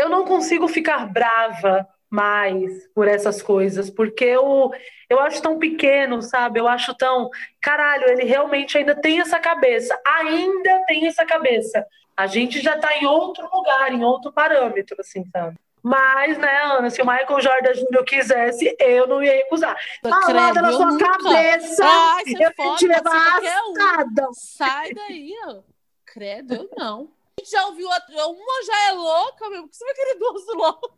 eu 0.00 0.08
não 0.08 0.24
consigo 0.24 0.66
ficar 0.66 1.06
brava 1.06 1.86
mais 2.08 2.88
por 2.94 3.06
essas 3.06 3.40
coisas, 3.40 3.88
porque 3.88 4.24
eu, 4.24 4.72
eu 5.08 5.20
acho 5.20 5.40
tão 5.40 5.58
pequeno, 5.58 6.20
sabe? 6.22 6.58
Eu 6.58 6.66
acho 6.66 6.94
tão 6.94 7.30
caralho, 7.60 8.08
ele 8.08 8.24
realmente 8.24 8.76
ainda 8.76 8.94
tem 8.94 9.20
essa 9.20 9.38
cabeça, 9.38 9.98
ainda 10.04 10.84
tem 10.86 11.06
essa 11.06 11.24
cabeça. 11.24 11.86
A 12.16 12.26
gente 12.26 12.60
já 12.60 12.76
tá 12.78 12.96
em 12.96 13.06
outro 13.06 13.48
lugar, 13.54 13.92
em 13.92 14.02
outro 14.04 14.32
parâmetro, 14.32 14.96
assim, 15.00 15.24
sabe? 15.30 15.56
Mas, 15.82 16.36
né, 16.36 16.62
Ana, 16.64 16.90
se 16.90 17.00
o 17.00 17.06
Michael 17.06 17.40
Jordan 17.40 17.72
Jr. 17.72 18.04
quisesse, 18.04 18.76
eu 18.78 19.06
não 19.06 19.22
ia 19.22 19.32
recusar. 19.32 19.76
Malada 20.02 20.60
na 20.60 20.68
eu 20.70 20.76
sua 20.76 20.86
nunca. 20.86 21.06
cabeça! 21.06 21.84
Ai, 21.86 22.24
você 22.24 22.36
eu 22.36 22.40
ia 22.40 22.52
foda, 22.54 22.76
te 22.76 22.86
levar 22.86 23.40
um. 23.40 23.72
assada! 23.72 24.28
Sai 24.32 24.92
daí, 24.92 25.32
ó. 25.46 25.60
Credo, 26.04 26.54
eu 26.54 26.70
não. 26.76 27.08
A 27.40 27.42
gente 27.42 27.50
já 27.52 27.66
ouviu, 27.68 27.88
a- 27.90 28.26
uma 28.26 28.64
já 28.66 28.88
é 28.88 28.92
louca, 28.92 29.48
meu. 29.48 29.62
Por 29.62 29.70
que 29.70 29.76
você 29.76 29.84
vai 29.86 29.94
querer 29.94 30.18
duas 30.18 30.46
loucas? 30.54 30.90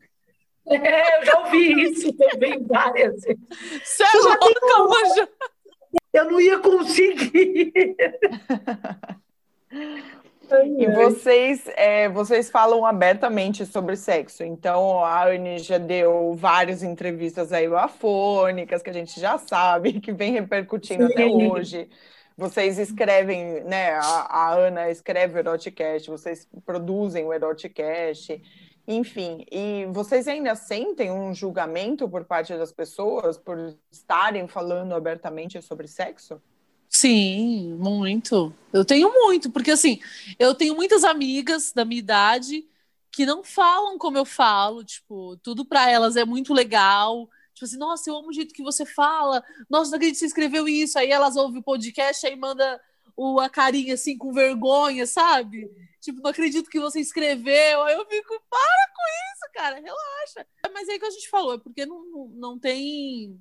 É, 0.66 1.18
eu 1.20 1.24
já 1.24 1.38
ouvi 1.38 1.82
isso 1.84 2.12
também 2.14 2.60
várias 2.64 3.22
vezes. 3.22 3.40
Você 3.84 4.02
é 4.02 4.18
louca, 4.18 4.82
uma 4.82 5.14
já. 5.14 5.28
Eu 6.12 6.30
não 6.32 6.40
ia 6.40 6.58
conseguir. 6.58 7.72
E 10.78 10.86
vocês, 10.92 11.66
é, 11.76 12.08
vocês 12.08 12.50
falam 12.50 12.84
abertamente 12.84 13.64
sobre 13.64 13.96
sexo. 13.96 14.42
Então, 14.42 15.02
a 15.04 15.28
Anne 15.28 15.58
já 15.58 15.78
deu 15.78 16.34
várias 16.34 16.82
entrevistas 16.82 17.52
aí 17.52 17.66
afônicas, 17.72 18.82
que 18.82 18.90
a 18.90 18.92
gente 18.92 19.18
já 19.20 19.38
sabe, 19.38 20.00
que 20.00 20.12
vem 20.12 20.32
repercutindo 20.32 21.06
até 21.06 21.24
Sim. 21.24 21.50
hoje. 21.50 21.88
Vocês 22.36 22.78
escrevem, 22.78 23.62
né? 23.64 23.92
A, 23.92 24.02
a 24.02 24.54
Ana 24.54 24.90
escreve 24.90 25.34
o 25.34 25.38
Eroticast, 25.38 26.10
vocês 26.10 26.48
produzem 26.64 27.24
o 27.24 27.32
Eroticast, 27.32 28.40
enfim. 28.86 29.44
E 29.50 29.86
vocês 29.90 30.26
ainda 30.26 30.54
sentem 30.54 31.10
um 31.10 31.34
julgamento 31.34 32.08
por 32.08 32.24
parte 32.24 32.56
das 32.56 32.72
pessoas 32.72 33.38
por 33.38 33.76
estarem 33.90 34.48
falando 34.48 34.94
abertamente 34.94 35.60
sobre 35.62 35.86
sexo? 35.86 36.40
Sim, 36.88 37.74
muito. 37.78 38.52
Eu 38.72 38.84
tenho 38.84 39.10
muito, 39.10 39.50
porque 39.50 39.70
assim, 39.70 39.98
eu 40.38 40.54
tenho 40.54 40.74
muitas 40.74 41.04
amigas 41.04 41.72
da 41.72 41.84
minha 41.84 41.98
idade 41.98 42.66
que 43.10 43.26
não 43.26 43.42
falam 43.44 43.98
como 43.98 44.18
eu 44.18 44.24
falo, 44.24 44.82
tipo, 44.84 45.36
tudo 45.38 45.64
pra 45.64 45.90
elas 45.90 46.16
é 46.16 46.24
muito 46.24 46.52
legal. 46.52 47.28
Tipo 47.54 47.64
assim, 47.64 47.78
nossa, 47.78 48.08
eu 48.08 48.16
amo 48.16 48.28
o 48.28 48.32
jeito 48.32 48.54
que 48.54 48.62
você 48.62 48.84
fala. 48.84 49.42
Nossa, 49.68 49.90
não 49.90 49.96
acredito 49.96 50.14
que 50.14 50.20
você 50.20 50.26
escreveu 50.26 50.68
isso. 50.68 50.98
Aí 50.98 51.10
elas 51.10 51.36
ouvem 51.36 51.60
o 51.60 51.62
podcast, 51.62 52.26
aí 52.26 52.36
manda 52.36 52.80
o, 53.16 53.38
a 53.40 53.48
carinha 53.48 53.94
assim 53.94 54.16
com 54.16 54.32
vergonha, 54.32 55.06
sabe? 55.06 55.70
Tipo, 56.00 56.20
não 56.20 56.30
acredito 56.30 56.70
que 56.70 56.80
você 56.80 57.00
escreveu. 57.00 57.82
Aí 57.82 57.94
eu 57.94 58.06
fico, 58.06 58.42
para 58.50 58.88
com 58.94 59.02
isso, 59.34 59.52
cara, 59.54 59.76
relaxa. 59.76 60.46
Mas 60.72 60.88
é 60.88 60.92
aí 60.92 60.98
que 60.98 61.06
a 61.06 61.10
gente 61.10 61.28
falou, 61.28 61.54
é 61.54 61.58
porque 61.58 61.86
não, 61.86 62.04
não, 62.04 62.28
não 62.28 62.58
tem 62.58 63.38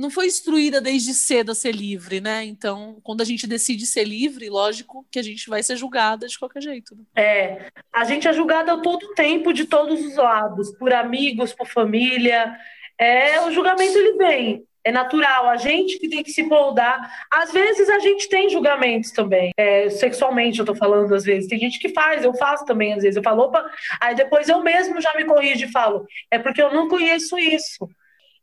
não 0.00 0.10
foi 0.10 0.26
instruída 0.26 0.80
desde 0.80 1.12
cedo 1.12 1.52
a 1.52 1.54
ser 1.54 1.72
livre, 1.72 2.20
né? 2.20 2.42
Então, 2.44 2.98
quando 3.02 3.20
a 3.20 3.24
gente 3.24 3.46
decide 3.46 3.86
ser 3.86 4.04
livre, 4.04 4.48
lógico 4.48 5.06
que 5.10 5.18
a 5.18 5.22
gente 5.22 5.48
vai 5.48 5.62
ser 5.62 5.76
julgada 5.76 6.26
de 6.26 6.38
qualquer 6.38 6.62
jeito. 6.62 6.96
né? 6.96 7.02
É, 7.14 7.66
a 7.92 8.04
gente 8.04 8.26
é 8.26 8.32
julgada 8.32 8.80
todo 8.80 9.14
tempo, 9.14 9.52
de 9.52 9.66
todos 9.66 10.00
os 10.04 10.16
lados, 10.16 10.72
por 10.78 10.92
amigos, 10.92 11.52
por 11.52 11.68
família. 11.68 12.56
É, 12.98 13.40
o 13.42 13.50
julgamento 13.52 13.98
ele 13.98 14.16
vem, 14.16 14.64
é 14.82 14.90
natural. 14.90 15.48
A 15.48 15.56
gente 15.56 15.98
que 15.98 16.08
tem 16.08 16.22
que 16.22 16.32
se 16.32 16.42
moldar. 16.42 17.26
Às 17.30 17.52
vezes 17.52 17.90
a 17.90 17.98
gente 17.98 18.26
tem 18.28 18.48
julgamentos 18.48 19.10
também, 19.10 19.52
é, 19.56 19.90
sexualmente 19.90 20.58
eu 20.58 20.64
tô 20.64 20.74
falando 20.74 21.14
às 21.14 21.24
vezes. 21.24 21.46
Tem 21.48 21.58
gente 21.58 21.78
que 21.78 21.90
faz, 21.90 22.24
eu 22.24 22.32
faço 22.34 22.64
também 22.64 22.94
às 22.94 23.02
vezes. 23.02 23.16
Eu 23.16 23.22
falo, 23.22 23.42
opa, 23.42 23.70
aí 24.00 24.14
depois 24.14 24.48
eu 24.48 24.62
mesmo 24.62 24.98
já 25.00 25.14
me 25.14 25.26
corrijo 25.26 25.66
e 25.66 25.70
falo, 25.70 26.06
é 26.30 26.38
porque 26.38 26.62
eu 26.62 26.72
não 26.72 26.88
conheço 26.88 27.38
isso. 27.38 27.86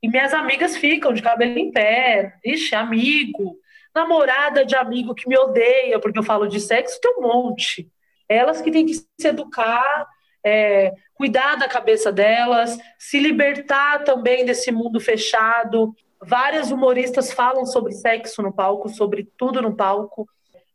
E 0.02 0.08
minhas 0.08 0.34
amigas 0.34 0.78
ficam 0.78 1.14
de 1.14 1.22
cabelo 1.22 1.58
em 1.58 1.72
pé, 1.72 2.36
ixi, 2.44 2.76
amigo, 2.76 3.58
namorada 3.94 4.64
de 4.64 4.76
amigo 4.76 5.16
que 5.16 5.28
me 5.28 5.38
odeia 5.38 6.00
porque 6.00 6.20
eu 6.20 6.24
falo 6.24 6.48
de 6.48 6.60
sexo, 6.60 7.00
tem 7.02 7.16
um 7.18 7.22
monte. 7.22 7.92
Elas 8.30 8.62
que 8.62 8.72
têm 8.72 8.86
que 8.86 8.94
se 8.94 9.08
educar, 9.28 10.08
é, 10.44 10.94
cuidar 11.16 11.56
da 11.56 11.68
cabeça 11.68 12.12
delas, 12.12 12.78
se 13.00 13.20
libertar 13.20 14.04
também 14.04 14.46
desse 14.46 14.72
mundo 14.72 15.00
fechado. 15.00 15.96
Várias 16.22 16.72
humoristas 16.72 17.32
falam 17.32 17.66
sobre 17.66 17.94
sexo 17.94 18.42
no 18.42 18.54
palco, 18.54 18.90
sobre 18.90 19.28
tudo 19.38 19.62
no 19.62 19.76
palco. 19.76 20.28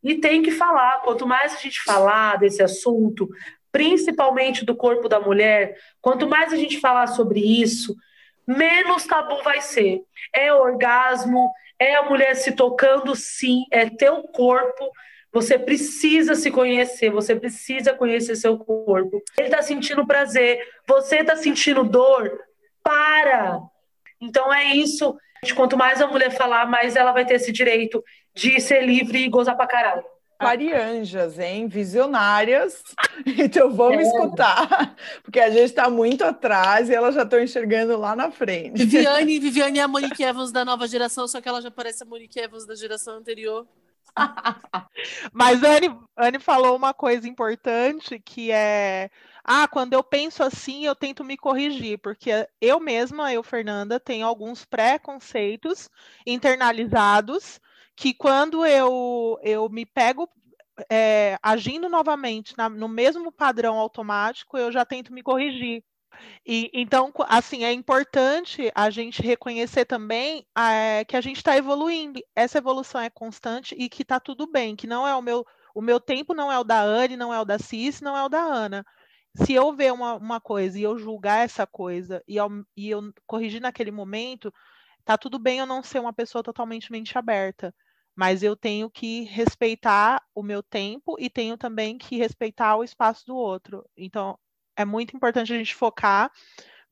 E 0.02 0.16
tem 0.16 0.42
que 0.42 0.50
falar. 0.50 1.02
Quanto 1.02 1.26
mais 1.26 1.54
a 1.54 1.58
gente 1.58 1.80
falar 1.84 2.38
desse 2.38 2.62
assunto, 2.62 3.28
principalmente 3.70 4.64
do 4.64 4.74
corpo 4.74 5.08
da 5.08 5.20
mulher, 5.20 5.76
quanto 6.00 6.26
mais 6.26 6.52
a 6.52 6.56
gente 6.56 6.80
falar 6.80 7.06
sobre 7.06 7.40
isso, 7.40 7.94
menos 8.56 9.04
tabu 9.04 9.42
vai 9.42 9.60
ser. 9.60 10.02
É 10.34 10.52
orgasmo, 10.52 11.50
é 11.78 11.94
a 11.94 12.04
mulher 12.04 12.34
se 12.36 12.52
tocando, 12.52 13.14
sim, 13.16 13.64
é 13.70 13.88
teu 13.88 14.22
corpo. 14.22 14.90
Você 15.32 15.58
precisa 15.58 16.34
se 16.34 16.50
conhecer, 16.50 17.10
você 17.10 17.34
precisa 17.34 17.94
conhecer 17.94 18.36
seu 18.36 18.58
corpo. 18.58 19.22
Ele 19.38 19.48
está 19.48 19.62
sentindo 19.62 20.06
prazer, 20.06 20.60
você 20.86 21.20
está 21.20 21.36
sentindo 21.36 21.82
dor, 21.84 22.30
para! 22.82 23.58
Então 24.20 24.52
é 24.52 24.74
isso. 24.74 25.16
Quanto 25.56 25.76
mais 25.76 26.00
a 26.00 26.06
mulher 26.06 26.30
falar, 26.30 26.66
mais 26.66 26.94
ela 26.94 27.12
vai 27.12 27.24
ter 27.24 27.34
esse 27.34 27.50
direito 27.50 28.02
de 28.34 28.60
ser 28.60 28.84
livre 28.84 29.18
e 29.18 29.28
gozar 29.28 29.56
pra 29.56 29.66
caralho. 29.66 30.04
Aquarianjas, 30.42 31.38
hein? 31.38 31.68
Visionárias. 31.68 32.82
Então 33.24 33.70
vamos 33.72 33.98
é. 33.98 34.02
escutar, 34.02 34.96
porque 35.22 35.38
a 35.38 35.50
gente 35.50 35.64
está 35.64 35.88
muito 35.90 36.24
atrás 36.24 36.88
e 36.88 36.94
elas 36.94 37.14
já 37.14 37.22
estão 37.22 37.40
enxergando 37.40 37.96
lá 37.98 38.16
na 38.16 38.30
frente. 38.30 38.84
Viviane, 38.84 39.38
Viviane 39.38 39.78
é 39.78 39.82
a 39.82 39.88
Monique 39.88 40.22
Evans 40.22 40.50
da 40.50 40.64
nova 40.64 40.88
geração, 40.88 41.28
só 41.28 41.40
que 41.40 41.48
ela 41.48 41.60
já 41.60 41.70
parece 41.70 42.02
a 42.02 42.06
Monique 42.06 42.40
Evans 42.40 42.66
da 42.66 42.74
geração 42.74 43.16
anterior. 43.16 43.66
Mas 45.32 45.62
Anne, 45.62 45.94
Anne 46.16 46.38
falou 46.38 46.74
uma 46.74 46.94
coisa 46.94 47.28
importante 47.28 48.18
que 48.18 48.50
é 48.50 49.10
ah, 49.44 49.68
quando 49.68 49.92
eu 49.92 50.02
penso 50.02 50.42
assim, 50.42 50.86
eu 50.86 50.94
tento 50.94 51.24
me 51.24 51.36
corrigir, 51.36 51.98
porque 51.98 52.48
eu 52.60 52.80
mesma, 52.80 53.32
eu, 53.32 53.42
Fernanda, 53.42 54.00
tenho 54.00 54.26
alguns 54.26 54.64
preconceitos 54.64 55.90
internalizados 56.26 57.60
que 58.02 58.12
quando 58.12 58.66
eu, 58.66 59.38
eu 59.44 59.68
me 59.68 59.86
pego 59.86 60.28
é, 60.90 61.38
agindo 61.40 61.88
novamente 61.88 62.52
na, 62.58 62.68
no 62.68 62.88
mesmo 62.88 63.30
padrão 63.30 63.78
automático, 63.78 64.58
eu 64.58 64.72
já 64.72 64.84
tento 64.84 65.12
me 65.12 65.22
corrigir. 65.22 65.84
E, 66.44 66.68
então, 66.74 67.12
assim, 67.28 67.62
é 67.62 67.72
importante 67.72 68.72
a 68.74 68.90
gente 68.90 69.22
reconhecer 69.22 69.84
também 69.84 70.44
é, 70.58 71.04
que 71.04 71.16
a 71.16 71.20
gente 71.20 71.36
está 71.36 71.56
evoluindo. 71.56 72.20
Essa 72.34 72.58
evolução 72.58 73.00
é 73.00 73.08
constante 73.08 73.72
e 73.78 73.88
que 73.88 74.02
está 74.02 74.18
tudo 74.18 74.50
bem, 74.50 74.74
que 74.74 74.88
não 74.88 75.06
é 75.06 75.14
o 75.14 75.22
meu, 75.22 75.46
o 75.72 75.80
meu 75.80 76.00
tempo 76.00 76.34
não 76.34 76.50
é 76.50 76.58
o 76.58 76.64
da 76.64 76.82
Anne, 76.82 77.16
não 77.16 77.32
é 77.32 77.40
o 77.40 77.44
da 77.44 77.56
Cis, 77.56 78.00
não 78.00 78.16
é 78.16 78.24
o 78.24 78.28
da 78.28 78.40
Ana. 78.40 78.84
Se 79.36 79.52
eu 79.52 79.72
ver 79.76 79.92
uma, 79.92 80.14
uma 80.14 80.40
coisa 80.40 80.76
e 80.76 80.82
eu 80.82 80.98
julgar 80.98 81.44
essa 81.44 81.68
coisa 81.68 82.20
e, 82.26 82.36
eu, 82.36 82.48
e 82.76 82.90
eu 82.90 83.12
corrigir 83.28 83.60
naquele 83.60 83.92
momento, 83.92 84.52
tá 85.04 85.16
tudo 85.16 85.38
bem 85.38 85.60
eu 85.60 85.66
não 85.66 85.84
ser 85.84 86.00
uma 86.00 86.12
pessoa 86.12 86.42
totalmente 86.42 86.90
mente 86.90 87.16
aberta 87.16 87.72
mas 88.14 88.42
eu 88.42 88.54
tenho 88.54 88.90
que 88.90 89.24
respeitar 89.24 90.22
o 90.34 90.42
meu 90.42 90.62
tempo 90.62 91.16
e 91.18 91.30
tenho 91.30 91.56
também 91.56 91.96
que 91.96 92.16
respeitar 92.16 92.76
o 92.76 92.84
espaço 92.84 93.26
do 93.26 93.36
outro. 93.36 93.84
Então, 93.96 94.38
é 94.76 94.84
muito 94.84 95.16
importante 95.16 95.52
a 95.52 95.56
gente 95.56 95.74
focar 95.74 96.30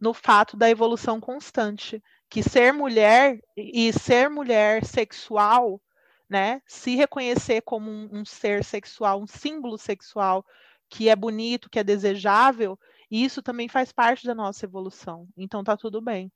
no 0.00 0.14
fato 0.14 0.56
da 0.56 0.70
evolução 0.70 1.20
constante, 1.20 2.02
que 2.28 2.42
ser 2.42 2.72
mulher 2.72 3.38
e 3.56 3.92
ser 3.92 4.30
mulher 4.30 4.84
sexual, 4.84 5.80
né, 6.28 6.62
se 6.66 6.94
reconhecer 6.94 7.60
como 7.62 7.90
um, 7.90 8.08
um 8.12 8.24
ser 8.24 8.64
sexual, 8.64 9.20
um 9.20 9.26
símbolo 9.26 9.76
sexual 9.76 10.46
que 10.88 11.08
é 11.08 11.16
bonito, 11.16 11.68
que 11.68 11.78
é 11.78 11.84
desejável, 11.84 12.78
isso 13.10 13.42
também 13.42 13.68
faz 13.68 13.92
parte 13.92 14.26
da 14.26 14.34
nossa 14.34 14.64
evolução. 14.64 15.28
Então 15.36 15.62
tá 15.62 15.76
tudo 15.76 16.00
bem. 16.00 16.32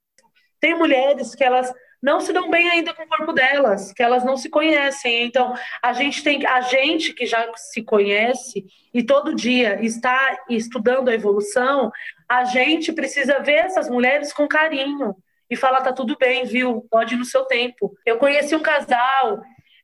Tem 0.61 0.77
mulheres 0.77 1.35
que 1.35 1.45
elas 1.45 1.73
não 2.05 2.21
se 2.21 2.35
dão 2.35 2.51
bem 2.51 2.69
ainda 2.69 2.93
com 2.93 3.03
o 3.03 3.09
corpo 3.09 3.33
delas, 3.33 3.91
que 3.91 4.03
elas 4.03 4.23
não 4.23 4.37
se 4.37 4.51
conhecem. 4.51 5.25
Então, 5.25 5.55
a 5.83 5.95
gente 5.95 6.23
tem 6.23 6.47
a 6.47 6.61
gente 6.61 7.15
que 7.15 7.25
já 7.25 7.51
se 7.57 7.83
conhece 7.83 8.67
e 8.93 9.03
todo 9.03 9.35
dia 9.35 9.83
está 9.83 10.45
estudando 10.51 11.09
a 11.09 11.15
evolução, 11.15 11.91
a 12.29 12.45
gente 12.45 12.93
precisa 12.93 13.41
ver 13.41 13.55
essas 13.55 13.89
mulheres 13.89 14.35
com 14.35 14.47
carinho 14.47 15.17
e 15.49 15.57
falar 15.57 15.81
tá 15.81 15.95
tudo 15.95 16.15
bem, 16.19 16.45
viu? 16.45 16.87
Pode 16.91 17.15
ir 17.15 17.17
no 17.17 17.25
seu 17.25 17.47
tempo. 17.47 17.97
Eu 18.05 18.19
conheci 18.19 18.55
um 18.55 18.61
casal 18.61 19.41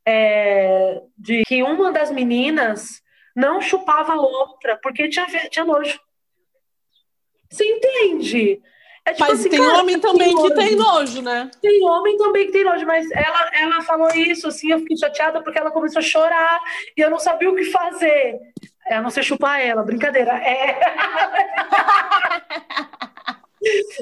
é, 0.06 1.00
de 1.16 1.42
que 1.46 1.62
uma 1.62 1.90
das 1.90 2.10
meninas 2.10 3.00
não 3.34 3.62
chupava 3.62 4.12
a 4.12 4.20
outra 4.20 4.78
porque 4.82 5.08
tinha, 5.08 5.26
tinha 5.48 5.64
nojo. 5.64 5.98
Você 7.48 7.64
entende? 7.64 8.60
É 9.04 9.12
tipo 9.12 9.28
mas 9.28 9.40
assim, 9.40 9.48
tem 9.48 9.58
cara, 9.58 9.78
homem 9.78 9.98
também 9.98 10.36
que 10.36 10.54
tem 10.54 10.76
nojo, 10.76 11.22
né? 11.22 11.50
Tem 11.60 11.82
homem 11.84 12.16
também 12.16 12.46
que 12.46 12.52
tem 12.52 12.64
nojo, 12.64 12.86
mas 12.86 13.10
ela, 13.10 13.50
ela 13.54 13.82
falou 13.82 14.10
isso, 14.10 14.46
assim, 14.46 14.70
eu 14.70 14.78
fiquei 14.80 14.96
chateada 14.96 15.42
porque 15.42 15.58
ela 15.58 15.70
começou 15.70 16.00
a 16.00 16.02
chorar 16.02 16.60
e 16.96 17.00
eu 17.00 17.10
não 17.10 17.18
sabia 17.18 17.50
o 17.50 17.56
que 17.56 17.64
fazer. 17.64 18.38
É, 18.86 18.96
a 18.96 19.02
não 19.02 19.10
ser 19.10 19.22
chupar 19.22 19.60
ela, 19.60 19.82
brincadeira. 19.82 20.32
É. 20.32 20.80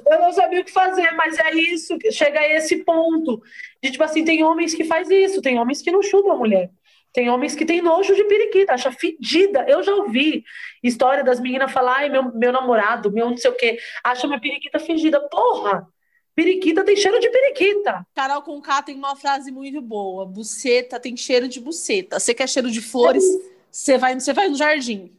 eu 0.07 0.21
não 0.21 0.33
sabia 0.33 0.61
o 0.61 0.65
que 0.65 0.73
fazer, 0.73 1.11
mas 1.13 1.39
é 1.39 1.53
isso, 1.53 1.97
chega 2.11 2.41
a 2.41 2.49
esse 2.49 2.85
ponto. 2.85 3.43
De 3.83 3.91
tipo 3.91 4.03
assim, 4.03 4.25
tem 4.25 4.43
homens 4.43 4.75
que 4.75 4.85
faz 4.85 5.11
isso, 5.11 5.43
tem 5.43 5.59
homens 5.59 5.83
que 5.83 5.91
não 5.91 6.03
chupam 6.03 6.33
a 6.33 6.37
mulher. 6.37 6.71
Tem 7.13 7.31
homens 7.31 7.55
que 7.55 7.65
têm 7.65 7.81
nojo 7.81 8.15
de 8.15 8.25
periquita, 8.25 8.75
acha 8.75 8.93
fedida. 8.93 9.65
Eu 9.69 9.83
já 9.83 9.95
ouvi 9.95 10.45
história 10.83 11.25
das 11.25 11.41
meninas 11.41 11.73
falar, 11.73 11.99
ai, 11.99 12.09
meu, 12.09 12.33
meu 12.35 12.53
namorado, 12.53 13.11
meu 13.11 13.31
não 13.31 13.37
sei 13.37 13.51
o 13.51 13.55
quê, 13.55 13.79
acha 14.05 14.27
minha 14.27 14.41
periquita 14.41 14.79
fedida. 14.79 15.21
Porra! 15.29 15.89
Periquita 16.35 16.85
tem 16.85 16.95
cheiro 16.95 17.19
de 17.19 17.29
periquita. 17.31 18.07
Carol 18.15 18.43
Conká 18.43 18.81
tem 18.81 18.95
uma 18.95 19.17
frase 19.17 19.51
muito 19.51 19.81
boa. 19.81 20.25
Buceta 20.25 21.01
tem 21.01 21.17
cheiro 21.17 21.49
de 21.49 21.59
buceta. 21.59 22.21
Você 22.21 22.33
quer 22.33 22.49
cheiro 22.49 22.71
de 22.71 22.81
flores, 22.81 23.25
você 23.69 23.99
vai, 23.99 24.15
você 24.15 24.33
vai 24.33 24.49
no 24.49 24.55
jardim. 24.55 25.13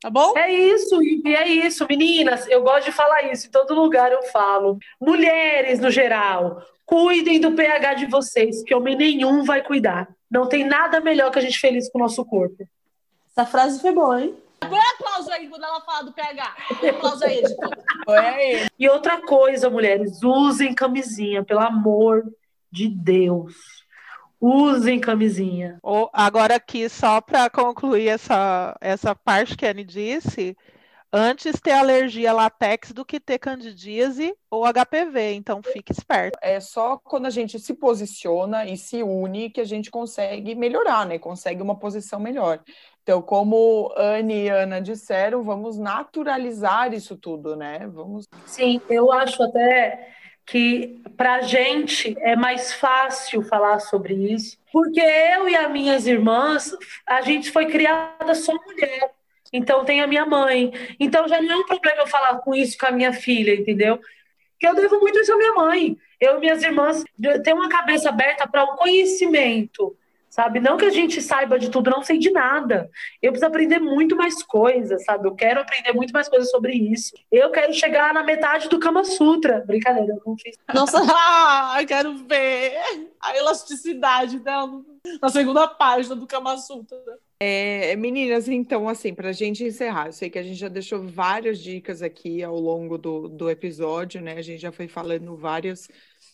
Tá 0.00 0.10
bom? 0.10 0.36
É 0.36 0.52
isso, 0.52 1.02
e 1.02 1.34
é 1.34 1.48
isso, 1.48 1.86
meninas. 1.88 2.46
Eu 2.48 2.62
gosto 2.62 2.84
de 2.84 2.92
falar 2.92 3.32
isso, 3.32 3.46
em 3.46 3.50
todo 3.50 3.74
lugar 3.74 4.12
eu 4.12 4.22
falo. 4.24 4.78
Mulheres, 5.00 5.80
no 5.80 5.90
geral, 5.90 6.62
cuidem 6.84 7.40
do 7.40 7.52
pH 7.52 7.94
de 7.94 8.06
vocês, 8.06 8.62
que 8.62 8.74
homem 8.74 8.94
nenhum 8.94 9.44
vai 9.44 9.64
cuidar. 9.64 10.06
Não 10.30 10.46
tem 10.46 10.64
nada 10.64 11.00
melhor 11.00 11.30
que 11.30 11.38
a 11.38 11.42
gente 11.42 11.58
feliz 11.58 11.90
com 11.90 11.98
o 11.98 12.02
nosso 12.02 12.24
corpo. 12.24 12.68
Essa 13.30 13.46
frase 13.46 13.80
foi 13.80 13.92
boa, 13.92 14.20
hein? 14.20 14.36
Põe 14.60 14.78
aplauso 14.78 15.30
aí 15.30 15.48
quando 15.48 15.64
ela 15.64 15.80
fala 15.80 16.04
do 16.04 16.12
pH. 16.12 16.56
Põe 16.80 16.88
aplauso 16.90 17.24
aí, 17.24 17.38
editor. 17.38 17.70
E 18.78 18.88
outra 18.88 19.20
coisa, 19.22 19.70
mulheres, 19.70 20.22
usem 20.22 20.74
camisinha, 20.74 21.44
pelo 21.44 21.60
amor 21.60 22.24
de 22.70 22.88
Deus. 22.88 23.54
Usem 24.40 25.00
camisinha. 25.00 25.80
Agora 26.12 26.56
aqui, 26.56 26.88
só 26.88 27.20
para 27.20 27.48
concluir 27.50 28.08
essa, 28.08 28.76
essa 28.80 29.14
parte 29.14 29.56
que 29.56 29.66
a 29.66 29.70
Anne 29.70 29.84
disse, 29.84 30.56
antes 31.12 31.60
ter 31.60 31.72
alergia 31.72 32.30
a 32.30 32.34
látex 32.34 32.92
do 32.92 33.04
que 33.04 33.18
ter 33.18 33.38
candidíase 33.38 34.34
ou 34.50 34.64
HPV, 34.64 35.32
então 35.34 35.62
fique 35.62 35.92
esperto. 35.92 36.38
É 36.42 36.60
só 36.60 36.98
quando 36.98 37.26
a 37.26 37.30
gente 37.30 37.58
se 37.58 37.74
posiciona 37.74 38.66
e 38.66 38.76
se 38.76 39.02
une 39.02 39.50
que 39.50 39.60
a 39.60 39.64
gente 39.64 39.90
consegue 39.90 40.54
melhorar, 40.54 41.06
né? 41.06 41.18
Consegue 41.18 41.62
uma 41.62 41.78
posição 41.78 42.20
melhor. 42.20 42.60
Então, 43.02 43.22
como 43.22 43.92
Anne 43.96 44.44
e 44.44 44.48
Ana 44.48 44.80
disseram, 44.80 45.42
vamos 45.42 45.78
naturalizar 45.78 46.92
isso 46.92 47.16
tudo, 47.16 47.56
né? 47.56 47.86
Vamos. 47.86 48.26
Sim, 48.44 48.80
eu 48.90 49.10
acho 49.10 49.42
até 49.42 50.14
que 50.44 51.02
para 51.16 51.36
a 51.36 51.40
gente 51.42 52.16
é 52.20 52.34
mais 52.34 52.72
fácil 52.72 53.42
falar 53.42 53.80
sobre 53.80 54.14
isso, 54.14 54.58
porque 54.72 55.00
eu 55.00 55.48
e 55.48 55.54
as 55.54 55.70
minhas 55.70 56.06
irmãs, 56.06 56.70
a 57.06 57.20
gente 57.20 57.50
foi 57.50 57.66
criada 57.66 58.34
só 58.34 58.52
mulher. 58.54 59.17
Então 59.52 59.84
tem 59.84 60.00
a 60.00 60.06
minha 60.06 60.26
mãe. 60.26 60.72
Então 60.98 61.26
já 61.28 61.40
não 61.40 61.52
é 61.52 61.56
um 61.56 61.66
problema 61.66 62.02
eu 62.02 62.06
falar 62.06 62.38
com 62.38 62.54
isso 62.54 62.76
com 62.78 62.86
a 62.86 62.90
minha 62.90 63.12
filha, 63.12 63.54
entendeu? 63.54 64.00
Que 64.58 64.66
eu 64.66 64.74
devo 64.74 64.98
muito 65.00 65.18
isso 65.18 65.32
à 65.32 65.36
minha 65.36 65.54
mãe. 65.54 65.96
Eu 66.20 66.36
e 66.36 66.40
minhas 66.40 66.62
irmãs 66.62 67.04
têm 67.44 67.54
uma 67.54 67.68
cabeça 67.68 68.08
aberta 68.08 68.46
para 68.46 68.64
o 68.64 68.76
conhecimento 68.76 69.96
sabe? 70.38 70.60
Não 70.60 70.76
que 70.76 70.84
a 70.84 70.90
gente 70.90 71.20
saiba 71.20 71.58
de 71.58 71.68
tudo, 71.68 71.90
não 71.90 72.02
sei 72.02 72.16
de 72.16 72.30
nada. 72.30 72.88
Eu 73.20 73.32
preciso 73.32 73.48
aprender 73.48 73.80
muito 73.80 74.14
mais 74.14 74.40
coisas, 74.42 75.04
sabe? 75.04 75.26
Eu 75.26 75.34
quero 75.34 75.60
aprender 75.60 75.92
muito 75.92 76.12
mais 76.12 76.28
coisas 76.28 76.48
sobre 76.50 76.74
isso. 76.74 77.12
Eu 77.30 77.50
quero 77.50 77.72
chegar 77.74 78.14
na 78.14 78.22
metade 78.22 78.68
do 78.68 78.78
Kama 78.78 79.04
Sutra. 79.04 79.64
Brincadeira, 79.66 80.12
eu 80.12 80.22
não 80.24 80.36
fiz. 80.36 80.56
Nossa, 80.72 81.00
ah, 81.12 81.78
eu 81.80 81.86
quero 81.88 82.14
ver 82.18 82.78
a 83.20 83.36
elasticidade 83.36 84.38
dela 84.38 84.80
na 85.20 85.28
segunda 85.28 85.66
página 85.66 86.14
do 86.14 86.26
Kama 86.26 86.56
Sutra. 86.56 86.98
É, 87.40 87.94
meninas, 87.94 88.48
então, 88.48 88.88
assim, 88.88 89.14
para 89.14 89.28
a 89.28 89.32
gente 89.32 89.62
encerrar, 89.62 90.06
eu 90.06 90.12
sei 90.12 90.28
que 90.28 90.38
a 90.38 90.42
gente 90.42 90.56
já 90.56 90.68
deixou 90.68 91.06
várias 91.06 91.60
dicas 91.60 92.02
aqui 92.02 92.42
ao 92.42 92.58
longo 92.58 92.98
do, 92.98 93.28
do 93.28 93.48
episódio, 93.48 94.20
né? 94.20 94.32
A 94.32 94.42
gente 94.42 94.60
já 94.60 94.72
foi 94.72 94.88
falando 94.88 95.36
várias 95.36 95.88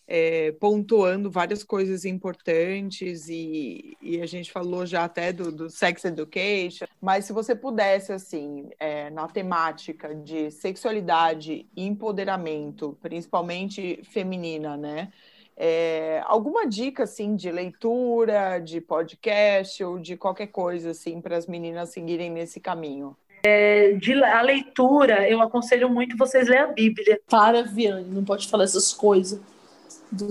é, 0.06 0.52
pontuando 0.52 1.30
várias 1.30 1.64
coisas 1.64 2.04
importantes 2.04 3.28
e, 3.28 3.96
e, 4.02 4.20
a 4.20 4.26
gente 4.26 4.52
falou 4.52 4.84
já 4.84 5.04
até 5.04 5.32
do, 5.32 5.50
do 5.50 5.70
sex 5.70 6.04
education, 6.04 6.86
mas 7.00 7.24
se 7.24 7.32
você 7.32 7.54
pudesse, 7.54 8.12
assim, 8.12 8.68
é, 8.78 9.10
na 9.10 9.26
temática 9.28 10.14
de 10.14 10.50
sexualidade 10.50 11.66
e 11.74 11.86
empoderamento, 11.86 12.98
principalmente 13.00 14.00
feminina, 14.04 14.76
né? 14.76 15.10
É, 15.56 16.22
alguma 16.26 16.66
dica 16.66 17.04
assim 17.04 17.36
de 17.36 17.50
leitura, 17.50 18.58
de 18.58 18.80
podcast 18.80 19.82
ou 19.84 19.98
de 19.98 20.16
qualquer 20.16 20.48
coisa 20.48 20.90
assim 20.90 21.20
para 21.20 21.36
as 21.36 21.46
meninas 21.46 21.90
seguirem 21.90 22.30
nesse 22.30 22.58
caminho? 22.58 23.16
É, 23.42 23.92
de, 23.92 24.14
a 24.24 24.40
leitura, 24.40 25.28
eu 25.28 25.40
aconselho 25.40 25.88
muito 25.88 26.16
vocês 26.16 26.48
lerem 26.48 26.64
a 26.64 26.66
Bíblia. 26.68 27.20
Para, 27.28 27.62
Viane, 27.62 28.06
não 28.08 28.24
pode 28.24 28.48
falar 28.48 28.64
essas 28.64 28.92
coisas. 28.92 29.38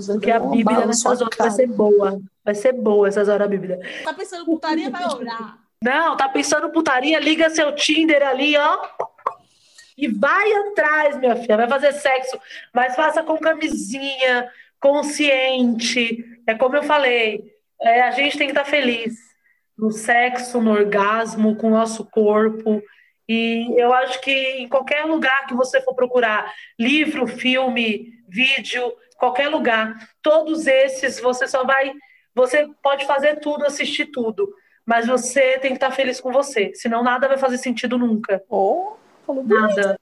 Porque 0.07 0.31
a 0.31 0.39
Bíblia 0.39 0.85
nessas 0.85 1.21
horas 1.21 1.37
vai 1.37 1.51
ser 1.51 1.67
boa. 1.67 2.19
Vai 2.43 2.55
ser 2.55 2.73
boa 2.73 3.07
essas 3.07 3.29
horas 3.29 3.45
a 3.45 3.49
Bíblia. 3.49 3.79
Tá 4.03 4.13
pensando 4.13 4.45
putaria, 4.45 4.89
vai 4.89 5.05
orar. 5.05 5.59
Não, 5.81 6.17
tá 6.17 6.27
pensando 6.29 6.69
putaria, 6.69 7.19
liga 7.19 7.49
seu 7.49 7.75
Tinder 7.75 8.25
ali, 8.25 8.57
ó. 8.57 8.79
E 9.97 10.07
vai 10.07 10.51
atrás, 10.53 11.17
minha 11.19 11.35
filha. 11.35 11.57
Vai 11.57 11.69
fazer 11.69 11.93
sexo, 11.93 12.39
mas 12.73 12.95
faça 12.95 13.21
com 13.21 13.37
camisinha, 13.37 14.49
consciente. 14.83 16.25
É 16.45 16.53
como 16.53 16.75
eu 16.75 16.83
falei, 16.83 17.41
é, 17.81 18.01
a 18.01 18.11
gente 18.11 18.37
tem 18.37 18.47
que 18.47 18.51
estar 18.51 18.65
tá 18.65 18.69
feliz. 18.69 19.15
no 19.77 19.91
sexo, 19.91 20.61
no 20.61 20.71
orgasmo, 20.71 21.55
com 21.55 21.67
o 21.67 21.71
nosso 21.71 22.05
corpo. 22.05 22.83
E 23.27 23.73
eu 23.77 23.93
acho 23.93 24.19
que 24.19 24.31
em 24.31 24.67
qualquer 24.67 25.05
lugar 25.05 25.47
que 25.47 25.55
você 25.55 25.81
for 25.81 25.95
procurar, 25.95 26.53
livro, 26.77 27.25
filme, 27.25 28.11
vídeo, 28.27 28.93
qualquer 29.17 29.47
lugar, 29.47 29.95
todos 30.21 30.67
esses 30.67 31.19
você 31.19 31.47
só 31.47 31.63
vai. 31.63 31.93
Você 32.35 32.69
pode 32.83 33.07
fazer 33.07 33.39
tudo, 33.39 33.65
assistir 33.65 34.07
tudo, 34.07 34.53
mas 34.85 35.07
você 35.07 35.57
tem 35.59 35.71
que 35.71 35.77
estar 35.77 35.91
feliz 35.91 36.19
com 36.19 36.31
você, 36.31 36.73
senão 36.75 37.01
nada 37.01 37.27
vai 37.27 37.37
fazer 37.37 37.57
sentido 37.57 37.97
nunca. 37.97 38.43
Oh, 38.49 38.93
Nada. 39.45 39.97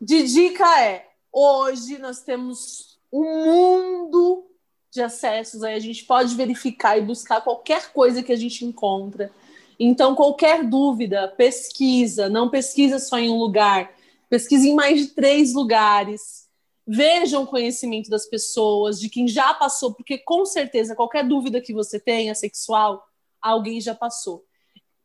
De 0.00 0.22
dica 0.22 0.80
é: 0.80 1.06
hoje 1.32 1.98
nós 1.98 2.22
temos 2.22 2.95
um 3.12 3.44
mundo 3.44 4.46
de 4.90 5.02
acessos, 5.02 5.62
aí 5.62 5.74
a 5.74 5.80
gente 5.80 6.04
pode 6.04 6.34
verificar 6.34 6.98
e 6.98 7.02
buscar 7.02 7.42
qualquer 7.42 7.92
coisa 7.92 8.22
que 8.22 8.32
a 8.32 8.36
gente 8.36 8.64
encontra. 8.64 9.30
Então, 9.78 10.14
qualquer 10.14 10.64
dúvida, 10.64 11.28
pesquisa, 11.28 12.28
não 12.28 12.48
pesquisa 12.48 12.98
só 12.98 13.18
em 13.18 13.28
um 13.28 13.36
lugar, 13.36 13.92
pesquisa 14.28 14.66
em 14.66 14.74
mais 14.74 15.00
de 15.00 15.08
três 15.08 15.52
lugares. 15.52 16.46
Vejam 16.86 17.42
o 17.42 17.46
conhecimento 17.46 18.08
das 18.08 18.26
pessoas, 18.26 18.98
de 18.98 19.10
quem 19.10 19.28
já 19.28 19.52
passou, 19.52 19.92
porque 19.92 20.18
com 20.18 20.46
certeza 20.46 20.94
qualquer 20.94 21.26
dúvida 21.26 21.60
que 21.60 21.74
você 21.74 22.00
tenha 22.00 22.34
sexual, 22.34 23.04
alguém 23.40 23.80
já 23.80 23.94
passou. 23.94 24.44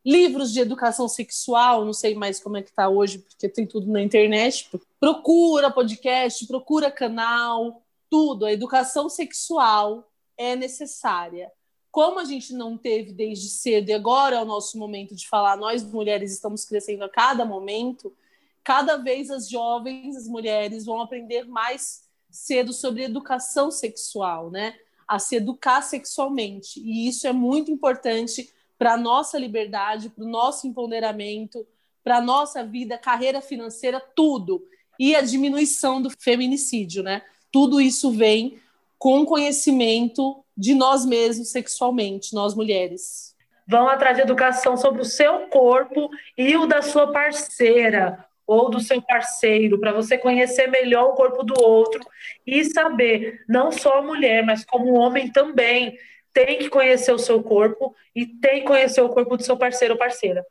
Livros 0.04 0.52
de 0.52 0.60
educação 0.60 1.06
sexual, 1.06 1.84
não 1.84 1.92
sei 1.92 2.14
mais 2.14 2.40
como 2.40 2.56
é 2.56 2.62
que 2.62 2.70
está 2.70 2.88
hoje, 2.88 3.18
porque 3.18 3.48
tem 3.48 3.66
tudo 3.66 3.90
na 3.90 4.02
internet. 4.02 4.68
Procura 4.98 5.70
podcast, 5.70 6.46
procura 6.46 6.90
canal, 6.90 7.81
tudo. 8.12 8.44
A 8.44 8.52
educação 8.52 9.08
sexual 9.08 10.06
é 10.36 10.54
necessária. 10.54 11.50
Como 11.90 12.20
a 12.20 12.26
gente 12.26 12.52
não 12.52 12.76
teve 12.76 13.10
desde 13.10 13.48
cedo 13.48 13.88
e 13.88 13.94
agora 13.94 14.36
é 14.36 14.42
o 14.42 14.44
nosso 14.44 14.78
momento 14.78 15.14
de 15.14 15.26
falar, 15.26 15.56
nós 15.56 15.82
mulheres 15.82 16.30
estamos 16.30 16.66
crescendo 16.66 17.04
a 17.04 17.08
cada 17.08 17.42
momento, 17.46 18.14
cada 18.62 18.98
vez 18.98 19.30
as 19.30 19.48
jovens, 19.48 20.14
as 20.14 20.28
mulheres 20.28 20.84
vão 20.84 21.00
aprender 21.00 21.44
mais 21.44 22.02
cedo 22.30 22.70
sobre 22.74 23.04
educação 23.04 23.70
sexual, 23.70 24.50
né? 24.50 24.74
A 25.08 25.18
se 25.18 25.36
educar 25.36 25.80
sexualmente. 25.80 26.80
E 26.80 27.08
isso 27.08 27.26
é 27.26 27.32
muito 27.32 27.70
importante 27.70 28.52
para 28.78 28.92
a 28.92 28.98
nossa 28.98 29.38
liberdade, 29.38 30.10
para 30.10 30.24
o 30.24 30.28
nosso 30.28 30.66
empoderamento, 30.66 31.66
para 32.04 32.18
a 32.18 32.22
nossa 32.22 32.62
vida, 32.62 32.98
carreira 32.98 33.40
financeira, 33.40 33.98
tudo. 34.14 34.62
E 34.98 35.16
a 35.16 35.22
diminuição 35.22 36.02
do 36.02 36.10
feminicídio, 36.10 37.02
né? 37.02 37.22
Tudo 37.52 37.80
isso 37.80 38.10
vem 38.10 38.58
com 38.98 39.26
conhecimento 39.26 40.42
de 40.56 40.74
nós 40.74 41.04
mesmos 41.04 41.50
sexualmente, 41.50 42.34
nós 42.34 42.54
mulheres. 42.54 43.36
Vão 43.66 43.88
atrás 43.88 44.16
de 44.16 44.22
educação 44.22 44.76
sobre 44.76 45.02
o 45.02 45.04
seu 45.04 45.48
corpo 45.48 46.08
e 46.36 46.56
o 46.56 46.66
da 46.66 46.82
sua 46.82 47.12
parceira 47.12 48.26
ou 48.46 48.70
do 48.70 48.80
seu 48.80 49.00
parceiro, 49.00 49.78
para 49.78 49.92
você 49.92 50.18
conhecer 50.18 50.66
melhor 50.66 51.10
o 51.10 51.14
corpo 51.14 51.42
do 51.42 51.54
outro 51.62 52.00
e 52.46 52.64
saber, 52.64 53.42
não 53.48 53.70
só 53.70 53.98
a 53.98 54.02
mulher, 54.02 54.44
mas 54.44 54.64
como 54.64 54.98
homem 54.98 55.30
também 55.30 55.96
tem 56.32 56.58
que 56.58 56.68
conhecer 56.68 57.12
o 57.12 57.18
seu 57.18 57.42
corpo 57.42 57.94
e 58.14 58.26
tem 58.26 58.60
que 58.60 58.66
conhecer 58.66 59.00
o 59.00 59.08
corpo 59.08 59.36
do 59.36 59.42
seu 59.42 59.56
parceiro 59.56 59.94
ou 59.94 59.98
parceira. 59.98 60.44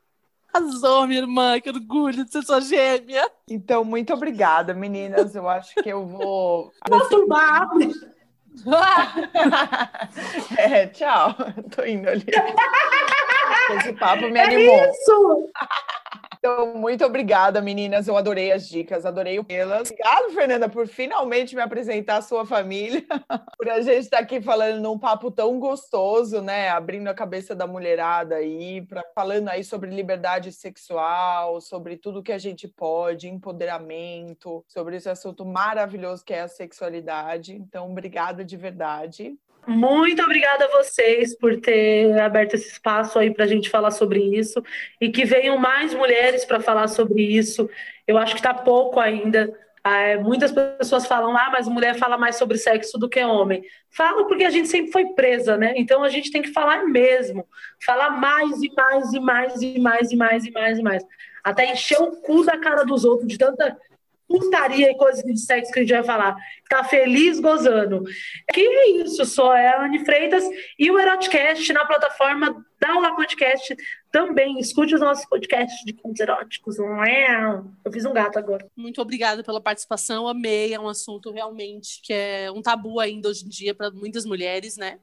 Arrasou, 0.52 1.06
minha 1.06 1.20
irmã, 1.20 1.60
que 1.60 1.70
orgulho 1.70 2.24
de 2.24 2.32
ser 2.32 2.42
sua 2.42 2.60
gêmea. 2.60 3.28
Então, 3.48 3.84
muito 3.84 4.12
obrigada, 4.12 4.74
meninas. 4.74 5.34
Eu 5.34 5.48
acho 5.48 5.74
que 5.76 5.88
eu 5.88 6.06
vou. 6.06 6.70
Masturbar! 6.90 7.68
é, 10.58 10.86
tchau. 10.88 11.34
Tô 11.74 11.84
indo 11.84 12.08
ali. 12.08 12.26
Esse 13.78 13.92
papo 13.94 14.28
me 14.28 14.38
É 14.38 14.44
animou. 14.44 14.90
isso! 14.90 15.50
Então, 16.44 16.74
muito 16.74 17.04
obrigada, 17.04 17.60
meninas. 17.60 18.08
Eu 18.08 18.16
adorei 18.16 18.50
as 18.50 18.68
dicas, 18.68 19.06
adorei 19.06 19.38
o 19.38 19.44
pelas. 19.44 19.88
Obrigado, 19.88 20.32
Fernanda, 20.32 20.68
por 20.68 20.88
finalmente 20.88 21.54
me 21.54 21.62
apresentar 21.62 22.16
a 22.16 22.22
sua 22.22 22.44
família. 22.44 23.06
por 23.56 23.70
a 23.70 23.80
gente 23.80 23.98
estar 23.98 24.18
aqui 24.18 24.40
falando 24.40 24.82
num 24.82 24.98
papo 24.98 25.30
tão 25.30 25.60
gostoso, 25.60 26.42
né? 26.42 26.68
Abrindo 26.70 27.06
a 27.06 27.14
cabeça 27.14 27.54
da 27.54 27.64
mulherada 27.64 28.34
aí, 28.34 28.84
pra, 28.84 29.04
falando 29.14 29.50
aí 29.50 29.62
sobre 29.62 29.90
liberdade 29.90 30.50
sexual, 30.50 31.60
sobre 31.60 31.96
tudo 31.96 32.24
que 32.24 32.32
a 32.32 32.38
gente 32.38 32.66
pode, 32.66 33.28
empoderamento, 33.28 34.64
sobre 34.66 34.96
esse 34.96 35.08
assunto 35.08 35.46
maravilhoso 35.46 36.24
que 36.24 36.34
é 36.34 36.40
a 36.40 36.48
sexualidade. 36.48 37.54
Então, 37.54 37.88
obrigada 37.88 38.44
de 38.44 38.56
verdade. 38.56 39.38
Muito 39.66 40.20
obrigada 40.22 40.64
a 40.64 40.82
vocês 40.82 41.36
por 41.36 41.56
ter 41.60 42.18
aberto 42.18 42.54
esse 42.54 42.68
espaço 42.68 43.18
aí 43.18 43.32
para 43.32 43.44
a 43.44 43.48
gente 43.48 43.70
falar 43.70 43.92
sobre 43.92 44.20
isso 44.20 44.62
e 45.00 45.10
que 45.10 45.24
venham 45.24 45.56
mais 45.56 45.94
mulheres 45.94 46.44
para 46.44 46.60
falar 46.60 46.88
sobre 46.88 47.22
isso. 47.22 47.70
Eu 48.06 48.18
acho 48.18 48.34
que 48.34 48.40
está 48.40 48.52
pouco 48.52 48.98
ainda. 48.98 49.52
É, 49.84 50.16
muitas 50.16 50.52
pessoas 50.52 51.06
falam, 51.06 51.36
ah, 51.36 51.50
mas 51.52 51.68
mulher 51.68 51.96
fala 51.96 52.16
mais 52.18 52.36
sobre 52.36 52.58
sexo 52.58 52.98
do 52.98 53.08
que 53.08 53.22
homem. 53.22 53.62
Fala 53.90 54.26
porque 54.26 54.44
a 54.44 54.50
gente 54.50 54.68
sempre 54.68 54.90
foi 54.90 55.06
presa, 55.14 55.56
né? 55.56 55.74
Então 55.76 56.02
a 56.02 56.08
gente 56.08 56.30
tem 56.30 56.42
que 56.42 56.52
falar 56.52 56.84
mesmo. 56.84 57.46
Falar 57.84 58.10
mais 58.10 58.62
e 58.62 58.72
mais 58.74 59.12
e 59.12 59.20
mais 59.20 59.62
e 59.62 59.78
mais 59.78 60.10
e 60.10 60.16
mais 60.16 60.44
e 60.44 60.50
mais 60.50 60.78
e 60.78 60.82
mais. 60.82 61.04
Até 61.42 61.72
encher 61.72 62.00
o 62.00 62.12
cu 62.20 62.44
da 62.44 62.58
cara 62.58 62.84
dos 62.84 63.04
outros 63.04 63.28
de 63.28 63.38
tanta 63.38 63.76
putaria 64.32 64.90
e 64.90 64.96
coisas 64.96 65.22
de 65.22 65.38
sexo 65.38 65.70
que 65.70 65.80
a 65.80 65.82
gente 65.82 65.92
vai 65.92 66.02
falar. 66.02 66.36
Tá 66.68 66.82
feliz 66.82 67.38
gozando. 67.38 68.02
Que 68.52 68.62
é 68.62 68.90
isso, 69.02 69.24
só 69.26 69.54
é 69.54 69.76
Anne 69.84 70.04
Freitas 70.04 70.42
e 70.78 70.90
o 70.90 70.98
Erotcast 70.98 71.70
na 71.72 71.84
plataforma 71.84 72.64
da 72.80 72.96
Olá 72.96 73.14
Podcast 73.14 73.76
também. 74.10 74.58
Escute 74.58 74.94
os 74.94 75.00
nossos 75.00 75.26
podcasts 75.26 75.84
de 75.84 75.92
contos 75.92 76.20
eróticos. 76.20 76.78
Eu 76.78 77.92
fiz 77.92 78.06
um 78.06 78.14
gato 78.14 78.38
agora. 78.38 78.66
Muito 78.74 79.02
obrigada 79.02 79.44
pela 79.44 79.60
participação, 79.60 80.26
amei. 80.26 80.72
É 80.72 80.80
um 80.80 80.88
assunto 80.88 81.30
realmente 81.30 82.00
que 82.02 82.12
é 82.12 82.50
um 82.50 82.62
tabu 82.62 82.98
ainda 82.98 83.28
hoje 83.28 83.44
em 83.44 83.48
dia 83.48 83.74
para 83.74 83.90
muitas 83.90 84.24
mulheres, 84.24 84.78
né? 84.78 84.98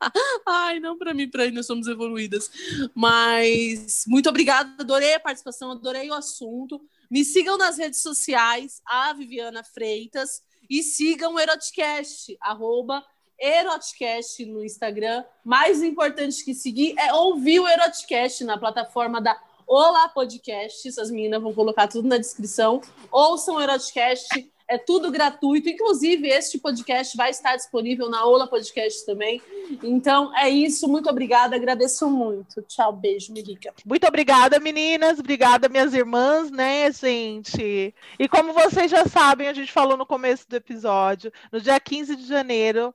Ai, 0.46 0.80
não 0.80 0.98
para 0.98 1.14
mim, 1.14 1.28
para 1.28 1.48
nós 1.52 1.66
somos 1.66 1.86
evoluídas. 1.86 2.50
Mas 2.94 4.04
muito 4.08 4.28
obrigada, 4.28 4.74
adorei 4.80 5.14
a 5.14 5.20
participação, 5.20 5.70
adorei 5.70 6.10
o 6.10 6.14
assunto. 6.14 6.80
Me 7.12 7.26
sigam 7.26 7.58
nas 7.58 7.76
redes 7.76 8.00
sociais, 8.00 8.80
a 8.86 9.12
Viviana 9.12 9.62
Freitas, 9.62 10.42
e 10.70 10.82
sigam 10.82 11.34
o 11.34 11.38
Erotcast, 11.38 12.34
arroba 12.40 13.04
Erotcast 13.38 14.42
no 14.46 14.64
Instagram. 14.64 15.22
Mais 15.44 15.82
importante 15.82 16.42
que 16.42 16.54
seguir 16.54 16.94
é 16.98 17.12
ouvir 17.12 17.60
o 17.60 17.68
Erotcast 17.68 18.44
na 18.44 18.56
plataforma 18.56 19.20
da 19.20 19.38
Olá 19.66 20.08
Podcasts. 20.08 20.96
As 20.96 21.10
meninas 21.10 21.42
vão 21.42 21.52
colocar 21.52 21.86
tudo 21.86 22.08
na 22.08 22.16
descrição. 22.16 22.80
Ouçam 23.10 23.56
o 23.56 23.60
Erotcast, 23.60 24.50
é 24.72 24.78
tudo 24.78 25.10
gratuito. 25.10 25.68
Inclusive, 25.68 26.28
este 26.28 26.58
podcast 26.58 27.14
vai 27.16 27.30
estar 27.30 27.56
disponível 27.56 28.08
na 28.08 28.24
Ola 28.24 28.46
Podcast 28.46 29.04
também. 29.04 29.40
Então, 29.82 30.34
é 30.36 30.48
isso. 30.48 30.88
Muito 30.88 31.10
obrigada. 31.10 31.54
Agradeço 31.56 32.08
muito. 32.10 32.62
Tchau, 32.62 32.92
beijo, 32.92 33.32
Mirica. 33.32 33.74
Muito 33.84 34.06
obrigada, 34.06 34.58
meninas. 34.58 35.18
Obrigada, 35.18 35.68
minhas 35.68 35.92
irmãs, 35.92 36.50
né, 36.50 36.90
gente? 36.90 37.94
E 38.18 38.28
como 38.28 38.54
vocês 38.54 38.90
já 38.90 39.04
sabem, 39.06 39.46
a 39.48 39.52
gente 39.52 39.70
falou 39.70 39.96
no 39.96 40.06
começo 40.06 40.48
do 40.48 40.56
episódio, 40.56 41.30
no 41.52 41.60
dia 41.60 41.78
15 41.78 42.16
de 42.16 42.26
janeiro 42.26 42.94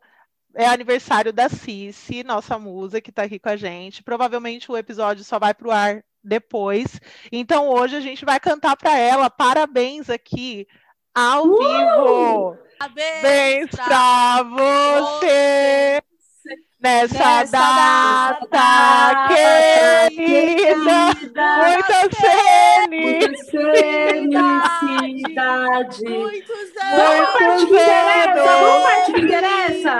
é 0.55 0.65
aniversário 0.65 1.31
da 1.31 1.47
Cici, 1.47 2.23
nossa 2.23 2.57
musa, 2.57 2.99
que 2.99 3.11
está 3.11 3.23
aqui 3.23 3.37
com 3.37 3.49
a 3.49 3.55
gente. 3.55 4.01
Provavelmente 4.01 4.71
o 4.71 4.77
episódio 4.77 5.23
só 5.23 5.37
vai 5.37 5.53
para 5.53 5.67
o 5.67 5.71
ar 5.71 6.03
depois. 6.23 6.99
Então 7.31 7.69
hoje 7.69 7.95
a 7.95 8.01
gente 8.01 8.25
vai 8.25 8.39
cantar 8.39 8.75
para 8.75 8.97
ela. 8.97 9.29
Parabéns 9.29 10.09
aqui 10.09 10.67
ao 11.17 11.45
uh! 11.45 11.57
vivo. 11.57 12.57
Parabéns 12.77 13.71
para 13.71 14.43
você. 14.43 15.99
Nessa, 16.79 17.17
Nessa 17.17 17.57
data, 17.57 18.47
data 18.51 20.11
querida, 20.11 21.09
muitas 21.57 22.13
felicidade. 25.17 26.05
Muitos 26.07 26.69
anos. 26.83 27.69
Vamos 28.45 28.83
parte 28.83 29.11
que 29.13 29.21
interessa. 29.21 29.95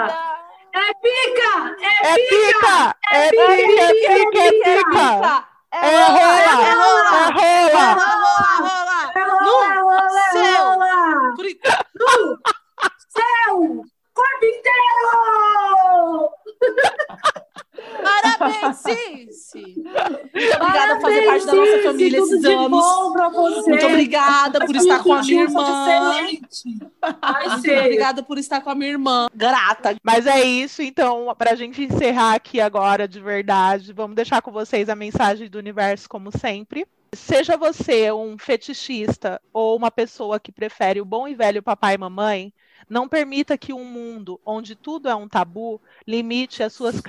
É 0.72 0.94
pica! 1.02 1.52
É, 1.82 1.90
é 2.06 2.14
pica! 2.14 2.76
É 3.10 3.30
pica! 3.30 3.50
É 3.50 3.92
pica! 3.98 4.38
É 4.38 4.54
pica! 4.62 5.48
É 5.72 5.84
rola! 5.88 6.48
É 6.50 6.74
rola! 6.74 7.12
É 7.18 7.66
rola! 7.72 7.94
rola! 7.98 8.54
É 8.54 8.62
rola! 8.78 9.12
É 9.14 9.22
rola! 9.24 9.68
Céu! 9.74 9.87
Céu! 13.08 13.84
Corpo 14.14 14.44
inteiro! 14.44 16.30
Parabéns, 18.02 18.76
Cici! 18.76 19.74
Muito 19.76 20.56
obrigada 20.56 20.94
por 20.94 21.02
fazer 21.02 21.26
parte 21.26 21.46
da 21.46 21.54
nossa 21.54 21.82
família 21.82 22.18
esses 22.18 22.44
anos. 22.44 22.86
Muito 23.66 23.86
obrigada 23.86 24.66
por 24.66 24.76
estar 24.76 25.02
com 25.02 25.12
a 25.12 25.22
minha 25.22 25.42
irmã. 25.42 25.64
Muito 27.52 27.70
obrigada 27.80 28.22
por 28.22 28.38
estar 28.38 28.60
com 28.60 28.70
a 28.70 28.74
minha 28.74 28.90
irmã. 28.90 29.28
Grata. 29.34 29.96
Mas 30.02 30.26
é 30.26 30.42
isso, 30.42 30.82
então, 30.82 31.34
para 31.36 31.52
a 31.52 31.54
gente 31.54 31.82
encerrar 31.82 32.34
aqui 32.34 32.60
agora 32.60 33.06
de 33.06 33.20
verdade, 33.20 33.92
vamos 33.92 34.16
deixar 34.16 34.42
com 34.42 34.50
vocês 34.50 34.88
a 34.88 34.96
mensagem 34.96 35.48
do 35.48 35.58
universo, 35.58 36.08
como 36.08 36.30
sempre. 36.36 36.86
Seja 37.14 37.56
você 37.56 38.12
um 38.12 38.36
fetichista 38.36 39.40
ou 39.52 39.76
uma 39.76 39.90
pessoa 39.90 40.38
que 40.38 40.52
prefere 40.52 41.00
o 41.00 41.04
bom 41.04 41.26
e 41.26 41.34
velho 41.34 41.62
papai 41.62 41.94
e 41.94 41.98
mamãe, 41.98 42.52
não 42.88 43.08
permita 43.08 43.56
que 43.56 43.72
um 43.72 43.84
mundo 43.84 44.40
onde 44.44 44.76
tudo 44.76 45.08
é 45.08 45.14
um 45.14 45.28
tabu 45.28 45.80
limite 46.06 46.62
as 46.62 46.72
suas 46.72 47.00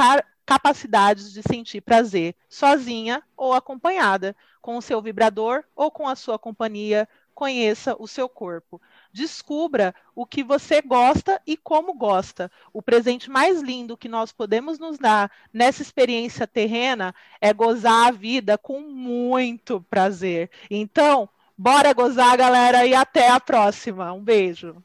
capacidades 0.45 1.33
de 1.33 1.43
sentir 1.43 1.81
prazer, 1.81 2.33
sozinha 2.47 3.21
ou 3.35 3.53
acompanhada, 3.53 4.35
com 4.61 4.77
o 4.77 4.81
seu 4.81 5.01
vibrador 5.01 5.63
ou 5.75 5.91
com 5.91 6.07
a 6.07 6.15
sua 6.15 6.39
companhia. 6.39 7.07
Conheça 7.35 7.95
o 7.99 8.07
seu 8.07 8.27
corpo. 8.27 8.81
Descubra 9.11 9.93
o 10.15 10.25
que 10.25 10.43
você 10.43 10.81
gosta 10.81 11.41
e 11.45 11.57
como 11.57 11.93
gosta. 11.93 12.51
O 12.71 12.81
presente 12.81 13.29
mais 13.29 13.61
lindo 13.61 13.97
que 13.97 14.07
nós 14.07 14.31
podemos 14.31 14.77
nos 14.77 14.97
dar 14.97 15.31
nessa 15.53 15.81
experiência 15.81 16.45
terrena 16.47 17.13
é 17.41 17.53
gozar 17.53 18.07
a 18.07 18.11
vida 18.11 18.57
com 18.57 18.79
muito 18.81 19.81
prazer. 19.89 20.49
Então, 20.69 21.27
bora 21.57 21.93
gozar, 21.93 22.37
galera, 22.37 22.85
e 22.85 22.93
até 22.93 23.29
a 23.29 23.39
próxima. 23.39 24.13
Um 24.13 24.23
beijo. 24.23 24.83